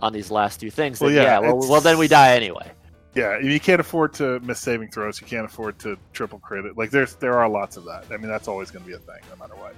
on 0.01 0.13
these 0.13 0.31
last 0.31 0.61
two 0.61 0.71
things, 0.71 0.99
then 1.01 1.07
Well, 1.07 1.15
yeah, 1.15 1.23
yeah, 1.23 1.39
well, 1.41 1.59
well 1.69 1.81
then 1.81 1.99
we 1.99 2.07
die 2.09 2.35
anyway. 2.37 2.71
Yeah, 3.15 3.39
you 3.39 3.61
can't 3.61 3.81
afford 3.81 4.15
to 4.15 4.41
miss 4.41 4.59
saving 4.59 4.91
throws. 4.91 5.21
You 5.21 5.27
can't 5.27 5.45
afford 5.45 5.79
to 5.81 5.99
triple 6.13 6.39
credit. 6.39 6.79
Like 6.79 6.91
there's 6.91 7.15
there 7.17 7.39
are 7.39 7.49
lots 7.49 7.77
of 7.77 7.85
that. 7.85 8.07
I 8.11 8.17
mean, 8.17 8.29
that's 8.29 8.49
always 8.49 8.71
going 8.71 8.85
to 8.85 8.89
be 8.89 8.95
a 8.95 8.99
thing, 8.99 9.21
no 9.31 9.37
matter 9.37 9.55
what. 9.55 9.75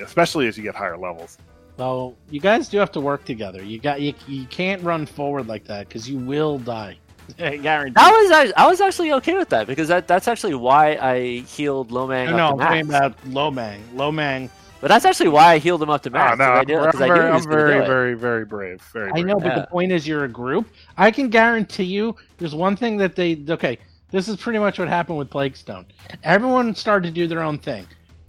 Especially 0.00 0.46
as 0.46 0.56
you 0.56 0.62
get 0.62 0.74
higher 0.74 0.96
levels. 0.96 1.38
So 1.78 2.16
you 2.28 2.40
guys 2.40 2.68
do 2.68 2.78
have 2.78 2.92
to 2.92 3.00
work 3.00 3.24
together. 3.24 3.62
You 3.62 3.78
got 3.78 4.00
you, 4.00 4.12
you 4.26 4.44
can't 4.46 4.82
run 4.82 5.06
forward 5.06 5.46
like 5.46 5.64
that 5.64 5.88
because 5.88 6.10
you 6.10 6.18
will 6.18 6.58
die. 6.58 6.98
Guaranteed. 7.38 7.96
I 7.96 8.10
was 8.10 8.30
act- 8.30 8.52
I 8.56 8.66
was 8.66 8.80
actually 8.80 9.12
okay 9.12 9.34
with 9.34 9.48
that 9.50 9.66
because 9.66 9.88
that 9.88 10.08
that's 10.08 10.28
actually 10.28 10.54
why 10.54 10.96
I 10.96 11.44
healed 11.46 11.90
Lomang 11.90 12.30
no, 12.30 12.36
no, 12.36 12.48
I'm 12.50 12.58
talking 12.58 12.88
about 12.88 13.24
Lomang. 13.26 13.80
Lomang. 13.94 14.50
But 14.80 14.88
that's 14.88 15.04
actually 15.04 15.28
why 15.30 15.54
I 15.54 15.58
healed 15.58 15.82
him 15.82 15.90
up 15.90 16.02
to 16.04 16.08
Oh, 16.10 16.12
max. 16.12 16.38
no, 16.38 16.44
'cause 16.44 16.54
I 16.54 16.60
I'm, 16.60 16.84
I'm 16.84 16.90
'cause 16.92 17.00
I 17.00 17.06
knew 17.08 17.14
very, 17.14 17.20
he 17.24 17.28
I'm 17.28 17.34
was 17.34 17.46
very, 17.46 17.86
very, 17.86 18.14
very 18.14 18.44
brave. 18.44 18.80
Very. 18.92 19.08
I 19.08 19.12
brave. 19.12 19.26
know, 19.26 19.34
but 19.40 19.46
Yeah. 19.46 19.60
the 19.60 19.66
point 19.66 19.90
is, 19.92 20.06
you're 20.06 20.24
a 20.24 20.28
group. 20.28 20.68
I 20.96 21.10
can 21.10 21.28
guarantee 21.30 21.84
you, 21.84 22.14
there's 22.38 22.54
one 22.54 22.76
thing 22.76 22.96
that 22.98 23.16
they. 23.16 23.42
Okay, 23.48 23.78
this 24.12 24.28
is 24.28 24.36
pretty 24.36 24.58
much 24.60 24.78
what 24.78 24.86
happened 24.88 25.18
with 25.18 25.30
Plaguestone. 25.30 25.84
Everyone 26.22 26.74
started 26.74 27.08
to 27.08 27.12
do 27.14 27.26
their 27.26 27.42
own 27.42 27.58
thing. 27.58 27.86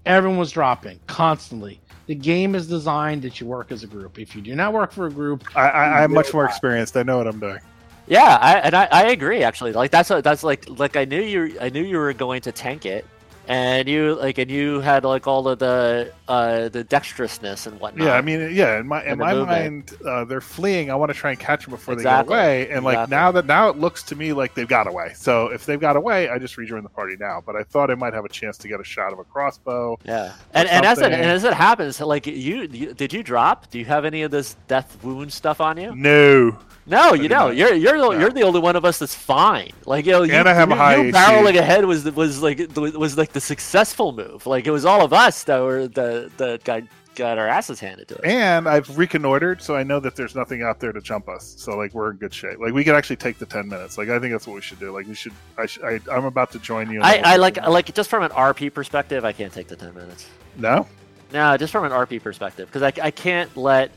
Everyone 0.07 0.39
was 0.39 0.51
dropping 0.51 0.99
constantly. 1.05 1.79
The 2.07 2.15
game 2.15 2.55
is 2.55 2.65
designed 2.67 3.21
that 3.21 3.39
you 3.39 3.45
work 3.45 3.71
as 3.71 3.83
a 3.83 3.87
group. 3.87 4.17
If 4.17 4.35
you 4.35 4.41
do 4.41 4.55
not 4.55 4.73
work 4.73 4.91
for 4.91 5.05
a 5.05 5.11
group, 5.11 5.43
I, 5.55 5.69
I, 5.69 6.03
I'm 6.03 6.11
much 6.11 6.33
more 6.33 6.45
experienced. 6.45 6.97
I 6.97 7.03
know 7.03 7.17
what 7.17 7.27
I'm 7.27 7.39
doing. 7.39 7.59
Yeah, 8.07 8.39
I, 8.41 8.55
and 8.61 8.73
I, 8.75 8.87
I 8.91 9.03
agree 9.09 9.43
actually. 9.43 9.73
Like 9.73 9.91
that's 9.91 10.09
what 10.09 10.23
that's 10.23 10.41
like 10.43 10.65
like 10.67 10.97
I 10.97 11.05
knew 11.05 11.21
you 11.21 11.57
I 11.61 11.69
knew 11.69 11.83
you 11.83 11.97
were 11.99 12.11
going 12.13 12.41
to 12.41 12.51
tank 12.51 12.87
it, 12.87 13.05
and 13.49 13.89
you 13.89 14.13
like 14.15 14.37
and 14.37 14.49
you 14.51 14.79
had 14.79 15.03
like 15.03 15.25
all 15.25 15.47
of 15.47 15.57
the 15.57 16.13
uh 16.27 16.69
the 16.69 16.83
dexterousness 16.85 17.65
and 17.65 17.79
whatnot. 17.79 18.05
Yeah, 18.07 18.13
I 18.13 18.21
mean, 18.21 18.51
yeah. 18.53 18.79
In 18.79 18.87
my 18.87 19.03
in 19.03 19.09
the 19.17 19.25
my 19.25 19.33
movement. 19.33 19.91
mind, 19.91 20.07
uh, 20.07 20.23
they're 20.25 20.39
fleeing. 20.39 20.91
I 20.91 20.95
want 20.95 21.11
to 21.11 21.17
try 21.17 21.31
and 21.31 21.39
catch 21.39 21.63
them 21.65 21.71
before 21.71 21.95
Exactly. 21.95 22.35
they 22.35 22.37
get 22.37 22.39
away. 22.39 22.69
And 22.69 22.85
like 22.85 22.93
Exactly. 22.93 23.15
now 23.17 23.31
that 23.31 23.45
now 23.47 23.69
it 23.69 23.77
looks 23.77 24.03
to 24.03 24.15
me 24.15 24.33
like 24.33 24.53
they've 24.53 24.67
got 24.67 24.85
away. 24.85 25.13
So 25.15 25.47
if 25.47 25.65
they've 25.65 25.79
got 25.79 25.95
away, 25.95 26.29
I 26.29 26.37
just 26.37 26.57
rejoin 26.57 26.83
the 26.83 26.89
party 26.89 27.15
now. 27.19 27.41
But 27.43 27.55
I 27.55 27.63
thought 27.63 27.89
I 27.89 27.95
might 27.95 28.13
have 28.13 28.23
a 28.23 28.29
chance 28.29 28.55
to 28.59 28.67
get 28.67 28.79
a 28.79 28.83
shot 28.83 29.11
of 29.13 29.19
a 29.19 29.23
crossbow. 29.23 29.97
yeah, 30.05 30.33
and 30.53 30.69
and 30.69 30.85
as 30.85 30.99
it 30.99 31.11
and 31.11 31.25
as 31.25 31.43
it 31.43 31.53
happens, 31.53 31.99
like 31.99 32.27
you, 32.27 32.67
you 32.71 32.93
did 32.93 33.11
you 33.11 33.23
drop? 33.23 33.71
Do 33.71 33.79
you 33.79 33.85
have 33.85 34.05
any 34.05 34.21
of 34.21 34.29
this 34.29 34.55
death 34.67 35.03
wound 35.03 35.33
stuff 35.33 35.59
on 35.59 35.77
you? 35.77 35.95
No. 35.95 36.55
No, 36.89 37.13
you 37.13 37.29
know. 37.29 37.49
You're 37.49 37.73
you're 37.73 37.97
the, 37.99 38.09
No. 38.09 38.19
you're 38.19 38.31
the 38.31 38.41
only 38.43 38.59
one 38.59 38.75
of 38.75 38.83
us 38.85 38.99
that's 38.99 39.15
fine. 39.15 39.71
Like 39.85 40.05
you 40.05 40.11
know, 40.13 40.23
you, 40.23 40.33
And 40.33 40.47
I 40.49 40.53
have 40.53 40.71
a 40.71 40.75
high 40.75 40.95
you 40.97 41.01
AC. 41.03 41.11
barreling 41.17 41.55
ahead 41.57 41.85
was 41.85 42.03
was 42.11 42.41
like 42.41 42.59
was 42.75 43.17
like 43.17 43.31
the 43.31 43.41
successful 43.41 44.11
move. 44.11 44.45
Like 44.47 44.65
it 44.67 44.71
was 44.71 44.85
all 44.85 45.03
of 45.05 45.13
us 45.13 45.43
that 45.43 45.59
were 45.59 45.87
the 45.87 46.31
that 46.37 46.63
got 46.63 46.83
got 47.15 47.37
our 47.37 47.47
asses 47.47 47.79
handed 47.79 48.07
to 48.07 48.15
us. 48.15 48.21
And 48.23 48.67
I've 48.67 48.97
reconnoitered, 48.97 49.61
so 49.61 49.75
I 49.75 49.83
know 49.83 49.99
that 49.99 50.15
there's 50.15 50.35
nothing 50.35 50.61
out 50.63 50.79
there 50.79 50.93
to 50.93 51.01
jump 51.01 51.27
us. 51.27 51.53
So 51.57 51.75
like 51.77 51.93
we're 51.93 52.11
in 52.11 52.17
good 52.17 52.33
shape. 52.33 52.59
Like 52.59 52.73
we 52.73 52.83
could 52.83 52.95
actually 52.95 53.17
take 53.17 53.37
the 53.37 53.45
ten 53.45 53.67
minutes. 53.67 53.97
Like 53.97 54.09
I 54.09 54.19
think 54.19 54.31
that's 54.31 54.47
what 54.47 54.55
we 54.55 54.61
should 54.61 54.79
do. 54.79 54.91
Like 54.91 55.05
we 55.07 55.13
should. 55.15 55.33
I, 55.57 55.65
sh- 55.65 55.79
I 55.83 55.99
I'm 56.11 56.25
about 56.25 56.51
to 56.53 56.59
join 56.59 56.89
you. 56.89 57.01
I, 57.03 57.17
the- 57.17 57.27
I 57.27 57.35
like 57.35 57.57
like 57.67 57.93
just 57.93 58.09
from 58.09 58.23
an 58.23 58.31
RP 58.31 58.73
perspective, 58.73 59.25
I 59.25 59.31
can't 59.33 59.51
take 59.53 59.67
the 59.67 59.75
ten 59.75 59.93
minutes. 59.93 60.27
No. 60.57 60.87
No, 61.31 61.55
just 61.57 61.71
from 61.71 61.83
an 61.83 61.91
RP 61.91 62.23
perspective, 62.23 62.67
because 62.67 62.81
I, 62.81 62.91
I 63.05 63.11
can't 63.11 63.55
let 63.55 63.91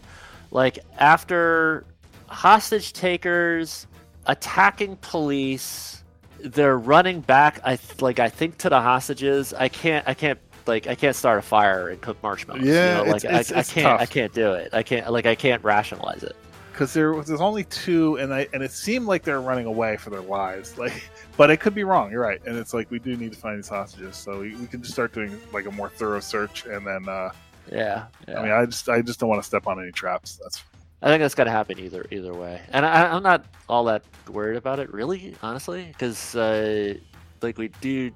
like 0.50 0.80
after 0.98 1.84
hostage 2.32 2.92
takers 2.92 3.86
attacking 4.26 4.96
police, 4.96 6.02
they're 6.40 6.78
running 6.78 7.20
back. 7.20 7.60
I 7.64 7.76
th- 7.76 8.02
like 8.02 8.18
I 8.18 8.28
think 8.28 8.58
to 8.58 8.68
the 8.68 8.80
hostages. 8.80 9.52
I 9.54 9.68
can't 9.68 10.06
I 10.08 10.14
can't 10.14 10.38
like 10.66 10.86
I 10.86 10.94
can't 10.94 11.14
start 11.16 11.38
a 11.38 11.42
fire 11.42 11.88
and 11.88 12.00
cook 12.00 12.20
marshmallows. 12.22 12.64
you 12.64 12.72
Yeah, 12.72 12.94
know? 12.98 13.00
it's- 13.02 13.12
like 13.12 13.24
it's- 13.24 13.52
I, 13.52 13.58
it's 13.60 13.70
I 13.70 13.72
can't 13.74 14.00
I 14.00 14.06
can't 14.06 14.32
do 14.32 14.52
it. 14.52 14.70
I 14.72 14.82
can't 14.82 15.10
like 15.12 15.26
I 15.26 15.34
can't 15.34 15.62
rationalize 15.62 16.22
it. 16.22 16.34
because 16.72 16.92
there 16.94 17.12
was 17.12 17.26
there's 17.28 17.40
only 17.40 17.64
two, 17.64 18.16
and 18.16 18.32
I 18.32 18.48
and 18.52 18.62
it 18.62 18.72
seemed 18.72 19.06
like 19.06 19.22
they're 19.22 19.40
running 19.42 19.66
away 19.66 19.96
for 19.98 20.10
their 20.10 20.22
lives. 20.22 20.76
Like, 20.78 20.94
but 21.36 21.50
it 21.50 21.58
could 21.60 21.74
be 21.74 21.84
wrong. 21.84 22.10
You're 22.10 22.20
right, 22.22 22.40
and 22.46 22.56
it's 22.58 22.74
like 22.74 22.90
we 22.90 22.98
do 22.98 23.16
need 23.16 23.32
to 23.32 23.38
find 23.38 23.56
these 23.58 23.68
hostages, 23.68 24.16
so 24.16 24.40
we, 24.40 24.54
we 24.56 24.66
can 24.66 24.82
just 24.82 24.92
start 24.92 25.12
doing 25.14 25.38
like 25.52 25.66
a 25.66 25.70
more 25.70 25.88
thorough 25.88 26.20
search, 26.20 26.66
and 26.66 26.86
then 26.86 27.08
uh, 27.08 27.30
Yeah, 27.70 28.04
yeah. 28.28 28.38
I 28.38 28.42
mean, 28.42 28.52
I 28.52 28.66
just 28.66 28.88
I 28.88 29.00
just 29.02 29.18
don't 29.20 29.28
want 29.30 29.40
to 29.42 29.46
step 29.46 29.66
on 29.66 29.80
any 29.80 29.92
traps. 29.92 30.38
That's 30.42 30.62
I 31.02 31.08
think 31.08 31.20
that's 31.20 31.34
gonna 31.34 31.50
happen 31.50 31.78
either 31.80 32.06
either 32.10 32.32
way, 32.32 32.60
and 32.70 32.86
I, 32.86 33.12
I'm 33.12 33.22
not 33.22 33.44
all 33.68 33.84
that 33.84 34.02
worried 34.30 34.56
about 34.56 34.78
it, 34.78 34.92
really, 34.92 35.34
honestly, 35.42 35.84
because 35.88 36.36
uh, 36.36 36.94
like 37.42 37.58
we 37.58 37.68
do, 37.80 38.12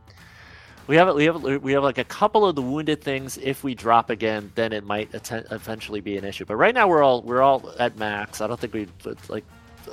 We 0.87 0.95
have 0.97 1.13
we 1.17 1.25
have 1.25 1.43
we 1.43 1.73
have 1.73 1.83
like 1.83 1.99
a 1.99 2.05
couple 2.05 2.47
of 2.47 2.55
the 2.55 2.63
wounded 2.63 3.03
things. 3.03 3.39
If 3.43 3.65
we 3.65 3.75
drop 3.75 4.09
again, 4.09 4.53
then 4.55 4.73
it 4.73 4.85
might 4.85 5.13
atten- 5.15 5.47
eventually 5.51 6.01
be 6.01 6.17
an 6.17 6.25
issue. 6.25 6.45
But 6.45 6.57
right 6.57 6.73
now 6.75 6.87
we're 6.87 7.03
all 7.03 7.23
we're 7.23 7.43
all 7.43 7.75
at 7.81 7.97
max. 7.99 8.41
I 8.41 8.47
don't 8.47 8.59
think 8.61 8.73
we 8.73 8.87
like. 9.29 9.45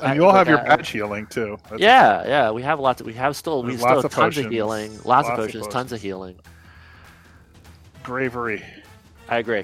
And 0.02 0.16
you 0.16 0.26
all 0.26 0.34
have 0.34 0.48
your 0.48 0.60
patch 0.60 0.89
I- 0.89 0.98
healing 0.98 1.26
too. 1.28 1.58
That's- 1.64 1.80
Yeah, 1.80 2.28
yeah, 2.28 2.52
we 2.52 2.62
have 2.62 2.80
lots. 2.80 3.02
Of, 3.02 3.08
we 3.08 3.14
have 3.14 3.36
still 3.36 3.64
we 3.64 3.76
still 3.76 4.02
have 4.04 4.12
tons 4.12 4.38
of 4.38 4.52
healing, 4.52 4.91
lots, 5.04 5.06
Lots 5.06 5.30
of 5.30 5.34
of 5.39 5.46
potions, 5.46 5.68
tons 5.68 5.91
of 5.94 6.02
healing. 6.02 6.36
Bravery. 8.04 8.62
I 9.30 9.38
agree. 9.38 9.64